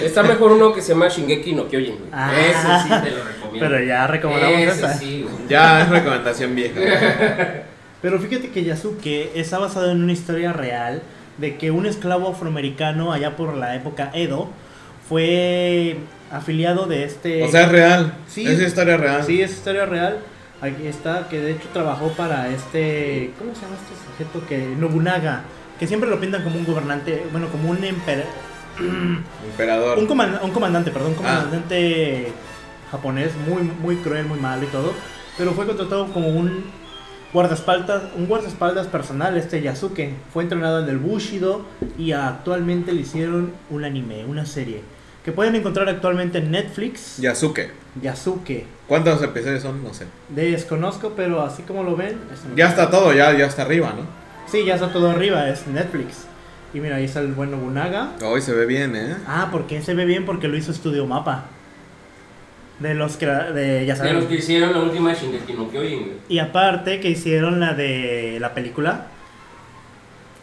Está 0.03 0.23
mejor 0.23 0.53
uno 0.53 0.75
que 0.75 0.83
se 0.83 0.93
llama 0.93 1.09
Shingeki 1.09 1.55
no 1.55 1.67
Kyojin, 1.69 1.97
güey. 1.99 2.11
Ah. 2.13 2.33
Ese 2.39 2.83
sí 2.83 3.03
te 3.05 3.11
lo 3.11 3.25
recomiendo. 3.25 3.69
Pero 3.69 3.85
ya 3.85 4.07
recomendamos 4.07 4.59
Ese 4.59 4.71
esa. 4.71 4.95
sí. 4.95 5.27
Ya 5.49 5.83
es 5.83 5.89
recomendación 5.89 6.55
vieja. 6.55 6.79
Pero 8.03 8.19
fíjate 8.21 8.51
que 8.51 8.65
Yasuke 8.65 9.31
está 9.35 9.59
basado 9.59 9.91
en 9.91 10.03
una 10.03 10.13
historia 10.13 10.53
real 10.53 11.03
de 11.39 11.57
que 11.57 11.71
un 11.71 11.87
esclavo 11.87 12.29
afroamericano 12.29 13.13
allá 13.13 13.35
por 13.35 13.57
la 13.57 13.75
época 13.77 14.11
Edo 14.13 14.51
fue 15.09 15.97
afiliado 16.31 16.85
de 16.87 17.05
este... 17.05 17.43
O 17.45 17.49
sea, 17.51 17.63
es 17.63 17.69
real. 17.73 18.15
Sí. 18.29 18.47
es 18.47 18.61
historia 18.61 18.99
real. 18.99 19.25
Sí, 19.25 19.41
es 19.41 19.53
historia 19.53 19.87
real. 19.87 20.19
Aquí 20.65 20.87
está, 20.87 21.29
que 21.29 21.41
de 21.41 21.53
hecho 21.53 21.69
trabajó 21.73 22.09
para 22.13 22.49
este... 22.49 23.33
¿Cómo 23.39 23.55
se 23.55 23.63
llama 23.63 23.75
este 23.77 23.95
sujeto? 24.25 24.47
Que 24.47 24.75
Nobunaga. 24.77 25.43
Que 25.79 25.87
siempre 25.87 26.09
lo 26.09 26.19
pintan 26.21 26.43
como 26.43 26.57
un 26.57 26.65
gobernante, 26.65 27.27
bueno, 27.33 27.49
como 27.49 27.71
un 27.71 27.83
emperador. 27.85 28.27
Emperador. 29.51 29.99
Un, 29.99 30.07
coman- 30.09 30.41
un 30.43 30.51
comandante, 30.51 30.91
perdón, 30.91 31.13
un 31.19 31.25
Ah. 31.27 31.39
comandante 31.41 32.33
japonés 32.91 33.33
muy, 33.49 33.63
muy 33.63 33.97
cruel, 33.97 34.27
muy 34.27 34.39
malo 34.41 34.65
y 34.65 34.69
todo. 34.69 34.93
Pero 35.37 35.53
fue 35.53 35.67
contratado 35.67 36.07
como 36.13 36.29
un 36.29 36.65
guardaespaldas, 37.33 38.05
un 38.17 38.27
guardaespaldas 38.27 38.87
personal, 38.87 39.37
este 39.37 39.61
Yasuke. 39.61 40.15
Fue 40.33 40.45
entrenado 40.45 40.83
en 40.83 40.89
el 40.89 40.99
Bushido 40.99 41.63
y 41.99 42.13
actualmente 42.13 42.93
le 42.93 43.03
hicieron 43.03 43.53
un 43.71 43.85
anime, 43.85 44.25
una 44.25 44.47
serie. 44.47 44.81
Que 45.25 45.33
pueden 45.33 45.55
encontrar 45.57 45.89
actualmente 45.89 46.39
en 46.39 46.51
Netflix. 46.51 47.19
Yasuke. 47.19 47.71
Yasuke. 48.01 48.67
¿Cuántos 48.89 49.23
episodios 49.23 49.63
son? 49.63 49.83
No 49.83 49.95
sé. 49.95 50.07
Desconozco, 50.29 51.13
pero 51.17 51.43
así 51.43 51.63
como 51.63 51.83
lo 51.83 51.97
ven. 51.97 52.19
es- 52.33 52.43
Ya 52.57 52.69
está 52.69 52.91
todo, 52.91 53.13
ya, 53.13 53.33
ya 53.37 53.47
está 53.47 53.63
arriba, 53.63 53.95
¿no? 53.97 54.03
Sí, 54.51 54.65
ya 54.65 54.75
está 54.75 54.93
todo 54.93 55.11
arriba, 55.11 55.49
es 55.49 55.67
Netflix. 55.67 56.27
Y 56.75 56.81
mira, 56.81 56.97
ahí 56.97 57.05
está 57.05 57.21
el 57.21 57.33
buen 57.33 57.51
Nobunaga. 57.51 58.11
Hoy 58.23 58.43
se 58.43 58.53
ve 58.53 58.67
bien, 58.67 58.95
¿eh? 58.97 59.17
Ah, 59.27 59.49
porque 59.51 59.81
se 59.81 59.95
ve 59.95 60.05
bien 60.05 60.27
porque 60.27 60.49
lo 60.49 60.57
hizo 60.57 60.73
Studio 60.73 61.07
Mapa. 61.07 61.45
De 62.81 62.93
los 62.95 63.17
que 63.17 63.27
de 63.27 63.87
ya 63.87 63.93
De 63.95 63.99
saben. 63.99 64.17
los 64.17 64.25
que 64.25 64.35
hicieron 64.35 64.73
la 64.73 64.81
última 64.81 65.15
Shingeki 65.15 65.53
no 65.55 65.71
Kyojin. 65.71 66.13
Y 66.29 66.41
aparte 66.41 66.99
que 67.01 67.09
hicieron 67.11 67.61
la 67.61 67.73
de 67.75 68.39
la 68.41 68.53
película 68.53 69.07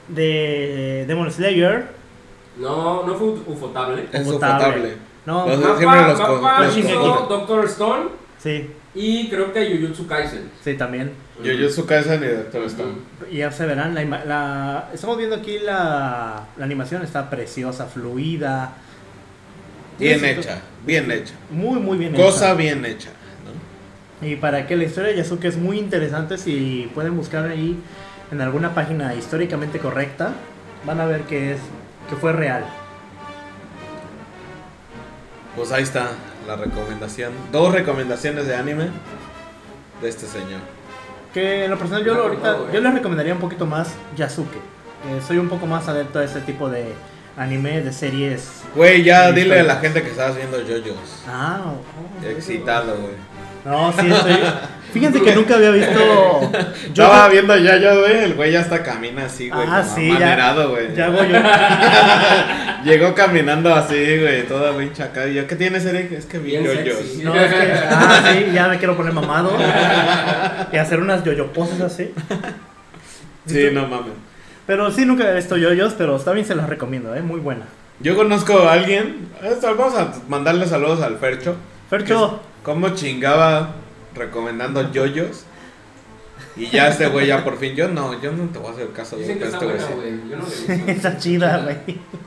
de 0.08 1.06
Demon 1.08 1.30
Slayer. 1.32 1.88
No, 2.58 3.06
no 3.06 3.16
fue 3.16 3.28
ufotable. 3.46 4.08
Es 4.12 4.28
Ufotable. 4.28 4.66
ufotable. 4.66 4.98
No, 5.26 5.46
hizo 5.54 6.72
Shingeki. 6.72 6.94
Doctor 7.30 7.66
Stone 7.66 8.04
sí, 8.42 8.70
y 8.96 9.30
creo 9.30 9.54
que 9.54 9.78
Jujutsu 9.78 10.08
Kaisen. 10.08 10.50
sí 10.64 10.74
también. 10.76 11.12
Jujutsu 11.44 11.86
Kaisen 11.86 12.24
y 12.24 12.28
Doctor 12.28 12.64
Stone. 12.66 12.94
Y 13.32 13.38
ya 13.38 13.52
se 13.52 13.66
verán 13.66 13.94
la, 13.96 14.04
ima- 14.04 14.24
la- 14.26 14.90
estamos 14.94 15.18
viendo 15.18 15.36
aquí 15.38 15.60
la, 15.60 16.46
la 16.58 16.66
animación 16.66 17.02
está 17.04 17.30
preciosa, 17.30 17.86
fluida. 17.88 18.74
Bien 20.00 20.24
hecha, 20.26 20.60
bien 20.86 21.12
hecha. 21.12 21.34
Muy 21.52 21.80
muy 21.80 21.98
bien 21.98 22.14
Cosa 22.14 22.48
hecha. 22.48 22.54
bien 22.56 22.86
hecha, 22.86 23.10
¿no? 24.22 24.28
Y 24.28 24.36
para 24.36 24.66
que 24.68 24.76
la 24.76 24.84
historia 24.86 25.12
de 25.12 25.18
Yasuke 25.18 25.46
es 25.46 25.58
muy 25.58 25.78
interesante, 25.80 26.38
si 26.38 26.90
pueden 26.96 27.16
buscar 27.16 27.46
ahí 27.46 27.78
en 28.32 28.42
alguna 28.42 28.74
página 28.74 29.14
históricamente 29.16 29.78
correcta, 29.80 30.34
van 30.86 31.00
a 31.02 31.06
ver 31.06 31.22
que 31.24 31.54
es 31.54 31.60
que 32.10 32.16
fue 32.16 32.34
real. 32.34 32.66
Pues 35.56 35.72
ahí 35.72 35.84
está 35.84 36.10
la 36.52 36.58
recomendación. 36.58 37.32
Dos 37.52 37.74
recomendaciones 37.74 38.46
de 38.46 38.56
anime 38.56 38.90
de 40.02 40.10
este 40.10 40.26
señor. 40.26 40.60
Que 41.34 41.64
en 41.66 41.72
lo 41.72 41.78
personal 41.78 42.04
yo 42.04 42.12
acuerdo, 42.12 42.30
ahorita 42.30 42.54
güey. 42.54 42.74
yo 42.74 42.82
les 42.82 42.94
recomendaría 42.94 43.34
un 43.34 43.40
poquito 43.40 43.66
más 43.66 43.94
Yasuke. 44.18 44.58
Eh, 44.58 45.22
soy 45.26 45.38
un 45.38 45.48
poco 45.48 45.66
más 45.66 45.88
adepto 45.88 46.20
a 46.20 46.26
ese 46.26 46.42
tipo 46.42 46.70
de 46.70 46.94
anime, 47.38 47.82
de 47.82 47.94
series. 47.94 48.64
Güey, 48.76 49.04
ya 49.04 49.32
dile 49.32 49.62
a 49.62 49.64
la 49.64 49.78
gente 49.78 50.04
que 50.04 50.10
estabas 50.10 50.36
viendo 50.36 50.58
JoJo's. 50.58 51.24
Ah, 51.28 51.62
oh, 51.66 52.28
Excitado, 52.28 52.98
güey. 52.98 53.14
No, 53.64 53.94
sí 53.94 54.12
estoy. 54.12 54.34
Fíjense 54.92 55.22
que 55.22 55.36
nunca 55.36 55.56
había 55.56 55.72
visto. 55.72 56.00
Yo 56.94 57.04
Estaba 57.04 57.30
viendo 57.30 57.54
JoJo, 57.54 58.00
güey. 58.02 58.18
El 58.26 58.34
güey 58.34 58.52
ya 58.52 58.60
hasta 58.60 58.84
camina 58.84 59.26
así, 59.26 59.50
güey. 59.50 59.64
Ah, 59.68 59.82
como 59.84 59.96
sí, 59.96 60.08
ya- 60.10 60.16
amanerado, 60.18 60.70
güey. 60.72 60.96
ya 60.96 61.06
hago 61.06 61.24
yo. 61.24 61.40
Llegó 62.84 63.14
caminando 63.16 63.74
así, 63.74 64.20
güey. 64.20 64.44
Toda 64.48 64.76
pinche 64.78 65.04
acá. 65.04 65.28
Y 65.28 65.36
yo, 65.36 65.48
¿qué 65.48 65.56
tienes, 65.56 65.86
Eric? 65.86 66.12
Es 66.12 66.26
que 66.26 66.40
vi 66.40 66.52
sexy. 66.58 67.22
No, 67.24 67.36
es 67.36 67.54
que, 67.54 67.72
ah, 67.90 68.24
sí, 68.34 68.52
ya 68.54 68.68
me 68.68 68.78
quiero 68.78 68.98
poner 68.98 69.14
mamado. 69.14 69.52
Y 70.72 70.78
hacer 70.78 71.00
unas 71.00 71.24
yoyo 71.24 71.54
poses 71.54 71.80
así. 71.82 72.12
Sí, 73.46 73.70
no 73.72 73.88
mames. 73.88 74.14
Pero 74.68 74.92
sí, 74.92 75.06
nunca 75.06 75.30
he 75.30 75.36
visto 75.36 75.58
yoyos, 75.58 75.94
pero 75.98 76.18
también 76.20 76.46
se 76.46 76.56
las 76.56 76.68
recomiendo, 76.70 77.16
¿eh? 77.16 77.22
Muy 77.22 77.40
buena. 77.40 77.66
Yo 78.00 78.16
conozco 78.16 78.68
a 78.68 78.74
alguien. 78.74 79.30
Vamos 79.62 79.96
a 79.96 80.12
mandarle 80.28 80.66
saludos 80.66 81.02
al 81.02 81.18
Fercho. 81.18 81.56
Fercho, 81.90 82.42
¿Cómo 82.64 82.90
chingaba 82.90 83.76
recomendando 84.16 84.82
JoJo's? 84.94 85.46
Y 86.56 86.68
ya 86.68 86.90
este 86.90 87.08
güey, 87.08 87.28
ya 87.28 87.44
por 87.44 87.58
fin. 87.58 87.76
Yo 87.76 87.88
no, 87.88 88.20
yo 88.22 88.32
no 88.32 88.46
te 88.50 88.60
voy 88.60 88.70
a 88.70 88.72
hacer 88.74 88.92
caso. 88.92 89.18
Dicen 89.18 89.40
que 89.40 89.46
güey, 89.46 89.54
está 89.54 89.66
este 89.66 89.94
buena, 89.94 89.96
güey. 89.96 90.30
Yo 90.30 90.38
no 90.38 90.46
visto. 90.46 90.72
está 90.92 91.18
chida, 91.18 91.58
güey. 91.64 91.78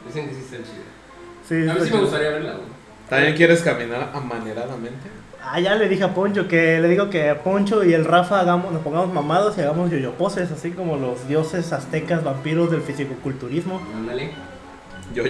Dicen 0.07 0.29
que 0.29 0.35
sí 0.35 0.41
está 0.41 0.57
chida. 0.57 0.85
Sí, 1.47 1.69
A 1.69 1.75
mí 1.75 1.81
sí 1.85 1.93
me 1.93 2.01
gustaría 2.01 2.31
verla, 2.31 2.53
güey. 2.53 2.75
¿También 3.09 3.37
quieres 3.37 3.61
caminar 3.63 4.11
amaneradamente? 4.15 5.09
Ah, 5.43 5.61
ya 5.61 5.75
le 5.75 5.89
dije 5.91 6.05
a 6.05 6.15
Poncho 6.15 6.49
que 6.49 6.81
le 6.81 6.89
digo 6.89 7.11
que 7.11 7.35
Poncho 7.35 7.85
y 7.85 7.93
el 7.93 8.07
Rafa 8.07 8.41
hagamos, 8.41 8.73
nos 8.73 8.81
pongamos 8.81 9.13
mamados 9.13 9.59
y 9.59 9.61
hagamos 9.61 9.91
yoyoposes, 9.91 10.51
así 10.51 10.71
como 10.71 10.97
los 10.97 11.29
dioses 11.29 11.71
aztecas 11.75 12.25
vampiros 12.25 12.71
del 12.71 12.81
fisicoculturismo. 12.81 13.83
Ándale. 13.95 14.31
Yo, 15.15 15.25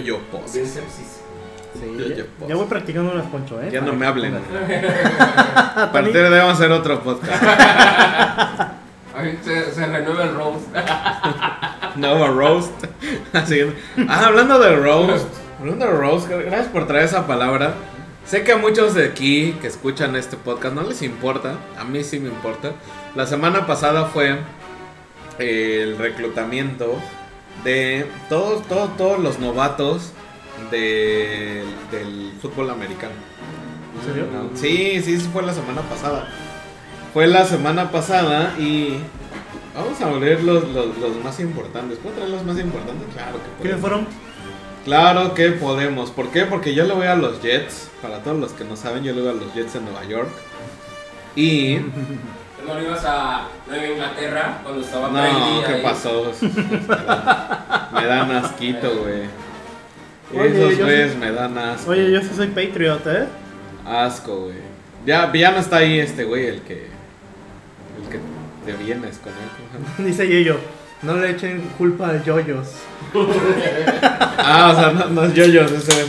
Sí, 1.79 1.95
Yo- 1.97 2.07
ya, 2.07 2.15
yo 2.15 2.47
ya 2.47 2.55
voy 2.55 2.65
practicando 2.67 3.11
unas 3.11 3.25
Poncho, 3.27 3.61
¿eh? 3.61 3.69
Ya 3.71 3.81
no 3.81 3.93
me 3.93 4.05
hablen. 4.05 4.35
A 5.75 5.89
partir 5.91 6.13
de 6.13 6.25
ahí 6.27 6.31
vamos 6.39 6.53
a 6.53 6.57
hacer 6.57 6.71
otro 6.71 7.01
podcast. 7.01 7.43
Ay, 9.17 9.39
se, 9.43 9.71
se 9.73 9.85
renueva 9.85 10.23
el 10.23 10.35
roast. 10.35 10.67
Nuevo 11.95 12.27
roast. 12.27 12.83
Así. 13.33 13.61
Ah, 14.09 14.25
hablando 14.25 14.59
de 14.59 14.75
roast. 14.75 15.27
Hablando 15.59 15.85
de 15.85 15.91
roast, 15.91 16.27
gracias 16.29 16.67
por 16.67 16.85
traer 16.87 17.05
esa 17.05 17.25
palabra. 17.25 17.73
Sé 18.25 18.43
que 18.43 18.51
a 18.53 18.57
muchos 18.57 18.93
de 18.93 19.05
aquí 19.05 19.55
que 19.61 19.67
escuchan 19.67 20.15
este 20.15 20.35
podcast 20.35 20.75
no 20.75 20.83
les 20.83 21.01
importa. 21.01 21.53
A 21.79 21.83
mí 21.85 22.03
sí 22.03 22.19
me 22.19 22.27
importa. 22.29 22.71
La 23.15 23.25
semana 23.25 23.65
pasada 23.65 24.05
fue 24.05 24.37
el 25.39 25.97
reclutamiento 25.97 26.95
de 27.63 28.05
todos, 28.27 28.63
todos, 28.67 28.95
todos 28.97 29.19
los 29.19 29.39
novatos 29.39 30.11
de- 30.71 31.63
del 31.91 32.33
fútbol 32.41 32.69
americano. 32.69 33.13
¿En 33.99 34.07
serio? 34.07 34.27
No, 34.31 34.49
Sí, 34.57 35.01
sí, 35.03 35.19
sí 35.19 35.29
fue 35.31 35.43
la 35.43 35.53
semana 35.53 35.81
pasada. 35.81 36.27
Fue 37.13 37.27
la 37.27 37.45
semana 37.45 37.91
pasada 37.91 38.53
y 38.59 38.97
vamos 39.73 40.01
a 40.01 40.09
ver 40.19 40.43
los, 40.43 40.67
los, 40.69 40.97
los 40.97 41.23
más 41.23 41.39
importantes. 41.39 41.97
¿Puedo 41.99 42.15
traer 42.15 42.29
los 42.31 42.43
más 42.43 42.59
importantes? 42.59 43.07
Claro 43.13 43.37
que 43.37 43.61
¿Quiénes 43.63 43.79
podemos. 43.81 43.81
fueron? 43.81 44.07
Claro 44.83 45.33
que 45.33 45.49
podemos. 45.51 46.11
¿Por 46.11 46.29
qué? 46.29 46.43
Porque 46.45 46.73
yo 46.75 46.85
le 46.85 46.93
voy 46.93 47.07
a 47.07 47.15
los 47.15 47.41
Jets. 47.41 47.89
Para 48.01 48.19
todos 48.21 48.37
los 48.39 48.51
que 48.51 48.65
no 48.65 48.75
saben, 48.75 49.03
yo 49.03 49.13
le 49.13 49.21
voy 49.21 49.29
a 49.31 49.33
los 49.33 49.53
Jets 49.53 49.75
en 49.75 49.85
Nueva 49.85 50.03
York. 50.05 50.29
Y... 51.35 51.77
¿No 52.67 52.81
ibas 52.81 53.03
a 53.05 53.47
Nueva 53.67 53.87
Inglaterra 53.87 54.59
cuando 54.63 54.81
estaba 54.81 55.07
No, 55.09 55.61
¿qué 55.65 55.73
ahí? 55.73 55.81
pasó? 55.83 56.31
me 57.93 58.05
dan 58.05 58.31
asquito, 58.31 58.89
güey. 59.03 59.23
Oye, 60.33 60.67
Esos 60.67 60.79
güeyes 60.79 61.15
me 61.17 61.31
dan 61.31 61.57
asco. 61.57 61.91
Oye, 61.91 62.11
yo 62.11 62.21
sí 62.21 62.29
soy 62.35 62.47
Patriot, 62.47 63.05
¿eh? 63.07 63.25
Asco, 63.85 64.45
güey. 64.45 64.55
Ya, 65.05 65.31
ya 65.33 65.51
no 65.51 65.59
está 65.59 65.77
ahí 65.77 65.99
este 65.99 66.23
güey, 66.23 66.47
el 66.47 66.61
que. 66.61 66.87
El 68.01 68.09
que 68.09 68.19
te 68.65 68.83
vienes 68.83 69.17
con 69.19 69.31
él. 69.33 70.05
Dice 70.05 70.27
Yeyo, 70.27 70.57
no 71.03 71.15
le 71.17 71.31
echen 71.31 71.61
culpa 71.77 72.09
al 72.09 72.23
Yoyos. 72.23 72.73
Ah, 74.37 74.71
o 74.71 74.79
sea, 74.79 74.91
no, 74.91 75.07
no 75.09 75.23
es 75.23 75.33
yoyos, 75.33 75.71
ese 75.71 76.01
es. 76.03 76.07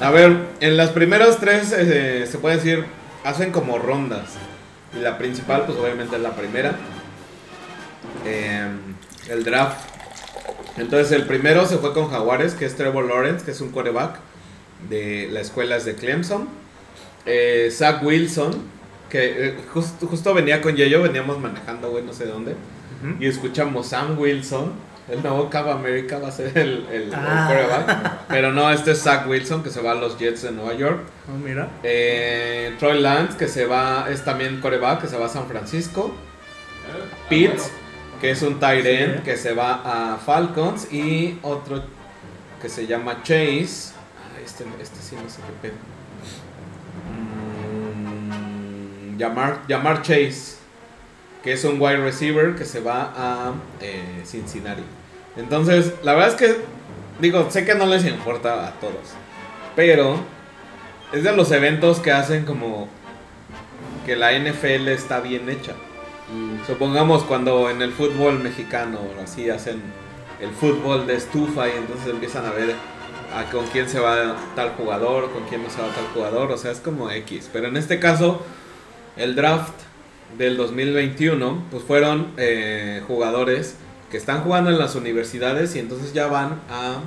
A 0.00 0.10
ver, 0.10 0.36
en 0.60 0.76
las 0.76 0.90
primeras 0.90 1.38
tres 1.38 1.72
eh, 1.74 2.26
se 2.30 2.36
puede 2.38 2.56
decir, 2.56 2.84
hacen 3.24 3.50
como 3.50 3.78
rondas. 3.78 4.34
Y 4.94 5.00
la 5.00 5.16
principal, 5.16 5.62
pues 5.64 5.78
obviamente 5.78 6.16
es 6.16 6.22
la 6.22 6.32
primera. 6.32 6.74
Eh, 8.26 8.68
el 9.30 9.44
draft. 9.44 9.93
Entonces 10.76 11.12
el 11.12 11.26
primero 11.26 11.66
se 11.66 11.78
fue 11.78 11.92
con 11.94 12.10
Jaguares, 12.10 12.54
que 12.54 12.64
es 12.66 12.74
Trevor 12.76 13.06
Lawrence, 13.06 13.44
que 13.44 13.52
es 13.52 13.60
un 13.60 13.70
quarterback 13.70 14.16
de 14.88 15.28
la 15.30 15.40
escuela 15.40 15.76
es 15.76 15.84
de 15.84 15.94
Clemson. 15.94 16.48
Eh, 17.26 17.70
Zach 17.72 18.02
Wilson, 18.02 18.52
que 19.08 19.48
eh, 19.48 19.56
just- 19.72 20.02
justo 20.04 20.34
venía 20.34 20.60
con 20.60 20.74
Yeyo, 20.76 21.00
veníamos 21.02 21.38
manejando, 21.40 21.90
güey, 21.90 22.04
no 22.04 22.12
sé 22.12 22.26
dónde. 22.26 22.54
Y 23.20 23.26
escuchamos 23.26 23.88
Sam 23.88 24.18
Wilson, 24.18 24.72
el 25.10 25.22
nuevo 25.22 25.50
Cabo 25.50 25.70
América 25.72 26.18
va 26.18 26.28
a 26.28 26.32
ser 26.32 26.56
el, 26.56 26.86
el, 26.90 27.02
el 27.04 27.14
Ah. 27.14 27.46
quarterback. 27.48 28.12
Pero 28.28 28.52
no, 28.52 28.70
este 28.70 28.92
es 28.92 29.02
Zach 29.02 29.28
Wilson, 29.28 29.62
que 29.62 29.68
se 29.70 29.80
va 29.82 29.92
a 29.92 29.94
los 29.94 30.18
Jets 30.18 30.42
de 30.42 30.50
Nueva 30.52 30.72
York. 30.74 31.00
Oh, 31.28 31.36
mira. 31.38 31.68
Eh, 31.82 32.74
Troy 32.78 33.00
Lance, 33.00 33.36
que 33.36 33.46
se 33.46 33.66
va, 33.66 34.06
es 34.10 34.24
también 34.24 34.60
quarterback, 34.60 35.02
que 35.02 35.08
se 35.08 35.18
va 35.18 35.26
a 35.26 35.28
San 35.28 35.46
Francisco. 35.48 36.14
Ah, 36.88 37.26
Pitts. 37.28 37.70
Que 38.24 38.30
es 38.30 38.40
un 38.40 38.58
tight 38.58 38.86
end, 38.86 39.16
Sí. 39.16 39.22
que 39.22 39.36
se 39.36 39.52
va 39.52 40.14
a 40.14 40.16
Falcons. 40.16 40.90
Y 40.90 41.38
otro 41.42 41.82
que 42.62 42.70
se 42.70 42.86
llama 42.86 43.22
Chase. 43.22 43.92
Ah, 44.16 44.40
este, 44.42 44.64
este 44.80 44.96
sí 45.02 45.14
no 45.22 45.28
sé 45.28 45.40
qué 45.42 45.68
pedo. 45.68 45.74
Mm, 47.12 49.20
Jamar, 49.20 49.60
Jamar 49.68 50.00
Chase, 50.00 50.56
que 51.42 51.52
es 51.52 51.64
un 51.64 51.78
wide 51.78 51.98
receiver 51.98 52.54
que 52.54 52.64
se 52.64 52.80
va 52.80 53.12
a 53.14 53.52
eh, 53.82 54.22
Cincinnati. 54.24 54.84
Entonces, 55.36 55.92
la 56.02 56.14
verdad 56.14 56.30
es 56.30 56.34
que, 56.36 56.56
digo, 57.20 57.50
sé 57.50 57.66
que 57.66 57.74
no 57.74 57.84
les 57.84 58.06
importa 58.06 58.68
a 58.68 58.70
todos, 58.80 59.12
pero 59.76 60.16
es 61.12 61.24
de 61.24 61.36
los 61.36 61.52
eventos 61.52 62.00
que 62.00 62.10
hacen 62.10 62.46
como 62.46 62.88
que 64.06 64.16
la 64.16 64.32
NFL 64.32 64.88
está 64.88 65.20
bien 65.20 65.50
hecha. 65.50 65.74
Supongamos 66.66 67.22
cuando 67.24 67.68
en 67.68 67.82
el 67.82 67.92
fútbol 67.92 68.38
mexicano 68.38 68.98
así 69.22 69.50
hacen 69.50 69.82
el 70.40 70.50
fútbol 70.50 71.06
de 71.06 71.16
estufa 71.16 71.68
y 71.68 71.72
entonces 71.72 72.08
empiezan 72.08 72.46
a 72.46 72.50
ver 72.50 72.74
con 73.52 73.66
quién 73.66 73.88
se 73.88 73.98
va 73.98 74.36
tal 74.54 74.70
jugador, 74.70 75.30
con 75.32 75.44
quién 75.44 75.62
no 75.62 75.70
se 75.70 75.82
va 75.82 75.88
tal 75.88 76.06
jugador, 76.14 76.52
o 76.52 76.56
sea, 76.56 76.70
es 76.70 76.80
como 76.80 77.10
X. 77.10 77.50
Pero 77.52 77.68
en 77.68 77.76
este 77.76 77.98
caso, 77.98 78.42
el 79.16 79.34
draft 79.34 79.74
del 80.38 80.56
2021, 80.56 81.64
pues 81.70 81.82
fueron 81.82 82.32
eh, 82.36 83.02
jugadores 83.06 83.76
que 84.10 84.16
están 84.16 84.42
jugando 84.42 84.70
en 84.70 84.78
las 84.78 84.94
universidades 84.94 85.74
y 85.76 85.80
entonces 85.80 86.12
ya 86.12 86.26
van 86.28 86.60
a, 86.70 87.00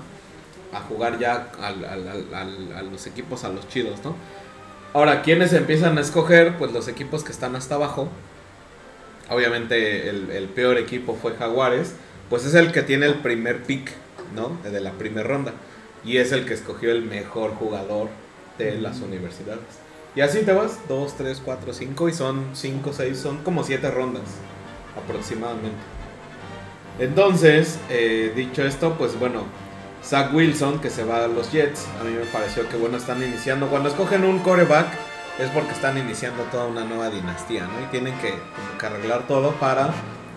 jugar 0.90 1.18
ya 1.18 1.50
a 1.60 2.84
los 2.84 3.08
equipos, 3.08 3.44
a 3.44 3.50
los 3.50 3.68
chidos, 3.68 4.04
¿no? 4.04 4.16
Ahora, 4.94 5.22
¿quiénes 5.22 5.54
empiezan 5.54 5.98
a 5.98 6.02
escoger? 6.02 6.58
Pues 6.58 6.72
los 6.72 6.88
equipos 6.88 7.24
que 7.24 7.32
están 7.32 7.56
hasta 7.56 7.76
abajo. 7.76 8.10
Obviamente 9.30 10.10
el, 10.10 10.32
el 10.32 10.46
peor 10.48 10.78
equipo 10.78 11.16
fue 11.16 11.36
Jaguares, 11.36 11.94
pues 12.30 12.46
es 12.46 12.54
el 12.54 12.72
que 12.72 12.82
tiene 12.82 13.06
el 13.06 13.16
primer 13.16 13.64
pick, 13.64 13.92
¿no? 14.36 14.58
De 14.70 14.80
la 14.80 14.92
primera 14.92 15.28
ronda. 15.28 15.54
Y 16.04 16.18
es 16.18 16.32
el 16.32 16.46
que 16.46 16.54
escogió 16.54 16.92
el 16.92 17.04
mejor 17.04 17.52
jugador 17.56 18.10
de 18.58 18.80
las 18.80 19.02
universidades. 19.02 19.62
Y 20.16 20.22
así 20.22 20.40
te 20.44 20.54
vas, 20.54 20.80
2, 20.88 21.16
3, 21.18 21.42
4, 21.44 21.74
5 21.74 22.10
y 22.10 22.14
son 22.14 22.46
5, 22.54 22.92
6, 22.94 23.18
son 23.18 23.38
como 23.44 23.64
7 23.64 23.92
rondas 23.92 24.24
aproximadamente. 24.98 25.78
Entonces, 27.00 27.78
eh, 27.90 28.34
dicho 28.36 28.64
esto, 28.64 28.96
pues 28.98 29.20
bueno, 29.20 29.44
Zach 30.04 30.34
Wilson 30.34 30.80
que 30.80 30.90
se 30.90 31.04
va 31.04 31.24
a 31.24 31.28
los 31.28 31.52
Jets, 31.52 31.86
a 32.02 32.04
mí 32.04 32.12
me 32.12 32.26
pareció 32.26 32.68
que 32.68 32.78
bueno, 32.78 32.98
están 32.98 33.22
iniciando, 33.22 33.68
cuando 33.68 33.90
escogen 33.90 34.24
un 34.24 34.40
coreback 34.40 34.88
es 35.40 35.50
porque 35.52 35.72
están 35.72 35.98
iniciando 35.98 36.44
toda 36.44 36.66
una 36.66 36.84
nueva 36.84 37.10
dinastía, 37.10 37.66
¿no? 37.66 37.82
Y 37.82 37.86
tienen 37.92 38.18
que, 38.20 38.32
como 38.32 38.78
que 38.80 38.86
arreglar 38.86 39.28
todo 39.28 39.52
para 39.54 39.90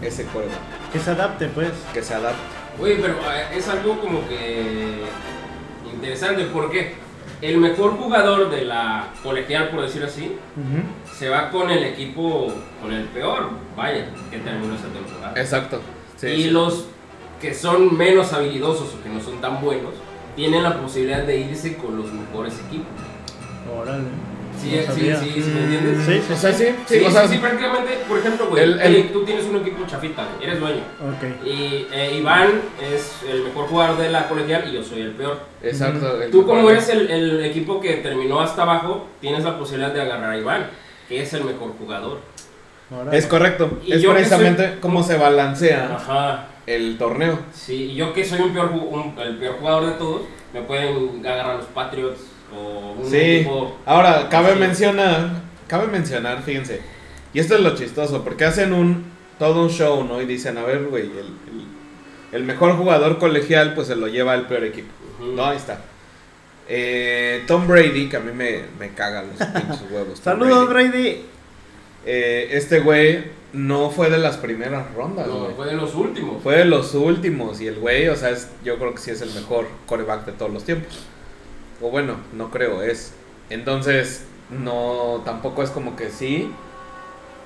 ese 0.03 0.25
coreback, 0.27 0.59
Que 0.93 0.99
se 0.99 1.11
adapte, 1.11 1.49
pues. 1.49 1.71
que 1.93 2.03
se 2.03 2.15
adapte. 2.15 2.41
Oye, 2.81 2.97
pero 3.01 3.15
eh, 3.15 3.57
es 3.57 3.69
algo 3.69 4.01
como 4.01 4.27
que 4.29 5.03
interesante 5.93 6.45
porque 6.53 6.95
el 7.43 7.59
mejor 7.59 7.97
jugador 7.97 8.51
de 8.51 8.65
la 8.65 9.09
colegial, 9.23 9.71
por 9.71 9.83
decir 9.83 10.03
así, 10.05 10.37
se 11.15 11.29
va 11.29 11.51
con 11.51 11.71
el 11.71 11.85
equipo, 11.85 12.53
con 12.81 12.93
el 12.93 13.05
peor, 13.07 13.51
vaya, 13.77 14.07
que 14.31 14.39
terminó 14.39 14.75
esa 14.75 14.89
temporada. 14.89 15.41
Exacto. 15.41 15.81
Sí, 16.17 16.27
y 16.29 16.43
sí. 16.45 16.51
los 16.51 16.87
que 17.41 17.55
son 17.55 17.97
menos 17.97 18.33
habilidosos 18.33 18.95
o 18.95 19.03
que 19.03 19.09
no 19.09 19.21
son 19.21 19.41
tan 19.41 19.61
buenos, 19.63 19.95
tienen 20.37 20.63
la 20.63 20.81
posibilidad 20.81 21.23
de 21.25 21.39
irse 21.39 21.77
con 21.77 21.97
los 21.97 22.13
mejores 22.13 22.55
equipos. 22.67 22.89
Órale. 23.75 24.05
Sí, 24.61 24.71
No 24.77 24.81
sí, 24.83 24.87
sabía. 24.87 25.17
sí, 25.21 25.33
sí, 25.43 25.51
¿me 25.55 25.61
entiendes? 25.65 26.07
Sí, 26.07 26.13
sí, 26.27 26.33
O 26.33 26.37
sea, 26.37 26.53
sí, 26.53 26.65
sí, 26.87 26.99
Sí, 26.99 27.05
o 27.05 27.11
sea, 27.11 27.23
sí, 27.29 27.35
sí, 27.35 27.39
prácticamente, 27.41 27.99
por 28.09 28.19
ejemplo, 28.19 28.47
güey, 28.49 28.63
El- 28.65 28.81
el- 28.81 28.97
eh, 28.97 29.11
tú 29.13 29.25
tienes 29.25 29.45
un 29.47 29.57
equipo 29.57 29.87
chafita, 29.87 30.27
güey, 30.37 30.49
eres 30.49 30.61
dueño. 30.61 30.83
Ok. 31.01 31.47
Y 31.47 31.87
eh, 31.93 32.17
Iván 32.19 32.49
es 32.83 33.13
el 33.31 33.43
mejor 33.45 33.67
jugador 33.69 33.97
de 33.99 34.11
la 34.11 34.29
colegial 34.29 34.65
y 34.69 34.73
yo 34.75 34.83
soy 34.85 35.01
el 35.03 35.13
peor. 35.13 35.39
Exacto. 35.63 36.21
el 36.23 36.31
Tú 36.31 36.45
como 36.47 36.69
eres 36.71 36.89
el, 36.91 37.11
el 37.11 37.45
equipo 37.45 37.81
que 37.81 37.95
terminó 37.95 38.41
hasta 38.41 38.63
abajo, 38.63 39.07
tienes 39.21 39.45
la 39.45 39.59
posibilidad 39.59 39.93
de 39.93 40.03
agarrar 40.03 40.31
a 40.33 40.39
Iván, 40.39 40.67
que 41.09 41.23
es 41.23 41.33
el 41.35 41.45
mejor 41.45 41.73
jugador. 41.79 42.19
Órale. 42.91 43.17
Es 43.17 43.27
correcto. 43.27 43.79
Y 43.85 43.93
es 43.93 44.05
precisamente 44.05 44.69
soy- 44.69 44.81
cómo 44.81 45.03
se 45.05 45.17
balancea 45.17 45.95
Ajá. 45.95 46.47
el 46.67 46.99
torneo. 46.99 47.39
Sí, 47.55 47.93
y 47.93 47.95
yo 47.95 48.13
que 48.13 48.25
soy 48.25 48.41
un 48.41 48.53
peor, 48.53 48.71
un- 48.73 49.15
el 49.19 49.37
peor 49.37 49.57
jugador 49.61 49.87
de 49.87 49.93
todos, 49.93 50.23
me 50.53 50.63
pueden 50.63 51.25
agarrar 51.25 51.57
los 51.59 51.67
Patriots 51.67 52.21
o 52.57 52.93
un 53.01 53.11
Sí. 53.11 53.47
Ahora, 53.87 54.29
cabe 54.29 54.55
mencionar, 54.57 55.31
cabe 55.67 55.87
mencionar, 55.89 56.43
fíjense, 56.43 56.81
y 57.33 57.41
esto 57.41 57.55
es 57.55 57.61
lo 57.61 57.75
chistoso, 57.77 58.23
porque 58.25 58.45
hacen 58.45 58.73
un, 58.73 59.05
todo 59.39 59.63
un 59.63 59.71
show, 59.71 60.05
¿no? 60.05 60.21
Y 60.21 60.27
dicen, 60.27 60.59
a 60.59 60.63
ver, 60.65 60.85
güey, 60.85 61.05
el, 61.05 61.19
el- 61.19 61.71
el 62.33 62.45
mejor 62.45 62.77
jugador 62.77 63.19
colegial, 63.19 63.75
pues 63.75 63.89
se 63.89 63.97
lo 63.97 64.07
lleva 64.07 64.35
el 64.37 64.43
peor 64.43 64.63
equipo. 64.65 64.89
No, 65.35 65.45
ahí 65.47 65.57
está. 65.57 65.81
Eh, 66.69 67.43
Tom 67.49 67.67
Brady, 67.67 68.09
que 68.09 68.17
a 68.17 68.21
mí 68.21 68.31
me, 68.33 68.63
me 68.79 68.91
cagan 68.95 69.27
los 69.37 69.49
pinches 69.49 69.91
huevos. 69.91 70.19
Saludos, 70.21 70.69
Brady. 70.69 71.23
Eh, 72.07 72.49
este 72.53 72.81
güey 72.81 73.25
no 73.53 73.91
fue 73.91 74.09
de 74.11 74.19
las 74.19 74.37
primeras 74.37 74.95
rondas, 74.95 75.27
No, 75.27 75.41
güey. 75.41 75.55
fue 75.57 75.67
de 75.67 75.75
los 75.75 75.95
últimos. 75.97 76.41
Fue 76.43 76.57
de 76.57 76.65
los 76.67 76.95
últimos 76.95 77.61
y 77.61 77.67
el 77.67 77.75
güey, 77.81 78.07
o 78.09 78.15
sea, 78.17 78.31
es, 78.31 78.49
yo 78.65 78.79
creo 78.79 78.95
que 78.95 79.01
sí 79.01 79.11
es 79.11 79.21
el 79.23 79.33
mejor 79.35 79.67
coreback 79.87 80.25
de 80.27 80.33
todos 80.33 80.53
los 80.53 80.63
tiempos. 80.65 81.01
O 81.81 81.91
bueno, 81.91 82.17
no 82.33 82.51
creo, 82.51 82.83
es. 82.83 83.13
Entonces, 83.49 84.25
no, 84.51 85.23
tampoco 85.25 85.63
es 85.63 85.71
como 85.71 85.97
que 85.97 86.11
sí. 86.11 86.51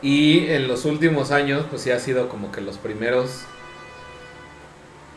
Y 0.02 0.48
en 0.48 0.68
los 0.68 0.84
últimos 0.84 1.30
años, 1.30 1.64
pues 1.70 1.82
sí 1.82 1.90
ha 1.90 1.98
sido 1.98 2.28
como 2.28 2.52
que 2.52 2.60
los 2.60 2.76
primeros... 2.78 3.42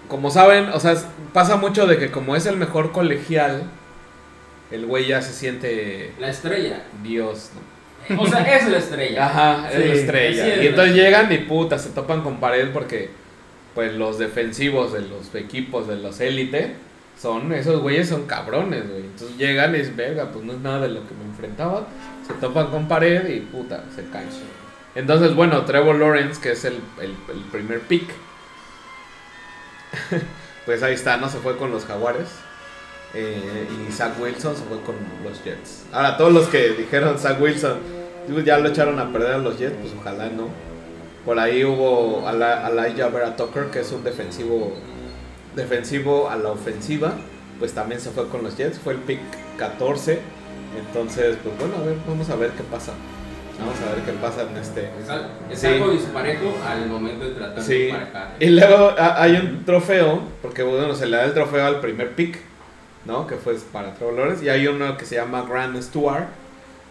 Como 0.08 0.32
saben, 0.32 0.70
o 0.70 0.80
sea, 0.80 0.96
pasa 1.34 1.58
mucho 1.58 1.86
de 1.86 1.98
que 1.98 2.12
como 2.12 2.36
es 2.38 2.46
el 2.46 2.56
mejor 2.56 2.94
colegial, 2.94 3.64
el 4.72 4.86
güey 4.86 5.08
ya 5.08 5.22
se 5.22 5.34
siente 5.34 6.14
La 6.20 6.30
estrella. 6.30 6.84
Dios, 7.04 7.52
¿no? 8.10 8.22
O 8.22 8.26
sea, 8.26 8.40
es 8.56 8.70
la 8.70 8.78
estrella. 8.78 9.26
Ajá, 9.26 9.70
es 9.70 9.76
Sí, 9.82 9.88
la 9.90 9.94
estrella. 9.94 10.44
sí, 10.46 10.52
es 10.52 10.64
y 10.64 10.68
entonces 10.68 10.96
llegan 10.96 11.32
y 11.34 11.40
puta, 11.40 11.78
se 11.78 11.90
topan 11.90 12.22
con 12.22 12.40
pared 12.40 12.70
porque 12.72 13.10
pues 13.76 13.94
los 13.94 14.18
defensivos 14.18 14.94
de 14.94 15.02
los 15.02 15.36
equipos 15.36 15.88
de 15.88 15.98
los 15.98 16.20
élite 16.22 16.76
son, 17.20 17.52
esos 17.54 17.82
güeyes 17.82 18.10
son 18.10 18.26
cabrones, 18.26 18.88
güey. 18.90 19.02
Entonces 19.02 19.38
llegan 19.38 19.76
y 19.76 19.80
es 19.80 19.96
verga, 19.96 20.32
pues 20.32 20.46
no 20.46 20.54
es 20.54 20.60
nada 20.60 20.82
de 20.82 20.90
lo 20.90 21.08
que 21.08 21.16
me 21.16 21.26
enfrentaba. 21.26 21.88
Se 22.28 22.34
topan 22.36 22.68
con 22.68 22.88
pared 22.88 23.28
y 23.30 23.40
puta, 23.40 23.84
se 23.96 24.06
caen. 24.10 24.30
Entonces, 24.96 25.36
bueno, 25.36 25.64
Trevor 25.66 25.96
Lawrence, 25.96 26.42
que 26.42 26.52
es 26.52 26.66
el, 26.66 26.80
el, 27.02 27.14
primer 27.52 27.82
pick, 27.82 28.10
pues 30.66 30.84
ahí 30.84 30.94
está, 30.94 31.18
¿no? 31.18 31.30
Se 31.30 31.38
fue 31.38 31.58
con 31.58 31.72
los 31.72 31.86
Jaguares. 31.86 32.30
Eh, 33.14 33.68
y 33.88 33.92
Zach 33.92 34.20
Wilson 34.20 34.56
se 34.56 34.64
fue 34.64 34.82
con 34.82 34.96
los 35.24 35.44
Jets. 35.44 35.86
Ahora, 35.94 36.18
todos 36.18 36.34
los 36.34 36.48
que 36.48 36.70
dijeron 36.72 37.18
Zach 37.18 37.40
Wilson 37.40 37.78
pues, 38.32 38.44
ya 38.44 38.58
lo 38.58 38.70
echaron 38.70 39.00
a 39.00 39.12
perder 39.12 39.36
a 39.36 39.38
los 39.38 39.58
Jets, 39.58 39.76
pues 39.80 39.94
ojalá 39.98 40.30
no. 40.30 40.50
Por 41.26 41.40
ahí 41.40 41.64
hubo 41.64 42.28
a 42.28 42.34
la, 42.34 42.70
Vera 43.12 43.36
Tucker, 43.36 43.68
que 43.68 43.80
es 43.80 43.92
un 43.92 44.04
defensivo 44.04 44.74
defensivo 45.56 46.30
a 46.30 46.36
la 46.36 46.50
ofensiva, 46.52 47.14
pues 47.60 47.74
también 47.74 48.00
se 48.02 48.12
fue 48.12 48.28
con 48.30 48.44
los 48.44 48.56
Jets, 48.58 48.80
fue 48.80 48.94
el 48.94 49.00
pick 49.00 49.20
14. 49.58 50.20
Entonces, 50.78 51.38
pues 51.44 51.58
bueno, 51.58 51.76
a 51.82 51.86
ver, 51.86 51.96
vamos 52.08 52.30
a 52.30 52.36
ver 52.36 52.52
qué 52.52 52.64
pasa. 52.64 52.94
Vamos 53.60 53.74
a 53.82 53.96
ver 53.96 54.04
qué 54.06 54.12
pasa 54.14 54.44
en 54.44 54.56
este. 54.58 54.90
Es, 55.02 55.10
al- 55.10 55.30
es 55.50 55.60
Sí. 55.60 55.66
algo 55.68 55.90
disparejo 55.90 56.54
al 56.68 56.88
momento 56.88 57.26
de 57.26 57.32
tratar 57.32 57.64
Sí. 57.64 57.74
de 57.74 57.90
emparejar. 57.90 58.36
Y 58.40 58.46
luego 58.50 58.94
a- 58.98 59.22
hay 59.24 59.36
un 59.38 59.66
trofeo, 59.66 60.22
porque 60.44 60.62
bueno, 60.62 60.94
se 60.94 61.08
le 61.08 61.18
da 61.18 61.24
el 61.26 61.34
trofeo 61.34 61.66
al 61.66 61.80
primer 61.80 62.12
pick, 62.12 62.38
¿no? 63.06 63.26
Que 63.26 63.36
fue 63.38 63.56
para 63.74 63.96
Trevor. 63.96 64.38
Y 64.44 64.50
hay 64.50 64.68
uno 64.68 64.96
que 64.98 65.06
se 65.06 65.16
llama 65.16 65.44
Grant 65.50 65.82
Stewart, 65.82 66.26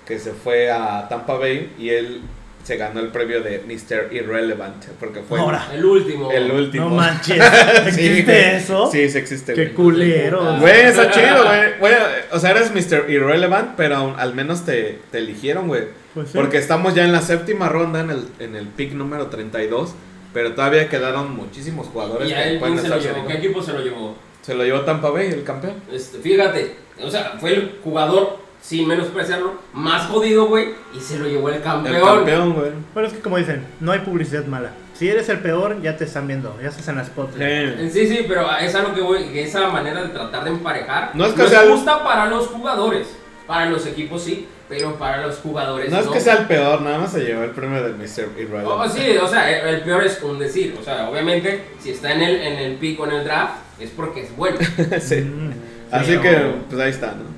que 0.07 0.18
se 0.18 0.32
fue 0.32 0.72
a 0.72 1.07
Tampa 1.09 1.34
Bay 1.34 1.72
y 1.78 1.90
él 1.90 2.22
se 2.67 2.77
ganó 2.77 2.99
el 2.99 3.09
premio 3.09 3.43
de 3.43 3.61
Mr. 3.61 4.12
Irrelevant, 4.12 4.87
porque 4.99 5.21
fue 5.21 5.39
Ahora. 5.39 5.69
El 5.73 5.85
último. 5.85 6.33
el 6.33 6.51
último. 6.51 6.89
No 6.89 6.97
manches. 6.97 7.41
¿Existe 7.87 8.57
eso? 8.57 8.91
Sí, 8.91 9.09
sí 9.09 9.19
existe. 9.19 9.55
Qué 9.55 9.67
güey. 9.67 9.75
culero. 9.75 10.59
Güey, 10.59 10.81
está 10.87 11.09
chido, 11.12 11.45
güey. 11.79 11.95
O 12.33 12.41
sea, 12.41 12.51
eres 12.51 12.73
Mr. 12.73 13.09
Irrelevant, 13.09 13.77
pero 13.77 14.17
al 14.19 14.35
menos 14.35 14.64
te, 14.64 14.99
te 15.12 15.19
eligieron, 15.19 15.69
güey. 15.69 15.85
Pues 16.12 16.31
sí. 16.31 16.37
Porque 16.37 16.59
estamos 16.59 16.93
ya 16.97 17.05
en 17.05 17.12
la 17.12 17.21
séptima 17.21 17.69
ronda, 17.69 18.01
en 18.01 18.11
el, 18.11 18.27
en 18.41 18.57
el 18.57 18.67
pick 18.67 18.95
número 18.95 19.29
32. 19.29 19.95
Pero 20.35 20.53
todavía 20.55 20.89
quedaron 20.89 21.37
muchísimos 21.37 21.87
jugadores 21.87 22.29
¿Y 22.29 22.33
a 22.33 22.43
que 22.43 22.51
él 22.51 22.59
pueden 22.59 22.81
se 22.81 22.89
lo 22.89 22.99
llevó? 22.99 23.27
¿Qué 23.29 23.35
equipo 23.35 23.62
se 23.62 23.73
lo 23.75 23.81
llevó? 23.81 24.17
Se 24.43 24.55
lo 24.55 24.64
llevó 24.64 24.81
Tampa 24.81 25.11
Bay, 25.11 25.29
el 25.29 25.45
campeón. 25.45 25.75
Este, 25.93 26.19
fíjate, 26.19 26.75
o 27.01 27.09
sea, 27.09 27.37
fue 27.39 27.55
el 27.55 27.79
jugador, 27.85 28.39
sin 28.67 28.89
menospreciarlo, 28.89 29.55
más 29.75 30.07
jodido, 30.09 30.47
güey, 30.47 30.71
y 30.93 30.99
se 31.01 31.19
lo 31.21 31.29
llevó 31.29 31.51
el 31.51 31.62
campeón. 31.62 31.95
El 31.95 32.03
campeón, 32.03 32.53
güey. 32.55 32.71
Pero 32.95 33.07
es 33.07 33.12
que 33.12 33.21
como 33.21 33.37
dicen, 33.39 33.64
no 33.79 33.93
hay 33.93 34.01
publicidad 34.01 34.45
mala. 34.47 34.71
Si 34.95 35.09
eres 35.09 35.29
el 35.29 35.39
peor, 35.41 35.81
ya 35.83 35.97
te 35.97 36.05
están 36.05 36.27
viendo, 36.27 36.59
ya 36.61 36.69
estás 36.71 36.89
en 36.89 36.97
la 36.97 37.05
spotlight. 37.05 37.41
Eh, 37.41 37.91
Sí, 37.93 38.09
sí, 38.09 38.25
pero 38.27 38.49
es 38.59 38.75
a 38.75 38.83
lo 38.83 38.93
que 38.95 39.03
voy, 39.03 39.25
que 39.29 39.45
esa 39.45 39.69
manera 39.69 40.03
de 40.03 40.09
tratar 40.09 40.43
de 40.45 40.51
emparejar 40.51 41.11
No 41.14 41.27
es 41.27 41.33
que 41.35 41.47
sea 41.47 41.62
el- 41.62 41.71
justa 41.71 42.03
para 42.03 42.27
los 42.27 42.47
jugadores. 42.49 43.07
Para 43.47 43.67
los 43.67 43.87
equipos 43.87 44.23
sí, 44.25 44.49
pero 44.69 44.95
para 44.97 45.25
los 45.25 45.37
jugadores 45.37 45.89
No 45.93 45.99
no. 45.99 46.03
es 46.03 46.09
que 46.09 46.21
sea 46.21 46.39
el 46.39 46.47
peor, 46.47 46.83
nada 46.83 46.99
más 46.99 47.12
se 47.12 47.21
llevó 47.21 47.45
el 47.45 47.51
premio 47.51 47.81
del 47.81 47.95
Mr. 47.95 48.31
Oh, 48.37 48.41
Irrelevant. 48.41 48.93
sí, 48.93 49.17
o 49.23 49.29
sea, 49.29 49.49
el, 49.61 49.75
el 49.77 49.81
peor 49.83 50.03
es 50.05 50.21
un 50.23 50.41
decir. 50.41 50.77
O 50.81 50.83
sea, 50.83 51.09
obviamente, 51.09 51.62
si 51.79 51.91
está 51.91 52.12
en 52.12 52.23
el, 52.23 52.35
en 52.41 52.55
el 52.55 52.75
pico, 52.79 53.05
en 53.07 53.12
el 53.12 53.23
draft, 53.25 53.53
es 53.79 53.91
porque 53.91 54.23
es 54.25 54.37
bueno. 54.37 54.57
sí. 55.01 55.17
Mm. 55.21 55.53
Así 55.93 56.19
Pero- 56.21 56.23
que, 56.23 56.55
pues 56.69 56.81
ahí 56.83 56.91
está, 56.91 57.12
¿no? 57.12 57.36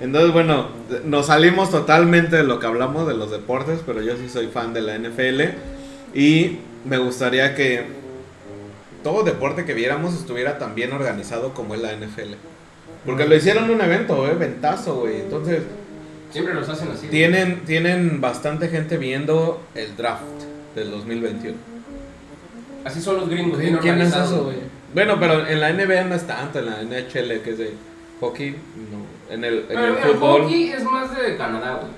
Entonces, 0.00 0.32
bueno, 0.32 0.68
nos 1.04 1.26
salimos 1.26 1.70
totalmente 1.70 2.36
de 2.36 2.44
lo 2.44 2.58
que 2.58 2.66
hablamos 2.66 3.06
de 3.06 3.14
los 3.14 3.30
deportes, 3.30 3.80
pero 3.84 4.00
yo 4.00 4.16
sí 4.16 4.28
soy 4.28 4.46
fan 4.46 4.72
de 4.72 4.80
la 4.80 4.98
NFL 4.98 5.42
y 6.14 6.58
me 6.86 6.96
gustaría 6.98 7.54
que 7.54 7.84
todo 9.04 9.22
deporte 9.22 9.64
que 9.64 9.74
viéramos 9.74 10.14
estuviera 10.14 10.58
tan 10.58 10.74
bien 10.74 10.92
organizado 10.92 11.52
como 11.52 11.74
es 11.74 11.82
la 11.82 11.92
NFL. 11.92 12.34
Porque 13.04 13.26
lo 13.26 13.34
hicieron 13.34 13.70
un 13.70 13.80
evento, 13.80 14.26
eh, 14.26 14.34
ventazo, 14.34 15.00
güey. 15.00 15.20
Entonces, 15.20 15.62
Siempre 16.30 16.54
los 16.54 16.68
hacen 16.68 16.88
así. 16.92 17.08
tienen, 17.08 17.60
tienen 17.64 18.20
bastante 18.20 18.68
gente 18.68 18.96
viendo 18.98 19.60
el 19.74 19.96
draft 19.96 20.22
del 20.74 20.90
2021. 20.90 21.56
Así 22.84 23.00
son 23.02 23.16
los 23.16 23.28
gringos, 23.28 23.58
¿Quién, 23.58 23.72
bien 23.72 23.82
quién 23.82 23.94
es 24.00 24.08
organizados. 24.12 24.32
eso, 24.32 24.44
güey? 24.44 24.56
Bueno, 24.94 25.16
pero 25.20 25.46
en 25.46 25.60
la 25.60 25.72
NBA 25.72 26.04
no 26.04 26.14
es 26.14 26.26
tanto, 26.26 26.58
en 26.60 26.66
la 26.66 26.82
NHL 26.82 27.40
que 27.42 27.50
es 27.50 27.58
de 27.58 27.74
hockey, 28.20 28.50
no. 28.50 28.99
En 29.30 29.44
el, 29.44 29.58
en 29.60 29.66
Pero 29.68 29.84
el 29.84 29.90
el 29.96 29.98
fútbol, 30.14 30.42
hockey 30.42 30.70
es 30.72 30.84
más 30.84 31.16
de 31.16 31.36
Canadá, 31.36 31.74
güey. 31.80 31.92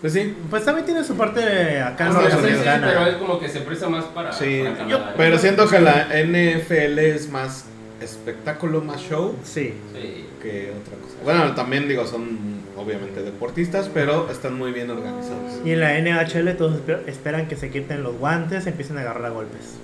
pues 0.00 0.12
sí. 0.12 0.36
Pues 0.50 0.64
también 0.64 0.84
tiene 0.84 1.02
su 1.04 1.16
parte 1.16 1.80
acá 1.80 2.08
Ah, 2.12 2.20
Sí, 2.30 2.36
sí, 2.48 2.54
sí, 2.54 2.64
pero 2.80 3.06
es 3.06 3.16
como 3.16 3.38
que 3.40 3.48
se 3.48 3.60
presta 3.60 3.88
más 3.88 4.04
para, 4.06 4.32
Sí, 4.32 4.60
para 4.64 4.76
Canadá. 4.76 5.10
¿eh? 5.10 5.14
pero 5.16 5.38
siento 5.38 5.68
que 5.68 5.80
la 5.80 6.08
NFL 6.12 6.98
es 6.98 7.28
más 7.30 7.64
espectáculo, 8.00 8.80
más 8.82 9.00
show 9.00 9.34
Sí. 9.44 9.74
Sí. 9.94 10.26
que 10.42 10.72
otra 10.80 10.98
cosa. 10.98 11.14
Bueno, 11.24 11.54
también 11.54 11.86
digo, 11.88 12.04
son 12.06 12.62
obviamente 12.76 13.22
deportistas, 13.22 13.88
pero 13.94 14.28
están 14.30 14.58
muy 14.58 14.72
bien 14.72 14.90
organizados. 14.90 15.60
Y 15.64 15.70
en 15.70 15.80
la 15.80 15.96
NHL 15.98 16.56
todos 16.56 16.80
esper- 16.84 17.06
esperan 17.06 17.46
que 17.46 17.54
se 17.54 17.70
quiten 17.70 18.02
los 18.02 18.16
guantes 18.18 18.66
y 18.66 18.70
empiecen 18.70 18.98
a 18.98 19.02
agarrar 19.02 19.26
a 19.26 19.28
golpes. 19.30 19.76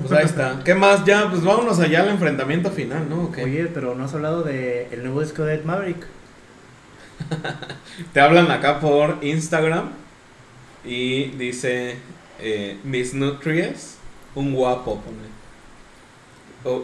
Pues 0.00 0.12
ahí 0.12 0.24
está. 0.24 0.60
¿Qué 0.64 0.74
más? 0.74 1.04
Ya, 1.04 1.28
pues 1.30 1.42
vámonos 1.42 1.78
allá 1.80 2.02
al 2.02 2.08
enfrentamiento 2.08 2.70
final, 2.70 3.08
¿no? 3.08 3.24
Ok. 3.24 3.38
Oye, 3.42 3.66
pero 3.72 3.94
no 3.94 4.04
has 4.04 4.14
hablado 4.14 4.42
de 4.42 4.88
el 4.92 5.02
nuevo 5.02 5.20
disco 5.20 5.44
de 5.44 5.54
Ed 5.54 5.64
Maverick. 5.64 6.06
Te 8.12 8.20
hablan 8.20 8.50
acá 8.50 8.80
por 8.80 9.18
Instagram 9.22 9.90
y 10.84 11.26
dice 11.30 11.96
eh, 12.40 12.78
Miss 12.84 13.14
Nutries, 13.14 13.98
un 14.34 14.52
guapo, 14.52 15.00
pone. 15.00 15.34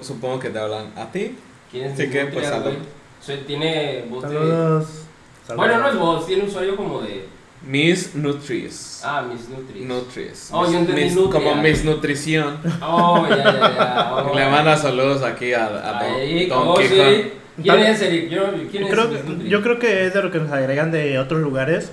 Supongo 0.02 0.38
que 0.38 0.50
te 0.50 0.58
hablan 0.58 0.92
a 0.96 1.10
ti. 1.10 1.36
¿Quién 1.70 1.86
es 1.86 1.96
Sí, 1.96 2.02
Miss 2.04 2.12
que, 2.12 2.24
Nutria, 2.24 2.62
pues, 2.62 3.46
tiene 3.46 4.04
voz 4.08 4.22
de... 4.22 4.28
Saludos. 4.28 4.86
Bueno, 5.56 5.78
no 5.78 5.88
es 5.88 5.96
voz, 5.96 6.26
tiene 6.26 6.42
un 6.42 6.48
usuario 6.48 6.76
como 6.76 7.00
de... 7.00 7.26
Miss 7.62 8.14
Nutries. 8.14 9.02
Ah, 9.04 9.22
Miss 9.22 9.48
Nutri. 9.48 9.80
Nutries. 9.84 10.48
Oh, 10.52 10.64
yo 10.70 10.78
entendí 10.78 11.04
Miss- 11.04 11.14
nutria. 11.14 11.42
Como 11.50 11.62
Miss 11.62 11.84
Nutrición. 11.84 12.58
Oh, 12.82 13.26
ya, 13.28 13.36
ya, 13.36 13.44
ya. 13.44 14.14
oh. 14.30 14.34
Le 14.34 14.48
manda 14.50 14.76
saludos 14.76 15.22
aquí 15.22 15.52
a, 15.52 15.66
a 15.66 16.02
Don, 16.04 16.48
Don 16.48 16.68
oh, 16.68 16.76
sí. 16.78 16.82
Quijote. 16.88 17.32
¿Quién 17.62 17.78
es 17.80 18.00
Eric? 18.00 18.28
Yo, 18.30 18.42
¿Quién 18.70 18.84
es 18.84 18.90
Creo 18.90 19.08
Miss 19.08 19.20
que- 19.20 19.48
yo 19.48 19.62
creo 19.62 19.78
que 19.78 20.06
es 20.06 20.14
de 20.14 20.22
lo 20.22 20.30
que 20.30 20.38
nos 20.38 20.50
agregan 20.50 20.90
de 20.90 21.18
otros 21.18 21.40
lugares. 21.42 21.92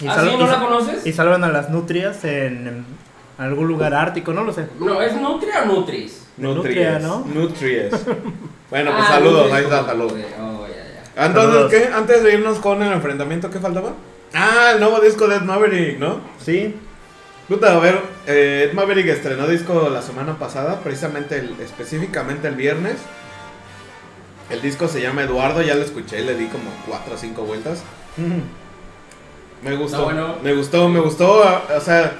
Y, 0.00 0.06
¿Ah, 0.06 0.20
sí? 0.22 0.30
y 0.32 0.36
¿No 0.38 0.46
la 0.46 0.52
sal- 0.54 0.60
conoces? 0.64 1.06
y 1.06 1.12
salvan 1.12 1.44
a 1.44 1.48
las 1.48 1.68
nutrias 1.68 2.24
en, 2.24 2.66
en 2.68 2.84
algún 3.36 3.68
lugar 3.68 3.92
ártico, 3.92 4.32
no 4.32 4.44
lo 4.44 4.52
sé. 4.54 4.66
No, 4.80 5.02
¿es 5.02 5.14
Nutria 5.20 5.64
o 5.64 5.66
Nutris? 5.66 6.22
Nutria, 6.38 6.98
Nutries. 6.98 7.02
¿no? 7.02 7.26
Nutries. 7.42 7.90
Bueno, 8.70 8.92
pues 8.92 9.04
Ah, 9.06 9.12
saludos, 9.14 9.52
ahí 9.52 9.64
está, 9.64 9.84
saludos. 9.84 10.12
Oh, 10.40 10.66
ya, 10.68 10.74
ya. 11.16 11.26
Entonces, 11.26 11.52
Saludos. 11.52 11.70
¿qué? 11.72 11.90
Antes 11.92 12.22
de 12.22 12.32
irnos 12.34 12.58
con 12.60 12.80
el 12.82 12.92
enfrentamiento, 12.92 13.50
¿qué 13.50 13.58
faltaba? 13.58 13.92
Ah, 14.34 14.72
el 14.74 14.80
nuevo 14.80 15.00
disco 15.00 15.26
de 15.26 15.36
Ed 15.36 15.42
Maverick, 15.42 15.98
¿no? 15.98 16.20
Sí, 16.44 16.74
Puta, 17.48 17.74
a 17.74 17.78
ver, 17.78 17.98
eh, 18.26 18.66
Ed 18.68 18.74
Maverick 18.74 19.06
estrenó 19.06 19.46
disco 19.48 19.88
la 19.90 20.02
semana 20.02 20.38
pasada, 20.38 20.80
precisamente 20.80 21.38
el- 21.38 21.58
específicamente 21.60 22.46
el 22.46 22.56
viernes. 22.56 22.96
El 24.50 24.60
disco 24.60 24.86
se 24.86 25.00
llama 25.00 25.22
Eduardo, 25.22 25.62
ya 25.62 25.74
lo 25.74 25.82
escuché, 25.82 26.20
le 26.20 26.34
di 26.36 26.46
como 26.48 26.70
4 26.86 27.14
o 27.14 27.16
5 27.16 27.42
vueltas. 27.44 27.82
Me 29.62 29.76
gustó, 29.76 30.04
bueno. 30.04 30.36
me 30.42 30.52
gustó, 30.54 30.88
me 30.90 31.00
gustó, 31.00 31.42
o 31.74 31.80
sea, 31.80 32.12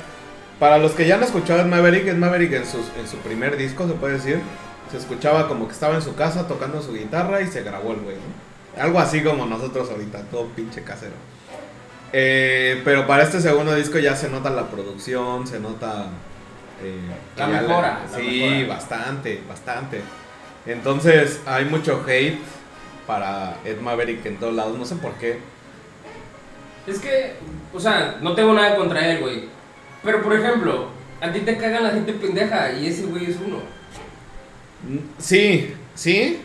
para 0.58 0.78
los 0.78 0.92
que 0.92 1.06
ya 1.06 1.16
han 1.16 1.22
escuchado 1.22 1.60
Ed 1.60 1.66
Maverick, 1.66 2.06
Ed 2.06 2.16
Maverick 2.16 2.52
en, 2.54 2.64
sus- 2.66 2.90
en 2.98 3.06
su 3.06 3.18
primer 3.18 3.56
disco, 3.58 3.86
se 3.86 3.92
puede 3.94 4.14
decir, 4.14 4.40
se 4.90 4.96
escuchaba 4.96 5.46
como 5.46 5.66
que 5.68 5.74
estaba 5.74 5.94
en 5.94 6.02
su 6.02 6.14
casa 6.14 6.48
tocando 6.48 6.80
su 6.82 6.94
guitarra 6.94 7.42
y 7.42 7.46
se 7.48 7.62
grabó 7.62 7.92
el 7.92 8.00
güey, 8.00 8.16
¿no? 8.16 8.82
Algo 8.82 8.98
así 8.98 9.22
como 9.22 9.44
nosotros 9.46 9.90
ahorita, 9.90 10.22
todo 10.30 10.46
pinche 10.56 10.82
casero. 10.82 11.12
Eh, 12.12 12.80
pero 12.84 13.06
para 13.06 13.22
este 13.22 13.40
segundo 13.40 13.74
disco 13.74 13.98
ya 13.98 14.16
se 14.16 14.30
nota 14.30 14.50
la 14.50 14.66
producción, 14.68 15.46
se 15.46 15.60
nota... 15.60 16.06
eh, 16.82 17.00
La 17.36 17.46
mejora, 17.48 18.00
la 18.10 18.18
sí, 18.18 18.40
mejora. 18.50 18.74
bastante, 18.74 19.42
bastante. 19.48 20.00
Entonces 20.66 21.40
hay 21.46 21.64
mucho 21.66 22.04
hate 22.06 22.38
para 23.06 23.56
Ed 23.64 23.80
Maverick 23.80 24.24
en 24.26 24.36
todos 24.38 24.54
lados, 24.54 24.78
no 24.78 24.84
sé 24.84 24.96
por 24.96 25.12
qué. 25.14 25.38
Es 26.86 26.98
que, 26.98 27.34
o 27.74 27.80
sea, 27.80 28.16
no 28.22 28.34
tengo 28.34 28.54
nada 28.54 28.74
contra 28.76 29.06
él, 29.10 29.20
güey. 29.20 29.44
Pero 30.02 30.22
por 30.22 30.34
ejemplo, 30.34 30.88
a 31.20 31.30
ti 31.32 31.40
te 31.40 31.56
cagan 31.58 31.82
la 31.82 31.90
gente 31.90 32.12
pendeja 32.14 32.72
y 32.72 32.86
ese 32.86 33.02
güey 33.06 33.26
es 33.30 33.36
uno. 33.44 33.58
Sí, 35.18 35.74
sí, 35.94 36.40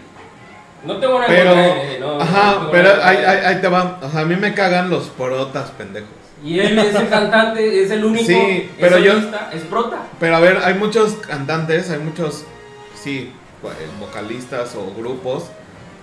No 0.86 0.98
tengo 0.98 1.14
nada 1.16 1.28
pero. 1.28 1.50
contra 1.52 1.66
él, 1.66 1.80
eh, 1.96 1.98
no, 2.00 2.16
no 2.18 2.22
Ajá, 2.22 2.54
tengo 2.60 2.72
pero 2.72 2.84
nada 2.90 3.08
ahí, 3.08 3.16
contra 3.16 3.34
él. 3.34 3.40
ahí, 3.46 3.56
ahí 3.56 3.62
te 3.62 3.68
va. 3.68 4.00
O 4.02 4.10
sea, 4.10 4.20
a 4.22 4.26
mí 4.26 4.36
me 4.36 4.54
cagan 4.54 4.90
los 4.90 5.04
porotas 5.06 5.72
pendejos. 5.72 6.10
Y 6.44 6.60
él 6.60 6.78
es 6.78 6.94
el 6.96 7.08
cantante, 7.10 7.84
es 7.84 7.90
el 7.92 8.04
único. 8.04 8.26
Sí, 8.26 8.70
pero 8.80 8.98
es 8.98 9.04
yo- 9.06 9.14
Es 9.54 9.62
prota. 9.70 10.04
Pero 10.20 10.36
a 10.36 10.40
ver, 10.42 10.58
hay 10.64 10.74
muchos 10.74 11.14
cantantes, 11.14 11.90
hay 11.90 12.00
muchos, 12.00 12.44
sí, 13.02 13.32
eh, 13.64 13.68
vocalistas 14.00 14.76
o 14.76 14.94
grupos 14.94 15.46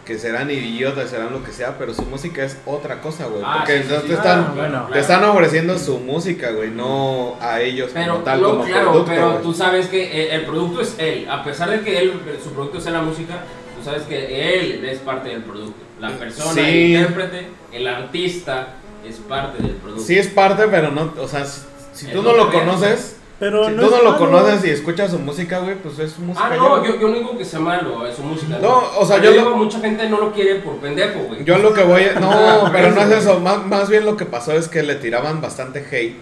que 0.07 0.18
serán 0.18 0.51
idiotas, 0.51 1.11
serán 1.11 1.31
lo 1.33 1.45
que 1.45 1.53
sea, 1.53 1.76
pero 1.78 1.93
su 1.95 2.03
música 2.03 2.43
es 2.43 2.57
otra 2.64 3.01
cosa, 3.03 3.26
güey. 3.26 3.43
Ah, 3.45 3.57
porque 3.59 3.74
sí, 3.74 3.78
sí, 3.78 3.85
entonces 3.85 4.03
sí. 4.03 4.09
te 4.09 4.14
están, 4.14 4.39
Ah, 4.41 4.53
bueno. 4.57 4.89
te 4.93 4.99
están 4.99 5.24
ofreciendo 5.24 5.78
su 5.78 5.99
música, 6.01 6.51
güey, 6.53 6.70
no 6.70 7.37
a 7.41 7.61
ellos 7.61 7.91
Pero, 7.93 8.14
como 8.14 8.24
tal, 8.24 8.41
no, 8.43 8.51
como 8.53 8.64
claro, 8.64 8.91
producto, 8.93 9.11
pero 9.12 9.35
tú 9.43 9.53
sabes 9.53 9.87
que 9.89 10.24
el, 10.35 10.41
el 10.41 10.47
producto 10.47 10.81
es 10.81 10.95
él. 10.99 11.28
A 11.31 11.45
pesar 11.45 11.70
de 11.70 11.83
que 11.83 11.99
él, 11.99 12.18
su 12.43 12.51
producto 12.53 12.81
sea 12.81 12.93
la 12.93 13.03
música, 13.03 13.41
tú 13.81 13.85
sabes 13.91 14.03
que 14.05 14.59
él 14.61 14.85
es 14.85 14.99
parte 14.99 15.31
del 15.31 15.43
producto. 15.43 15.74
La 16.01 16.11
persona, 16.11 16.53
Sí. 16.55 16.61
el 16.61 16.76
intérprete, 16.93 17.49
el 17.72 17.87
artista 17.87 18.68
es 19.07 19.16
parte 19.16 19.62
del 19.62 19.72
producto. 19.72 20.03
Sí 20.05 20.18
es 20.18 20.28
parte, 20.28 20.64
pero 20.70 20.91
no, 20.91 21.12
o 21.18 21.28
sea, 21.28 21.45
si, 21.45 21.61
si 21.93 22.07
Es 22.07 22.12
tú 22.12 22.22
no 22.22 22.33
lo 22.33 22.49
es. 22.49 22.55
conoces, 22.55 23.16
Pero 23.39 23.66
si 23.66 23.72
no 23.72 23.81
tú 23.81 23.87
es 23.87 23.91
no 23.93 23.99
lo 24.03 24.12
malo. 24.12 24.18
conoces 24.18 24.64
y 24.64 24.70
escuchas 24.70 25.11
su 25.11 25.18
música, 25.18 25.59
güey, 25.59 25.74
pues 25.76 25.99
es 25.99 26.12
su 26.12 26.20
música. 26.22 26.49
Ah, 26.51 26.57
no, 26.57 26.85
yo, 26.85 26.99
yo 27.01 27.09
no 27.09 27.14
digo 27.14 27.37
que 27.39 27.45
sea 27.45 27.61
malo 27.61 28.07
eh, 28.07 28.12
su 28.14 28.22
música. 28.22 28.59
No, 28.62 28.83
o 28.99 29.05
sea, 29.07 29.20
yo 29.20 29.33
digo, 29.33 29.51
lo- 29.51 29.57
mucha 29.57 29.81
gente 29.81 30.09
no 30.09 30.18
lo 30.20 30.33
quiere 30.33 30.57
por 30.57 30.76
pendejo, 30.76 31.20
güey. 31.20 31.45
Yo 31.45 31.59
lo 31.59 31.72
que 31.74 31.83
voy 31.83 32.03
a... 32.05 32.14
No, 32.20 32.68
pero 32.72 32.93
no 32.93 33.01
es 33.03 33.09
eso. 33.09 33.16
eso, 33.33 33.41
más, 33.41 33.64
más 33.66 33.89
bien 33.91 34.05
lo 34.07 34.16
que 34.16 34.24
pasó 34.26 34.53
es 34.53 34.68
que 34.68 34.83
le 34.83 34.95
tiraban 34.97 35.41
bastante 35.41 35.81
hate, 35.91 36.16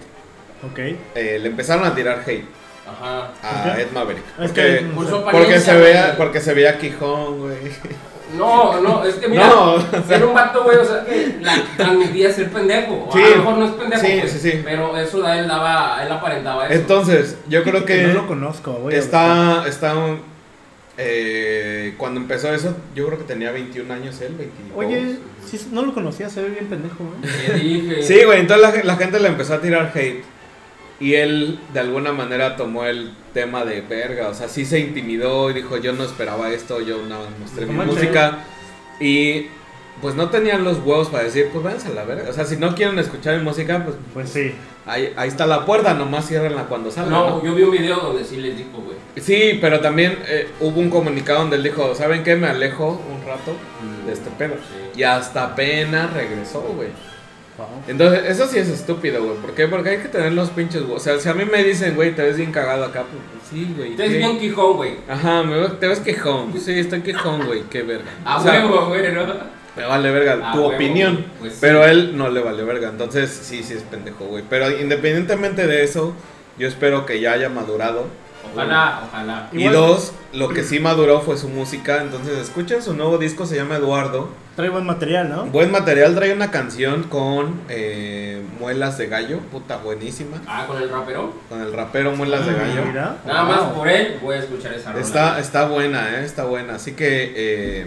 Ok. 0.70 0.78
eh, 1.14 1.38
le 1.40 1.48
empezaron 1.48 1.84
a 1.84 1.94
tirar 1.94 2.22
hate. 2.26 2.44
Ajá. 2.90 3.72
a. 3.72 3.80
Ed 3.80 3.88
Maverick. 3.92 4.22
Es 4.40 4.52
Porque, 5.30 5.46
que- 5.54 5.60
se 5.60 5.74
veía, 5.76 6.04
güey. 6.06 6.16
porque 6.16 6.40
se 6.40 6.54
veía 6.54 6.78
Quijón, 6.78 7.38
güey. 7.40 7.56
No, 8.36 8.78
no, 8.82 9.04
es 9.04 9.14
que 9.14 9.26
mira, 9.28 9.46
No, 9.48 9.74
o 9.74 9.80
sea- 9.80 10.16
era 10.16 10.26
un 10.26 10.34
vato, 10.34 10.62
güey, 10.64 10.76
o 10.76 10.84
sea, 10.84 11.02
que 11.04 11.38
la 11.40 11.54
transmitía 11.78 12.30
ser 12.30 12.50
pendejo. 12.50 13.06
O 13.08 13.12
Sí. 13.12 13.22
a 13.24 13.28
lo 13.30 13.36
mejor 13.36 13.56
no 13.58 13.64
es 13.66 13.72
pendejo, 13.72 14.02
Sí, 14.06 14.16
güey, 14.18 14.28
sí, 14.28 14.38
sí. 14.38 14.60
pero 14.64 14.96
eso 14.98 15.26
él 15.32 15.48
daba, 15.48 16.02
él 16.04 16.12
aparentaba 16.12 16.66
eso. 16.66 16.74
Entonces, 16.74 17.38
yo 17.48 17.62
creo 17.64 17.84
que 17.86 18.02
no 18.02 18.12
lo 18.14 18.26
conozco, 18.26 18.72
buscar. 18.72 18.98
está, 18.98 19.64
está 19.66 19.94
eh, 20.96 21.94
cuando 21.96 22.20
empezó 22.20 22.52
eso, 22.52 22.76
yo 22.94 23.06
creo 23.06 23.18
que 23.18 23.24
tenía 23.24 23.52
21 23.52 23.92
años 23.94 24.20
él, 24.20 24.34
22. 24.36 24.72
Oye, 24.76 25.16
sí, 25.46 25.68
no 25.72 25.82
lo 25.82 25.94
conocía, 25.94 26.28
se 26.28 26.42
ve 26.42 26.48
bien 26.50 26.66
pendejo, 26.66 27.04
¿eh? 27.22 27.28
Te 27.46 27.52
dije. 27.54 28.02
Sí, 28.02 28.24
güey, 28.24 28.40
entonces 28.40 28.74
la, 28.74 28.84
la 28.84 28.96
gente 28.96 29.20
le 29.20 29.28
empezó 29.28 29.54
a 29.54 29.60
tirar 29.60 29.92
hate. 29.94 30.22
Y 31.00 31.14
él 31.14 31.60
de 31.72 31.80
alguna 31.80 32.12
manera 32.12 32.56
tomó 32.56 32.84
el 32.84 33.12
tema 33.32 33.64
de 33.64 33.82
verga, 33.82 34.28
o 34.28 34.34
sea, 34.34 34.48
sí 34.48 34.64
se 34.64 34.80
intimidó 34.80 35.48
y 35.50 35.54
dijo, 35.54 35.76
yo 35.76 35.92
no 35.92 36.02
esperaba 36.04 36.50
esto, 36.50 36.80
yo 36.80 36.98
nada 37.06 37.22
más 37.30 37.38
mostré 37.38 37.66
No 37.66 37.72
mi 37.72 37.90
música. 37.92 38.38
Y 39.00 39.46
pues 40.02 40.14
no 40.16 40.28
tenían 40.28 40.64
los 40.64 40.78
huevos 40.78 41.08
para 41.08 41.24
decir, 41.24 41.48
pues 41.52 41.62
váyanse 41.64 41.88
a 41.88 41.92
la 41.92 42.04
verga. 42.04 42.30
O 42.30 42.32
sea, 42.32 42.44
si 42.44 42.56
no 42.56 42.74
quieren 42.74 42.98
escuchar 42.98 43.36
mi 43.38 43.44
música, 43.44 43.84
pues 43.84 43.96
Pues 44.12 44.30
sí. 44.30 44.52
ahí, 44.86 45.12
ahí 45.16 45.28
está 45.28 45.46
la 45.46 45.64
puerta, 45.64 45.94
nomás 45.94 46.26
ciérrenla 46.26 46.64
cuando 46.64 46.90
salga. 46.90 47.10
No, 47.10 47.30
¿no? 47.30 47.44
yo 47.44 47.54
vi 47.54 47.62
un 47.62 47.70
video 47.70 47.96
donde 47.96 48.24
sí 48.24 48.36
les 48.38 48.56
dijo, 48.56 48.78
güey. 48.78 48.96
Sí, 49.16 49.58
pero 49.60 49.80
también 49.80 50.18
eh, 50.26 50.48
hubo 50.60 50.80
un 50.80 50.90
comunicado 50.90 51.40
donde 51.40 51.56
él 51.56 51.62
dijo, 51.62 51.94
¿saben 51.94 52.24
qué? 52.24 52.34
Me 52.34 52.48
alejo 52.48 53.00
un 53.08 53.24
rato 53.26 53.52
de 54.06 54.12
este 54.12 54.30
pedo. 54.30 54.54
Sí. 54.54 55.00
Y 55.00 55.02
hasta 55.04 55.44
apenas 55.44 56.12
regresó, 56.12 56.60
güey. 56.76 56.88
Entonces, 57.88 58.22
eso 58.26 58.46
sí 58.46 58.58
es 58.58 58.68
estúpido, 58.68 59.22
güey. 59.24 59.36
¿Por 59.38 59.54
qué? 59.54 59.66
Porque 59.68 59.90
hay 59.90 59.98
que 59.98 60.08
tener 60.08 60.32
los 60.32 60.50
pinches, 60.50 60.82
güey. 60.82 60.96
O 60.96 61.00
sea, 61.00 61.18
si 61.18 61.28
a 61.28 61.34
mí 61.34 61.44
me 61.44 61.62
dicen, 61.64 61.94
güey, 61.94 62.14
te 62.14 62.22
ves 62.22 62.36
bien 62.36 62.52
cagado 62.52 62.84
acá, 62.84 63.02
pues, 63.10 63.22
pues, 63.32 63.48
sí, 63.50 63.74
güey. 63.76 63.96
Te 63.96 64.02
ves 64.04 64.12
¿qué? 64.12 64.18
bien 64.18 64.38
quijón, 64.38 64.76
güey. 64.76 64.92
Ajá, 65.08 65.42
me 65.42 65.54
veo- 65.58 65.72
te 65.72 65.88
ves 65.88 66.00
quejón. 66.00 66.50
Pues 66.52 66.64
sí, 66.64 66.78
estoy 66.78 67.00
quejón, 67.02 67.46
güey, 67.46 67.62
qué 67.70 67.82
verga. 67.82 68.10
A 68.24 68.40
huevo, 68.42 68.86
güey, 68.86 69.12
¿no? 69.12 69.24
Me 69.76 69.84
vale 69.84 70.10
verga 70.10 70.50
A 70.50 70.52
tu 70.52 70.58
huevo, 70.58 70.74
opinión. 70.74 71.24
pues 71.38 71.52
sí. 71.54 71.58
Pero 71.60 71.84
él 71.84 72.16
no 72.16 72.28
le 72.30 72.40
vale 72.40 72.62
verga. 72.64 72.88
Entonces, 72.88 73.30
sí, 73.30 73.62
sí 73.62 73.74
es 73.74 73.82
pendejo, 73.82 74.24
güey. 74.26 74.42
Pero 74.48 74.70
independientemente 74.78 75.66
de 75.66 75.84
eso, 75.84 76.14
yo 76.58 76.66
espero 76.68 77.06
que 77.06 77.20
ya 77.20 77.32
haya 77.32 77.48
madurado. 77.48 78.06
Ojalá, 78.52 79.02
ojalá. 79.08 79.48
Y 79.52 79.68
dos, 79.68 80.12
lo 80.32 80.48
que 80.48 80.62
sí 80.64 80.80
maduró 80.80 81.20
fue 81.20 81.36
su 81.36 81.48
música. 81.48 82.00
Entonces, 82.02 82.38
escuchen 82.38 82.82
su 82.82 82.94
nuevo 82.94 83.18
disco, 83.18 83.46
se 83.46 83.56
llama 83.56 83.76
Eduardo. 83.76 84.28
Trae 84.56 84.70
buen 84.70 84.86
material, 84.86 85.28
¿no? 85.28 85.44
Buen 85.46 85.70
material, 85.70 86.14
trae 86.14 86.32
una 86.32 86.50
canción 86.50 87.04
con 87.04 87.60
eh, 87.68 88.42
Muelas 88.58 88.98
de 88.98 89.06
Gallo, 89.06 89.38
puta 89.52 89.76
buenísima. 89.76 90.38
Ah, 90.48 90.64
con 90.66 90.80
el 90.82 90.88
rapero. 90.90 91.32
Con 91.48 91.60
el 91.60 91.72
rapero 91.72 92.12
Muelas 92.16 92.44
de 92.46 92.54
Gallo. 92.54 92.84
Mira. 92.86 93.16
Nada 93.24 93.42
Wow. 93.44 93.52
más 93.52 93.60
por 93.74 93.88
él 93.88 94.18
voy 94.22 94.36
a 94.36 94.38
escuchar 94.40 94.72
esa 94.72 94.90
rola. 94.92 95.04
Está, 95.04 95.38
está 95.38 95.66
buena, 95.68 96.18
eh, 96.18 96.24
está 96.24 96.44
buena. 96.44 96.74
Así 96.76 96.92
que, 96.92 97.32
eh, 97.36 97.86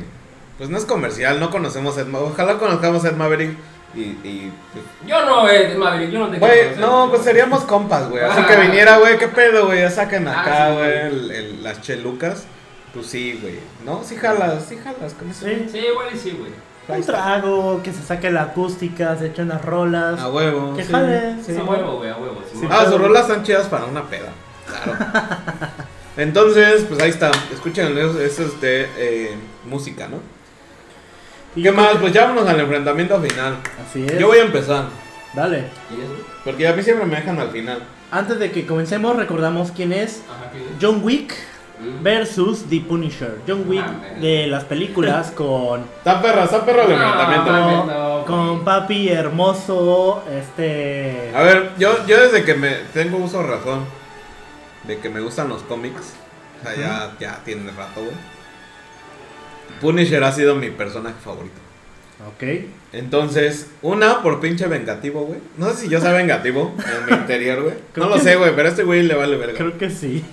pues 0.58 0.70
no 0.70 0.78
es 0.78 0.86
comercial, 0.86 1.40
no 1.40 1.50
conocemos 1.50 1.98
a 1.98 2.02
Ed 2.02 2.08
Maverick. 2.08 2.34
Ojalá 2.34 2.58
conozcamos 2.58 3.04
a 3.04 3.10
Ed 3.10 3.16
Maverick 3.16 3.58
y... 3.96 4.00
y 4.02 4.52
pues, 4.74 4.86
Yo 5.08 5.26
no, 5.26 5.50
eh, 5.50 5.76
Maverick, 5.78 6.10
yo 6.12 6.20
no 6.20 6.28
te 6.30 6.38
Güey, 6.40 6.52
quiero 6.52 6.70
conocer, 6.76 6.80
no, 6.90 7.10
pues 7.10 7.22
seríamos 7.24 7.64
compas, 7.66 8.10
güey. 8.10 8.24
Así 8.24 8.42
que 8.44 8.56
viniera, 8.58 8.98
güey, 8.98 9.18
¿qué 9.18 9.28
pedo, 9.28 9.66
güey? 9.68 9.80
Ya 9.82 9.90
saquen 9.90 10.28
Ah, 10.28 10.42
acá, 10.42 10.68
sí, 10.70 10.74
güey, 10.76 10.92
güey. 10.92 11.08
el- 11.08 11.32
el- 11.32 11.64
las 11.64 11.82
chelucas. 11.82 12.46
Pues 12.94 13.06
sí, 13.08 13.40
güey. 13.42 13.60
¿No? 13.86 14.04
Sí 14.04 14.16
jalas, 14.18 14.66
sí 14.68 14.78
jalas 14.84 15.14
con 15.14 15.30
eso. 15.30 15.46
Sí. 15.46 15.68
Sí, 15.72 15.78
igual 15.80 16.08
y 16.14 16.18
sí, 16.18 16.32
güey. 16.38 16.52
Un 16.88 17.06
trago, 17.06 17.82
que 17.84 17.94
se 17.94 18.02
saque 18.04 18.30
la 18.32 18.42
acústica, 18.42 19.16
se 19.18 19.28
echen 19.28 19.46
unas 19.46 19.64
rolas. 19.64 20.20
A 20.20 20.28
huevo. 20.30 20.76
Que 20.76 20.84
sí, 20.84 20.92
jale, 20.92 21.36
sí. 21.46 21.54
Sí, 21.54 21.58
a 21.60 21.64
huevo, 21.64 21.98
güey, 22.00 22.10
a 22.10 22.18
huevo. 22.18 22.42
sí, 22.52 22.60
Sí, 22.60 22.68
Ah, 22.70 22.86
sus 22.86 23.00
rolas 23.00 23.30
están 23.30 23.44
chidas 23.44 23.68
para 23.68 23.86
una 23.86 24.04
peda. 24.04 24.30
Claro. 24.68 24.98
Entonces, 26.18 26.84
pues 26.90 27.02
ahí 27.02 27.10
está. 27.10 27.32
Escuchen, 27.54 27.98
eso 27.98 28.20
eso 28.20 28.44
es 28.44 28.60
de 28.62 28.90
eh, 28.98 29.36
música, 29.66 30.08
¿no? 30.10 30.18
Y 31.56 31.64
¿Qué 31.64 31.72
más? 31.72 31.96
Pues 32.00 32.14
ya 32.14 32.26
vámonos 32.28 32.48
al 32.50 32.60
enfrentamiento 32.60 33.20
final. 33.22 33.58
Así 33.88 34.06
es. 34.06 34.18
Yo 34.18 34.28
voy 34.28 34.38
a 34.40 34.44
empezar. 34.44 34.86
Dale. 35.34 35.66
Porque 36.44 36.68
a 36.68 36.74
mí 36.74 36.82
siempre 36.84 37.06
me 37.06 37.16
dejan 37.18 37.40
al 37.40 37.50
final. 37.52 37.84
Antes 38.12 38.40
de 38.40 38.52
que 38.52 38.66
comencemos, 38.66 39.16
recordamos 39.16 39.72
quién 39.72 39.94
es. 39.94 40.22
John 40.82 41.02
Wick 41.04 41.34
Mm. 41.82 42.04
versus 42.04 42.66
The 42.70 42.80
Punisher. 42.82 43.40
John 43.48 43.64
Wick 43.68 43.84
Ah, 43.84 44.20
de 44.20 44.46
las 44.46 44.66
películas 44.66 45.32
con, 45.36 45.82
Está 45.98 46.22
perra, 46.22 46.44
está 46.44 46.64
perro 46.64 46.84
el 46.84 46.92
enfrentamiento. 46.92 47.46
con, 47.52 47.88
no, 47.88 48.26
con 48.28 48.50
güey. 48.52 48.64
Papi 48.66 49.10
Hermoso, 49.10 50.24
este... 50.32 51.32
A 51.34 51.42
ver, 51.42 51.72
yo, 51.80 52.06
yo 52.06 52.22
desde 52.22 52.44
que 52.44 52.54
me 52.54 52.70
tengo 52.94 53.18
uso 53.18 53.42
razón 53.42 53.86
de 54.84 55.00
que 55.00 55.10
me 55.10 55.22
gustan 55.22 55.50
los 55.50 55.64
cómics, 55.64 56.14
o 56.62 56.68
sea, 56.68 56.76
ya, 56.78 57.12
ya 57.20 57.40
tiene 57.44 57.72
rato, 57.72 58.02
güey. 58.02 58.14
Punisher 59.80 60.24
ha 60.24 60.32
sido 60.32 60.56
mi 60.56 60.70
personaje 60.70 61.16
favorito. 61.24 61.56
Ok. 62.28 62.44
Entonces, 62.94 63.68
una 63.82 64.22
por 64.22 64.40
pinche 64.40 64.68
vengativo, 64.68 65.22
güey. 65.26 65.40
No 65.58 65.70
sé 65.72 65.78
si 65.78 65.90
yo 65.90 66.00
sea 66.00 66.12
vengativo 66.12 66.76
en 67.00 67.06
mi 67.08 67.14
interior, 67.22 67.64
güey. 67.64 67.76
No 67.96 68.10
lo 68.10 68.20
sé, 68.20 68.36
güey, 68.36 68.56
pero 68.56 68.68
a 68.68 68.72
este 68.72 68.84
güey 68.84 69.04
le 69.04 69.16
vale 69.16 69.38
verga. 69.38 69.58
Creo 69.58 69.78
que 69.78 69.90
sí. 69.90 70.24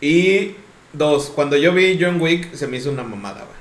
Y 0.00 0.54
dos, 0.92 1.30
cuando 1.34 1.56
yo 1.56 1.72
vi 1.72 1.98
John 2.00 2.20
Wick 2.20 2.54
se 2.54 2.66
me 2.66 2.76
hizo 2.76 2.90
una 2.90 3.02
mamada, 3.02 3.38
güey. 3.40 3.54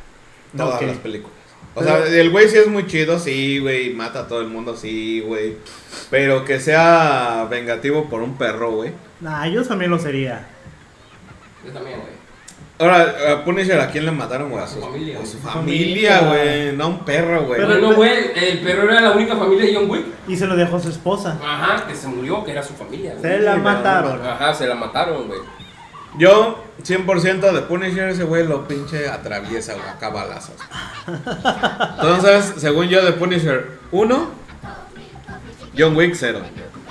Todas 0.58 0.82
las 0.82 0.98
películas. 0.98 1.34
O 1.76 1.80
Pero- 1.80 2.06
sea, 2.06 2.20
el 2.22 2.30
güey 2.30 2.48
sí 2.50 2.58
es 2.58 2.68
muy 2.68 2.86
chido, 2.86 3.18
sí, 3.18 3.58
güey, 3.58 3.92
mata 3.94 4.20
a 4.22 4.28
todo 4.28 4.42
el 4.42 4.48
mundo, 4.48 4.76
sí, 4.78 5.22
güey. 5.22 5.56
Pero 6.12 6.46
que 6.46 6.60
sea 6.60 7.48
vengativo 7.50 8.08
por 8.10 8.22
un 8.22 8.38
perro, 8.38 8.72
güey. 8.74 8.92
Nah, 9.22 9.48
yo 9.48 9.64
también 9.64 9.90
lo 9.90 9.98
sería. 9.98 10.48
Yo 11.66 11.72
también, 11.72 12.00
güey. 12.00 12.12
Ahora, 12.80 13.14
a 13.32 13.46
Punisher, 13.46 13.80
¿a 13.80 13.88
quién 13.92 14.06
le 14.06 14.12
mataron, 14.12 14.50
güey? 14.50 14.64
A 14.64 14.68
su, 14.68 14.80
familia, 14.82 15.20
a 15.22 15.26
su 15.26 15.40
güey. 15.40 15.54
familia, 15.54 16.20
güey. 16.22 16.72
No 16.76 16.84
a 16.86 16.88
un 16.88 17.00
perro, 17.06 17.44
güey. 17.46 17.62
Pero- 17.62 17.78
no, 17.80 17.94
güey, 17.94 18.12
el 18.36 18.60
perro 18.60 18.90
era 18.92 19.00
la 19.02 19.12
única 19.12 19.36
familia 19.36 19.66
de 19.66 19.76
John 19.76 19.90
Wick. 19.90 20.06
Y 20.28 20.36
se 20.36 20.48
lo 20.48 20.56
dejó 20.56 20.78
a 20.78 20.80
su 20.80 20.90
esposa. 20.90 21.38
Ajá, 21.44 21.86
que 21.88 21.96
se 21.96 22.08
murió, 22.08 22.44
que 22.44 22.52
era 22.52 22.64
su 22.64 22.74
familia, 22.74 23.12
güey. 23.18 23.22
Se 23.22 23.40
la 23.40 23.56
mataron. 23.58 24.26
Ajá, 24.26 24.54
se 24.54 24.68
la 24.68 24.76
mataron, 24.76 25.28
güey. 25.28 25.40
Yo, 26.18 26.64
100% 26.84 27.52
de 27.54 27.62
Punisher, 27.62 28.10
ese 28.10 28.24
güey 28.24 28.46
lo 28.46 28.68
pinche 28.68 29.08
atraviesa, 29.08 29.74
güey, 29.74 29.88
acá 29.88 30.10
balazos. 30.10 30.56
Entonces, 31.08 32.54
según 32.58 32.88
yo, 32.88 33.04
de 33.06 33.14
Punisher 33.14 33.80
1, 33.92 34.30
John 35.78 35.96
Wick 35.96 36.14
0. 36.16 36.40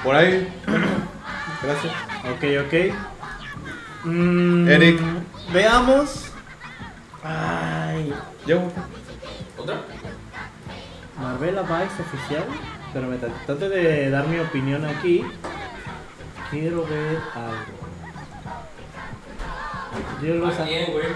Por 0.02 0.14
ahí. 0.16 0.48
Gracias. 1.62 1.92
Ok, 2.32 2.66
ok. 2.66 2.94
Mm, 4.04 4.68
Eric. 4.68 5.00
Veamos. 5.52 6.26
Ay. 7.24 8.12
Yo. 8.46 8.60
¿Otra? 9.58 9.80
Marvela 11.20 11.62
Vice 11.62 12.02
oficial. 12.02 12.44
Pero 12.92 13.06
me 13.08 13.16
tra- 13.18 13.32
trato 13.46 13.68
de 13.68 14.10
dar 14.10 14.26
mi 14.26 14.38
opinión 14.38 14.84
aquí. 14.84 15.24
Quiero 16.50 16.84
ver 16.86 17.18
algo. 17.34 17.82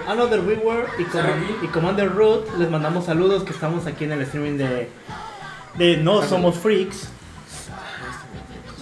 Another 0.07 0.39
We 0.41 0.55
Were 0.55 0.85
y, 0.99 1.03
¿Están 1.03 1.25
Command- 1.25 1.63
y 1.63 1.67
Commander 1.67 2.13
Root 2.13 2.57
les 2.57 2.69
mandamos 2.69 3.05
saludos 3.05 3.43
que 3.43 3.51
estamos 3.51 3.85
aquí 3.87 4.03
en 4.03 4.11
el 4.11 4.21
streaming 4.21 4.57
de, 4.57 4.89
de 5.75 5.97
No 5.97 6.21
Somos 6.21 6.57
Freaks. 6.57 7.09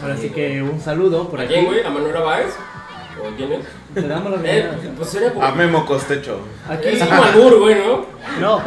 Ahora 0.02 0.18
sí 0.18 0.30
que 0.30 0.62
un 0.62 0.80
saludo 0.82 1.30
por 1.30 1.40
¿A 1.40 1.44
aquí. 1.44 1.54
quién, 1.54 1.66
güey? 1.66 1.84
¿A 1.84 1.90
Manuela 1.90 2.20
Báez? 2.22 2.54
¿O 3.22 3.36
quién 3.36 3.54
es? 3.54 3.60
Te 3.94 4.08
damos 4.08 4.32
la 4.32 4.38
Eh, 4.38 4.62
bienvenida. 4.62 4.94
pues 4.98 5.16
era 5.16 5.32
como... 5.34 5.46
A 5.46 5.52
Memo 5.52 5.86
Costecho. 5.86 6.40
Aquí, 6.70 6.88
Es 6.90 7.04
como 7.04 7.24
albur, 7.24 7.60
güey, 7.60 7.76
¿no? 7.76 8.06
no, 8.42 8.62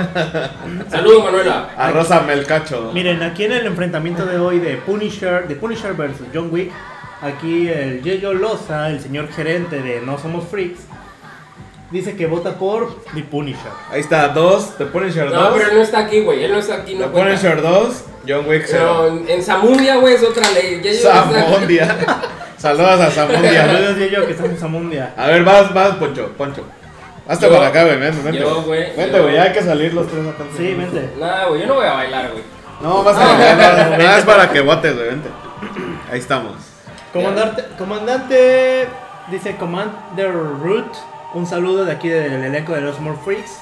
Saludos, 0.90 1.24
Manuela. 1.24 1.70
A 1.76 1.90
Rosa 1.90 2.20
Melcacho. 2.20 2.90
miren, 2.94 3.22
aquí 3.22 3.44
en 3.44 3.52
el 3.52 3.66
enfrentamiento 3.66 4.24
de 4.26 4.38
hoy 4.38 4.58
de 4.58 4.76
Punisher, 4.76 5.46
de 5.46 5.54
Punisher 5.56 5.92
versus 5.94 6.26
John 6.34 6.48
Wick, 6.52 6.72
aquí 7.22 7.68
el 7.68 8.02
Yeyo 8.02 8.32
Loza, 8.34 8.88
el 8.88 9.00
señor 9.00 9.28
gerente 9.28 9.82
de 9.82 10.00
No 10.00 10.18
Somos 10.18 10.44
Freaks, 10.48 10.80
dice 11.90 12.16
que 12.16 12.26
vota 12.26 12.54
por 12.58 13.02
The 13.14 13.22
Punisher. 13.24 13.70
Ahí 13.90 14.00
está, 14.00 14.28
dos. 14.28 14.76
The 14.78 14.86
Punisher 14.86 15.30
No, 15.30 15.42
2. 15.50 15.52
pero 15.58 15.70
él 15.70 15.76
no 15.76 15.82
está 15.82 15.98
aquí, 16.00 16.20
güey. 16.20 16.44
Él 16.44 16.52
no 16.52 16.58
está 16.58 16.76
aquí, 16.76 16.94
no 16.94 17.06
The 17.06 17.10
cuenta. 17.10 17.30
Punisher 17.30 17.62
2. 17.62 18.04
John 18.28 18.46
Wick 18.48 18.64
0. 18.66 18.84
Pero 19.06 19.06
en, 19.08 19.28
en 19.28 19.42
Zamundia, 19.42 19.96
güey, 19.96 20.14
es 20.14 20.22
otra 20.22 20.50
ley. 20.52 20.80
Ya 20.82 20.92
yo- 20.92 20.98
Samundia. 21.00 21.96
Saludos 22.58 23.00
a 23.00 23.10
Samundia. 23.10 23.66
Saludos 23.66 23.96
Yeyo, 23.98 24.26
que 24.26 24.32
estamos 24.32 24.62
a 24.62 24.66
Mundia. 24.68 25.14
A 25.16 25.26
ver, 25.28 25.44
vas, 25.44 25.72
vas, 25.72 25.94
Poncho, 25.96 26.32
Poncho. 26.36 26.64
Hazte 27.28 27.46
Yo- 27.46 27.52
para 27.54 27.68
acá, 27.68 27.84
güey, 27.84 27.98
vente, 27.98 28.22
vente. 28.22 28.40
yo, 28.40 28.62
güey, 28.62 28.96
Vente, 28.96 29.16
yo- 29.16 29.22
güey, 29.22 29.34
ya 29.34 29.42
hay 29.44 29.52
que 29.52 29.62
salir 29.62 29.92
los 29.94 30.06
tres 30.08 30.26
acá. 30.26 30.44
Sí, 30.56 30.74
vente. 30.74 31.10
Nada, 31.18 31.46
güey, 31.46 31.60
yo 31.60 31.66
no 31.66 31.74
voy 31.74 31.86
a 31.86 31.92
bailar, 31.92 32.30
güey. 32.32 32.42
No, 32.80 33.02
vas 33.04 33.16
a 33.16 33.26
bailar, 33.34 33.90
no, 33.90 33.98
nada 33.98 34.18
es 34.18 34.24
para 34.24 34.50
que 34.50 34.60
votes, 34.60 34.94
güey, 34.96 35.08
vente. 35.08 35.28
Ahí 36.10 36.18
estamos. 36.18 36.52
Comandante, 37.12 37.64
comandante, 37.78 38.88
dice 39.30 39.56
Commander 39.56 40.32
Root, 40.62 40.86
un 41.34 41.46
saludo 41.46 41.84
de 41.84 41.92
aquí 41.92 42.08
del 42.08 42.42
elenco 42.44 42.72
de 42.74 42.80
los 42.80 42.98
More 43.00 43.18
Freaks. 43.24 43.58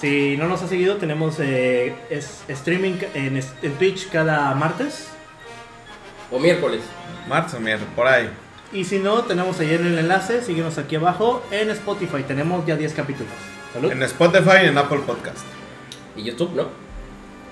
Si 0.00 0.36
no 0.36 0.46
nos 0.48 0.62
ha 0.62 0.66
seguido, 0.68 0.96
tenemos 0.96 1.36
eh, 1.40 1.94
es- 2.10 2.42
streaming 2.48 2.98
en 3.14 3.40
Twitch 3.78 4.08
cada 4.10 4.52
martes. 4.54 5.08
O 6.30 6.38
miércoles. 6.38 6.82
Marzo, 7.28 7.60
mierda, 7.60 7.84
por 7.96 8.06
ahí. 8.06 8.28
Y 8.72 8.84
si 8.84 8.98
no, 8.98 9.22
tenemos 9.22 9.58
ahí 9.60 9.74
en 9.74 9.86
el 9.86 9.98
enlace, 9.98 10.42
síguenos 10.42 10.78
aquí 10.78 10.96
abajo. 10.96 11.42
En 11.50 11.70
Spotify 11.70 12.22
tenemos 12.22 12.64
ya 12.66 12.76
10 12.76 12.92
capítulos. 12.94 13.32
Salud. 13.72 13.90
En 13.90 14.02
Spotify 14.04 14.64
y 14.64 14.66
en 14.66 14.78
Apple 14.78 15.00
Podcast. 15.06 15.44
Y 16.16 16.22
YouTube, 16.22 16.52
¿no? 16.54 16.68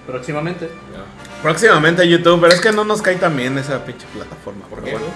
Próximamente. 0.07 0.67
No. 0.67 1.43
Próximamente 1.43 2.09
YouTube, 2.09 2.41
pero 2.41 2.53
es 2.53 2.61
que 2.61 2.73
no 2.73 2.85
nos 2.85 3.03
cae 3.03 3.17
tan 3.17 3.37
bien 3.37 3.59
esa 3.59 3.85
pinche 3.85 4.07
plataforma. 4.15 4.65
¿Por 4.67 4.83
qué? 4.83 4.93
bueno. 4.93 5.07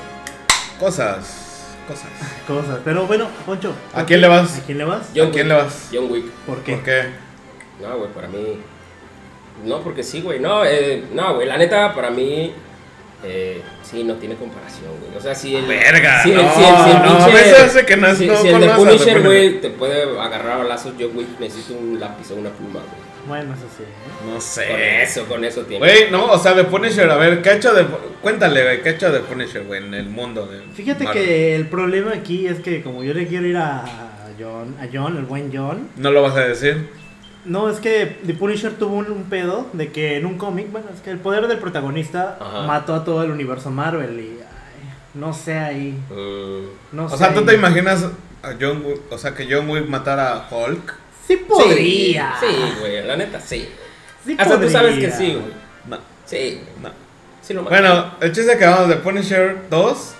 Cosas. 0.79 1.77
Cosas. 1.89 2.09
Cosas. 2.47 2.81
Pero 2.85 3.07
bueno, 3.07 3.29
Poncho. 3.47 3.73
¿A 3.95 4.05
quién 4.05 4.21
le 4.21 4.29
vas? 4.29 4.59
¿A 4.59 4.63
quién 4.63 4.79
le 4.79 4.85
vas? 4.85 5.09
John 5.15 5.29
¿A 5.29 5.31
quién 5.31 5.47
Wick. 5.47 5.57
le 5.57 5.63
vas? 5.63 5.89
John 5.93 6.11
Wick. 6.11 6.27
¿Por 6.47 6.59
qué? 6.63 6.73
¿Por 6.75 6.85
qué? 6.85 7.03
No, 7.81 7.97
güey, 7.99 8.11
para 8.11 8.29
mí. 8.29 8.59
No, 9.65 9.81
porque 9.81 10.03
sí, 10.03 10.21
güey. 10.21 10.41
No, 10.41 10.65
eh, 10.65 11.05
no, 11.13 11.35
güey. 11.37 11.47
La 11.47 11.57
neta, 11.57 11.95
para 11.95 12.11
mí. 12.11 12.53
Eh, 13.25 13.63
sí, 13.83 14.03
no 14.03 14.15
tiene 14.15 14.35
comparación, 14.35 14.91
güey. 15.01 15.17
O 15.17 15.21
sea, 15.21 15.35
si 15.35 15.55
el. 15.55 15.65
Verga, 15.67 16.23
Si 16.25 16.31
el, 16.33 16.37
no, 16.39 16.43
si 16.55 16.61
el, 16.61 16.67
si 16.67 16.91
el 16.91 16.97
no, 17.03 17.03
pinche- 17.05 17.85
que 17.85 17.97
no- 17.97 18.15
si, 18.17 18.27
no 18.27 18.37
si 18.37 18.49
el 18.49 18.61
de 18.61 18.69
Punisher, 18.71 19.23
güey, 19.23 19.61
te 19.61 19.71
puede 19.71 20.03
agarrar 20.21 20.61
a 20.61 20.65
lazos. 20.65 20.95
John 20.99 21.11
Wick 21.15 21.39
necesita 21.39 21.79
un 21.79 22.01
lápiz 22.01 22.31
o 22.33 22.35
una 22.35 22.51
pluma, 22.51 22.81
güey. 22.81 23.13
Bueno, 23.29 23.55
eso 23.55 23.63
sí. 23.77 23.85
¿eh? 23.85 24.33
No 24.35 24.41
sé. 24.41 24.67
Con 24.67 24.81
eso, 24.81 25.27
con 25.27 25.45
eso 25.45 25.61
tiene. 25.63 25.79
Güey, 25.87 26.11
no, 26.11 26.27
o 26.33 26.39
sea, 26.39 26.55
de 26.55 26.65
Punisher, 26.65 27.09
a 27.09 27.17
ver, 27.17 27.41
¿qué 27.43 27.51
ha 27.51 27.55
hecho 27.55 27.73
de. 27.73 27.87
Cuéntale, 28.21 28.63
güey, 28.65 28.83
¿qué 28.83 28.89
ha 28.89 28.93
hecho 28.93 29.13
de 29.13 29.21
Punisher, 29.21 29.63
güey, 29.65 29.85
en 29.85 29.95
el 29.95 30.09
mundo? 30.09 30.47
De 30.47 30.61
Fíjate 30.75 31.05
Marvel? 31.05 31.25
que 31.25 31.55
el 31.55 31.67
problema 31.69 32.13
aquí 32.15 32.49
es 32.49 32.59
que 32.59 32.83
como 32.83 33.05
yo 33.05 33.15
le 33.15 33.29
quiero 33.29 33.47
ir 33.47 33.57
a 33.57 33.85
John, 34.41 34.75
a 34.81 34.87
John, 34.93 35.17
el 35.17 35.25
buen 35.27 35.53
John, 35.57 35.89
No 35.97 36.11
lo 36.11 36.23
vas 36.23 36.35
a 36.37 36.41
decir. 36.41 36.89
No, 37.45 37.69
es 37.69 37.79
que 37.81 38.19
The 38.27 38.35
Punisher 38.35 38.73
tuvo 38.75 38.95
un, 38.97 39.11
un 39.11 39.25
pedo 39.25 39.67
de 39.73 39.91
que 39.93 40.17
en 40.17 40.27
un 40.27 40.39
cómic, 40.39 40.71
bueno, 40.71 40.89
es 40.95 41.01
que 41.01 41.11
el 41.11 41.19
poder 41.19 41.49
del 41.49 41.59
protagonista 41.59 42.39
Ajá. 42.41 42.63
mató 42.67 42.95
a 42.95 43.05
todo 43.05 43.23
el 43.23 43.31
universo 43.31 43.71
Marvel 43.71 44.19
y 44.21 44.39
ay, 44.41 44.91
no 45.15 45.33
sé 45.33 45.59
ahí, 45.59 45.99
Mm, 46.11 46.97
no 46.97 47.07
O 47.07 47.09
sé. 47.09 47.17
sea, 47.19 47.33
¿tú 47.35 47.41
ahí. 47.41 47.47
te 47.47 47.55
imaginas 47.55 48.05
a 48.43 48.53
John 48.61 48.83
Wick, 48.85 49.01
o 49.11 49.19
sea, 49.19 49.35
que 49.35 49.47
John 49.51 49.69
Wick 49.69 49.87
matara 49.89 50.35
a 50.35 50.49
Hulk? 50.55 50.95
Sí 51.27 51.37
podría. 51.37 52.35
Sí, 52.41 52.47
sí, 52.49 52.75
güey, 52.81 53.05
la 53.07 53.17
neta, 53.17 53.41
sí. 53.41 53.69
Sí 54.25 54.37
Hasta 54.39 54.61
tú 54.61 54.69
sabes 54.69 54.99
que 54.99 55.11
sí, 55.11 55.35
güey. 55.35 55.53
No, 55.89 55.99
Sí, 56.27 56.61
no. 56.81 56.91
sí 57.43 57.55
lo. 57.55 57.63
Bueno, 57.65 58.13
el 58.21 58.33
chiste 58.33 58.57
que 58.57 58.65
vamos 58.67 58.89
de 58.89 58.97
Punisher 58.97 59.67
2, 59.71 60.15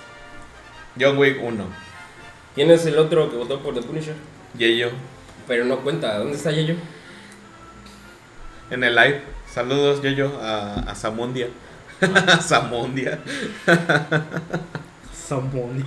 John 0.99 1.17
Wick 1.17 1.37
1. 1.41 1.63
¿Quién 2.55 2.69
es 2.71 2.85
el 2.85 2.97
otro 2.97 3.29
que 3.31 3.37
votó 3.37 3.59
por 3.61 3.73
The 3.73 3.81
Punisher? 3.81 4.15
Y 4.57 4.77
yo, 4.77 4.89
Pero 5.47 5.65
no 5.65 5.77
cuenta, 5.79 6.17
¿dónde 6.19 6.37
está 6.37 6.51
Yayo? 6.51 6.75
En 8.69 8.83
el 8.83 8.95
live. 8.95 9.21
Saludos, 9.51 10.01
Yoyo, 10.01 10.39
a, 10.41 10.75
a 10.79 10.95
Samundia. 10.95 11.47
Samundia. 12.41 13.19
Samuel. 15.27 15.85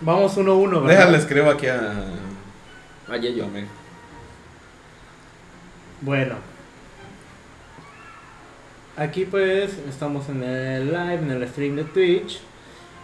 Vamos 0.00 0.36
uno 0.36 0.52
a 0.52 0.56
uno, 0.56 0.82
¿verdad? 0.82 0.98
Déjale, 0.98 1.18
escribo 1.18 1.50
aquí 1.50 1.66
a. 1.66 1.92
Ah, 3.08 3.14
a 3.14 3.18
mí. 3.18 3.64
Bueno. 6.00 6.36
Aquí 8.96 9.24
pues 9.24 9.78
estamos 9.88 10.28
en 10.28 10.42
el 10.42 10.86
live, 10.88 11.20
en 11.22 11.30
el 11.30 11.48
stream 11.48 11.76
de 11.76 11.84
Twitch. 11.84 12.40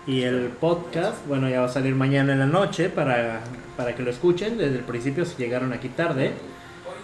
Y 0.06 0.22
el 0.22 0.48
podcast, 0.48 1.26
bueno, 1.26 1.48
ya 1.48 1.60
va 1.60 1.66
a 1.66 1.70
salir 1.70 1.94
mañana 1.94 2.34
en 2.34 2.38
la 2.40 2.46
noche 2.46 2.90
para, 2.90 3.40
para 3.76 3.94
que 3.94 4.02
lo 4.02 4.10
escuchen 4.10 4.58
desde 4.58 4.76
el 4.76 4.84
principio 4.84 5.24
si 5.24 5.36
llegaron 5.36 5.72
aquí 5.72 5.88
tarde. 5.88 6.32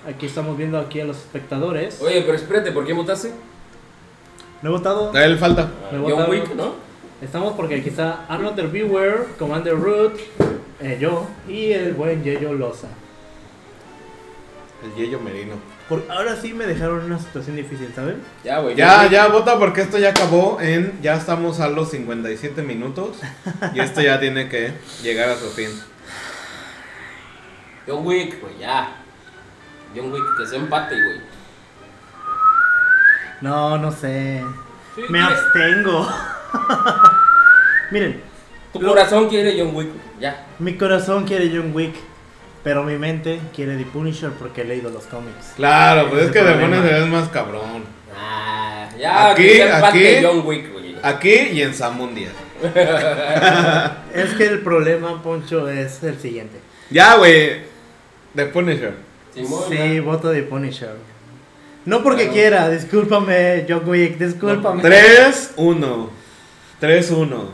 Aquí 0.06 0.26
estamos 0.26 0.56
viendo 0.56 0.78
aquí 0.78 1.00
a 1.00 1.04
los 1.04 1.18
espectadores. 1.18 2.00
Oye, 2.00 2.22
pero 2.22 2.34
espérate, 2.34 2.72
¿por 2.72 2.86
qué 2.86 2.92
votaste? 2.92 3.32
No 4.62 4.70
he 4.70 4.72
votado. 4.72 5.12
A 5.14 5.24
él 5.24 5.38
falta. 5.38 5.70
Me 5.92 5.98
John 5.98 6.10
votaron. 6.10 6.30
Wick, 6.30 6.54
¿no? 6.54 6.74
Estamos 7.20 7.52
porque 7.54 7.76
aquí 7.76 7.90
está 7.90 8.24
Arnold 8.28 8.56
the 8.56 8.66
Viewer, 8.66 9.26
Commander 9.38 9.78
Root, 9.78 10.18
eh, 10.80 10.96
yo 10.98 11.26
y 11.46 11.72
el 11.72 11.92
buen 11.92 12.24
Yeyo 12.24 12.54
Loza. 12.54 12.88
El 14.82 14.94
Yeyo 14.94 15.20
Merino. 15.20 15.56
Por, 15.86 16.02
ahora 16.08 16.34
sí 16.36 16.54
me 16.54 16.66
dejaron 16.66 17.00
en 17.00 17.06
una 17.06 17.18
situación 17.18 17.56
difícil, 17.56 17.92
¿saben? 17.94 18.22
Ya, 18.42 18.60
güey. 18.60 18.74
Ya, 18.74 19.02
John 19.02 19.10
ya, 19.10 19.26
vota 19.28 19.58
porque 19.58 19.82
esto 19.82 19.98
ya 19.98 20.10
acabó 20.10 20.58
en. 20.62 20.98
Ya 21.02 21.16
estamos 21.16 21.60
a 21.60 21.68
los 21.68 21.90
57 21.90 22.62
minutos. 22.62 23.18
Y 23.74 23.80
esto 23.80 24.00
ya 24.00 24.18
tiene 24.18 24.48
que 24.48 24.72
llegar 25.02 25.28
a 25.28 25.36
su 25.36 25.50
fin. 25.50 25.68
John 27.86 28.06
Wick, 28.06 28.40
güey, 28.40 28.56
ya. 28.58 28.99
John 29.94 30.12
Wick, 30.12 30.24
que 30.38 30.46
se 30.46 30.56
empate, 30.56 30.94
güey. 30.94 31.20
No, 33.40 33.78
no 33.78 33.90
sé. 33.90 34.42
Sí, 34.94 35.02
Me 35.08 35.20
abstengo. 35.20 36.08
Miren, 37.90 38.20
Tu 38.72 38.80
Lo- 38.80 38.90
corazón 38.90 39.28
quiere 39.28 39.58
John 39.58 39.74
Wick, 39.74 39.88
ya. 40.20 40.46
mi 40.58 40.76
corazón 40.76 41.24
quiere 41.24 41.50
John 41.52 41.72
Wick, 41.74 41.94
pero 42.62 42.84
mi 42.84 42.96
mente 42.96 43.40
quiere 43.54 43.76
The 43.76 43.84
Punisher 43.86 44.30
porque 44.30 44.60
he 44.62 44.64
leído 44.64 44.90
los 44.90 45.04
cómics. 45.04 45.54
Claro, 45.56 46.08
pues 46.10 46.24
es 46.24 46.30
que 46.30 46.40
problema. 46.40 46.76
Pones 46.76 46.92
es 46.92 47.06
más 47.06 47.28
cabrón. 47.30 47.84
Ah, 48.16 48.88
ya, 48.98 49.30
Aquí, 49.30 49.60
aquí. 49.60 50.04
John 50.22 50.42
Wick, 50.46 50.72
güey. 50.72 50.96
Aquí 51.02 51.32
y 51.52 51.62
en 51.62 51.74
Samundia. 51.74 52.28
Es 54.12 54.34
que 54.34 54.44
el 54.46 54.60
problema, 54.60 55.22
Poncho, 55.22 55.66
es 55.68 56.02
el 56.02 56.18
siguiente. 56.20 56.58
Ya, 56.90 57.16
güey. 57.16 57.62
The 58.34 58.46
Punisher. 58.46 58.94
Simón, 59.44 59.62
Sí, 59.68 60.00
voto 60.00 60.28
de 60.30 60.42
Punisher. 60.42 60.94
No 61.86 62.02
porque 62.02 62.24
Claro. 62.24 62.32
quiera, 62.34 62.68
discúlpame, 62.70 63.64
John 63.68 63.82
Wick, 63.88 64.18
discúlpame. 64.18 64.82
3-1. 64.82 66.08
3-1. 66.80 67.44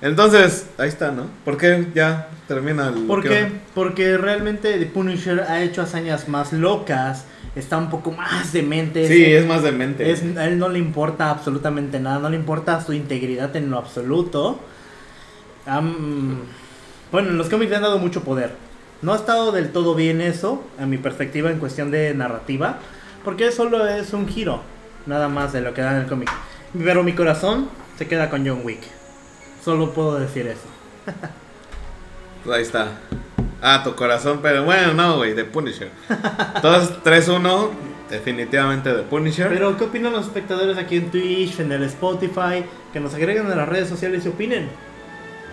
Entonces, 0.00 0.66
ahí 0.78 0.88
está, 0.88 1.10
¿no? 1.10 1.26
¿Por 1.44 1.56
qué 1.56 1.86
ya 1.94 2.28
termina 2.48 2.88
el. 2.88 3.04
¿Por 3.06 3.22
qué? 3.22 3.48
Porque 3.74 4.16
realmente 4.18 4.78
The 4.78 4.86
Punisher 4.86 5.40
ha 5.48 5.62
hecho 5.62 5.82
hazañas 5.82 6.28
más 6.28 6.52
locas, 6.52 7.24
está 7.54 7.78
un 7.78 7.88
poco 7.90 8.10
más 8.12 8.52
demente. 8.52 9.08
Sí, 9.08 9.24
es 9.24 9.46
más 9.46 9.62
demente. 9.62 10.10
Es, 10.10 10.22
a 10.36 10.46
él 10.46 10.58
no 10.58 10.68
le 10.68 10.78
importa 10.78 11.30
absolutamente 11.30 11.98
nada, 11.98 12.18
no 12.18 12.28
le 12.28 12.36
importa 12.36 12.80
su 12.84 12.92
integridad 12.92 13.54
en 13.56 13.70
lo 13.70 13.78
absoluto. 13.78 14.60
Am- 15.66 16.40
bueno, 17.10 17.30
en 17.30 17.38
los 17.38 17.48
cómics 17.48 17.70
le 17.70 17.76
han 17.76 17.82
dado 17.82 17.98
mucho 17.98 18.22
poder. 18.22 18.52
No 19.02 19.12
ha 19.12 19.16
estado 19.16 19.52
del 19.52 19.72
todo 19.72 19.94
bien 19.94 20.20
eso, 20.20 20.64
a 20.78 20.86
mi 20.86 20.96
perspectiva, 20.96 21.50
en 21.50 21.58
cuestión 21.58 21.90
de 21.90 22.14
narrativa, 22.14 22.78
porque 23.24 23.52
solo 23.52 23.86
es 23.86 24.12
un 24.12 24.26
giro, 24.26 24.62
nada 25.04 25.28
más 25.28 25.52
de 25.52 25.60
lo 25.60 25.74
que 25.74 25.82
da 25.82 25.92
en 25.92 26.02
el 26.02 26.06
cómic. 26.06 26.30
Pero 26.82 27.02
mi 27.02 27.12
corazón 27.12 27.68
se 27.98 28.08
queda 28.08 28.30
con 28.30 28.46
John 28.46 28.60
Wick. 28.64 28.80
Solo 29.64 29.92
puedo 29.92 30.18
decir 30.18 30.46
eso. 30.46 30.66
Ahí 32.50 32.62
está. 32.62 32.88
Ah, 33.60 33.82
tu 33.82 33.94
corazón, 33.94 34.40
pero 34.42 34.64
bueno, 34.64 34.94
no, 34.94 35.16
güey, 35.16 35.34
The 35.34 35.44
Punisher. 35.44 35.90
Entonces, 36.54 36.96
3-1, 37.02 37.70
definitivamente 38.10 38.92
The 38.92 39.02
Punisher. 39.02 39.48
Pero, 39.48 39.76
¿qué 39.76 39.84
opinan 39.84 40.12
los 40.12 40.26
espectadores 40.26 40.78
aquí 40.78 40.96
en 40.98 41.10
Twitch, 41.10 41.58
en 41.60 41.72
el 41.72 41.82
Spotify? 41.84 42.64
Que 42.92 43.00
nos 43.00 43.14
agreguen 43.14 43.50
a 43.50 43.56
las 43.56 43.68
redes 43.68 43.88
sociales 43.88 44.24
y 44.24 44.28
opinen. 44.28 44.68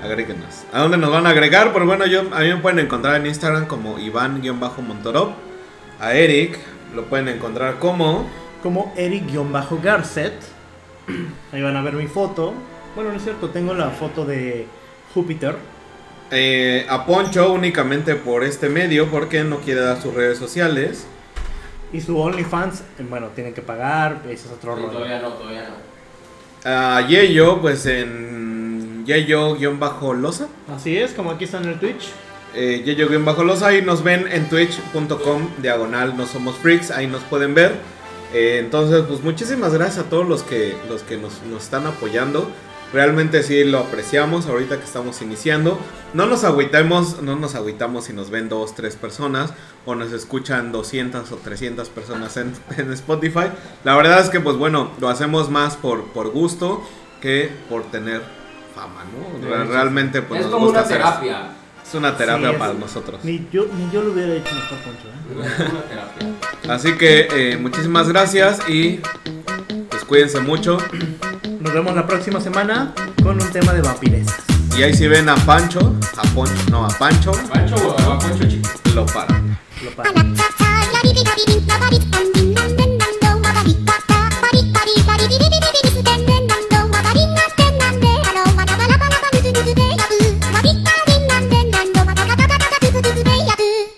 Agréguenos. 0.03 0.63
¿A 0.73 0.79
dónde 0.81 0.97
nos 0.97 1.11
van 1.11 1.25
a 1.25 1.29
agregar? 1.29 1.71
Pues 1.71 1.85
bueno, 1.85 2.05
yo, 2.05 2.21
a 2.33 2.39
mí 2.41 2.47
me 2.49 2.57
pueden 2.57 2.79
encontrar 2.79 3.15
en 3.15 3.25
Instagram 3.27 3.67
como 3.67 3.97
Iván-Montorop. 3.99 5.31
A 5.99 6.13
Eric 6.13 6.59
lo 6.93 7.05
pueden 7.05 7.29
encontrar 7.29 7.79
como. 7.79 8.27
Como 8.61 8.93
Eric-Garcet. 8.97 10.33
Ahí 11.51 11.61
van 11.61 11.75
a 11.77 11.81
ver 11.81 11.93
mi 11.93 12.07
foto. 12.07 12.53
Bueno, 12.95 13.11
no 13.11 13.17
es 13.17 13.23
cierto, 13.23 13.49
tengo 13.49 13.73
la 13.73 13.89
foto 13.89 14.25
de 14.25 14.67
Júpiter. 15.13 15.55
Eh, 16.31 16.85
a 16.89 17.05
Poncho 17.05 17.51
únicamente 17.51 18.15
por 18.15 18.43
este 18.43 18.69
medio 18.69 19.07
porque 19.09 19.43
no 19.43 19.57
quiere 19.59 19.81
dar 19.81 20.01
sus 20.01 20.13
redes 20.13 20.37
sociales. 20.37 21.05
Y 21.91 22.01
su 22.01 22.17
OnlyFans, 22.19 22.81
eh, 22.99 23.05
bueno, 23.07 23.27
tienen 23.35 23.53
que 23.53 23.61
pagar, 23.61 24.21
ese 24.25 24.47
es 24.47 24.51
otro 24.51 24.75
Sí, 24.75 24.81
rollo. 24.81 24.93
todavía 24.93 25.19
no, 25.21 25.29
todavía 25.33 25.69
no. 25.69 25.75
A 26.65 27.01
Yeyo, 27.07 27.61
pues 27.61 27.85
en 27.85 28.52
Yeyo-Losa. 29.05 30.47
Así 30.73 30.97
es, 30.97 31.13
como 31.13 31.31
aquí 31.31 31.45
está 31.45 31.57
en 31.59 31.69
el 31.69 31.79
Twitch. 31.79 32.09
Eh, 32.55 32.83
Yeyo-Losa. 32.85 33.67
Ahí 33.67 33.81
nos 33.81 34.03
ven 34.03 34.27
en 34.31 34.49
twitch.com 34.49 35.49
diagonal 35.61 36.15
no 36.17 36.25
somos 36.25 36.55
freaks. 36.55 36.91
Ahí 36.91 37.07
nos 37.07 37.23
pueden 37.23 37.53
ver. 37.53 37.73
Eh, 38.33 38.59
entonces, 38.59 39.03
pues 39.07 39.21
muchísimas 39.21 39.73
gracias 39.73 40.05
a 40.05 40.09
todos 40.09 40.27
los 40.27 40.43
que, 40.43 40.75
los 40.89 41.03
que 41.03 41.17
nos, 41.17 41.41
nos 41.43 41.63
están 41.63 41.85
apoyando. 41.85 42.49
Realmente 42.93 43.41
sí 43.41 43.63
lo 43.63 43.79
apreciamos 43.79 44.45
ahorita 44.45 44.77
que 44.77 44.85
estamos 44.85 45.21
iniciando. 45.23 45.79
No 46.13 46.27
nos 46.27 46.43
agüitamos, 46.43 47.23
no 47.23 47.35
nos 47.35 47.55
agüitamos 47.55 48.05
si 48.05 48.13
nos 48.13 48.29
ven 48.29 48.49
dos, 48.49 48.75
tres 48.75 48.95
personas 48.95 49.51
o 49.85 49.95
nos 49.95 50.11
escuchan 50.11 50.71
200 50.71 51.31
o 51.31 51.35
300 51.37 51.89
personas 51.89 52.37
en, 52.37 52.53
en 52.77 52.93
Spotify. 52.93 53.45
La 53.83 53.95
verdad 53.95 54.19
es 54.19 54.29
que 54.29 54.39
pues 54.39 54.57
bueno, 54.57 54.91
lo 54.99 55.09
hacemos 55.09 55.49
más 55.49 55.75
por, 55.75 56.03
por 56.13 56.29
gusto 56.29 56.83
que 57.19 57.49
por 57.67 57.83
tener 57.83 58.21
fama, 58.75 59.03
¿no? 59.11 59.39
Sí. 59.39 59.69
Realmente 59.71 60.21
pues 60.21 60.39
es 60.41 60.45
nos 60.47 60.53
como 60.53 60.65
gusta 60.67 60.79
una 60.81 60.87
terapia. 60.89 61.47
Es 61.85 61.93
una 61.95 62.17
terapia 62.17 62.47
Sí, 62.49 62.53
es- 62.53 62.59
para 62.59 62.73
nosotros. 62.73 63.19
Ni 63.23 63.47
yo, 63.51 63.65
ni 63.77 63.91
yo 63.91 64.01
lo 64.01 64.11
hubiera 64.13 64.33
hecho 64.33 64.53
mejor, 64.55 64.77
Poncho. 64.79 65.07
¿eh? 65.07 65.53
Es 65.63 65.69
una 65.71 65.81
terapia. 65.81 66.73
Así 66.73 66.93
que 66.97 67.27
eh, 67.31 67.57
muchísimas 67.57 68.07
gracias 68.09 68.59
y 68.69 68.99
pues 69.89 70.03
cuídense 70.05 70.39
mucho. 70.39 70.77
Nos 71.59 71.73
vemos 71.73 71.95
la 71.95 72.07
próxima 72.07 72.39
semana 72.41 72.93
con 73.21 73.41
un 73.41 73.51
tema 73.51 73.73
de 73.73 73.81
vampirezas. 73.81 74.41
Y 74.77 74.83
ahí 74.83 74.93
si 74.93 75.07
ven 75.07 75.29
a 75.29 75.35
Pancho, 75.35 75.95
a 76.17 76.21
Poncho, 76.33 76.53
no, 76.71 76.85
a 76.85 76.89
Pancho, 76.89 77.31
Pancho 77.53 77.75
o 77.75 77.91
a 78.11 78.17
Pancho 78.19 78.47
chico. 78.49 78.69
lo 78.95 79.05
paran. 79.05 79.57
Lo 79.83 79.91
pago. 79.91 80.09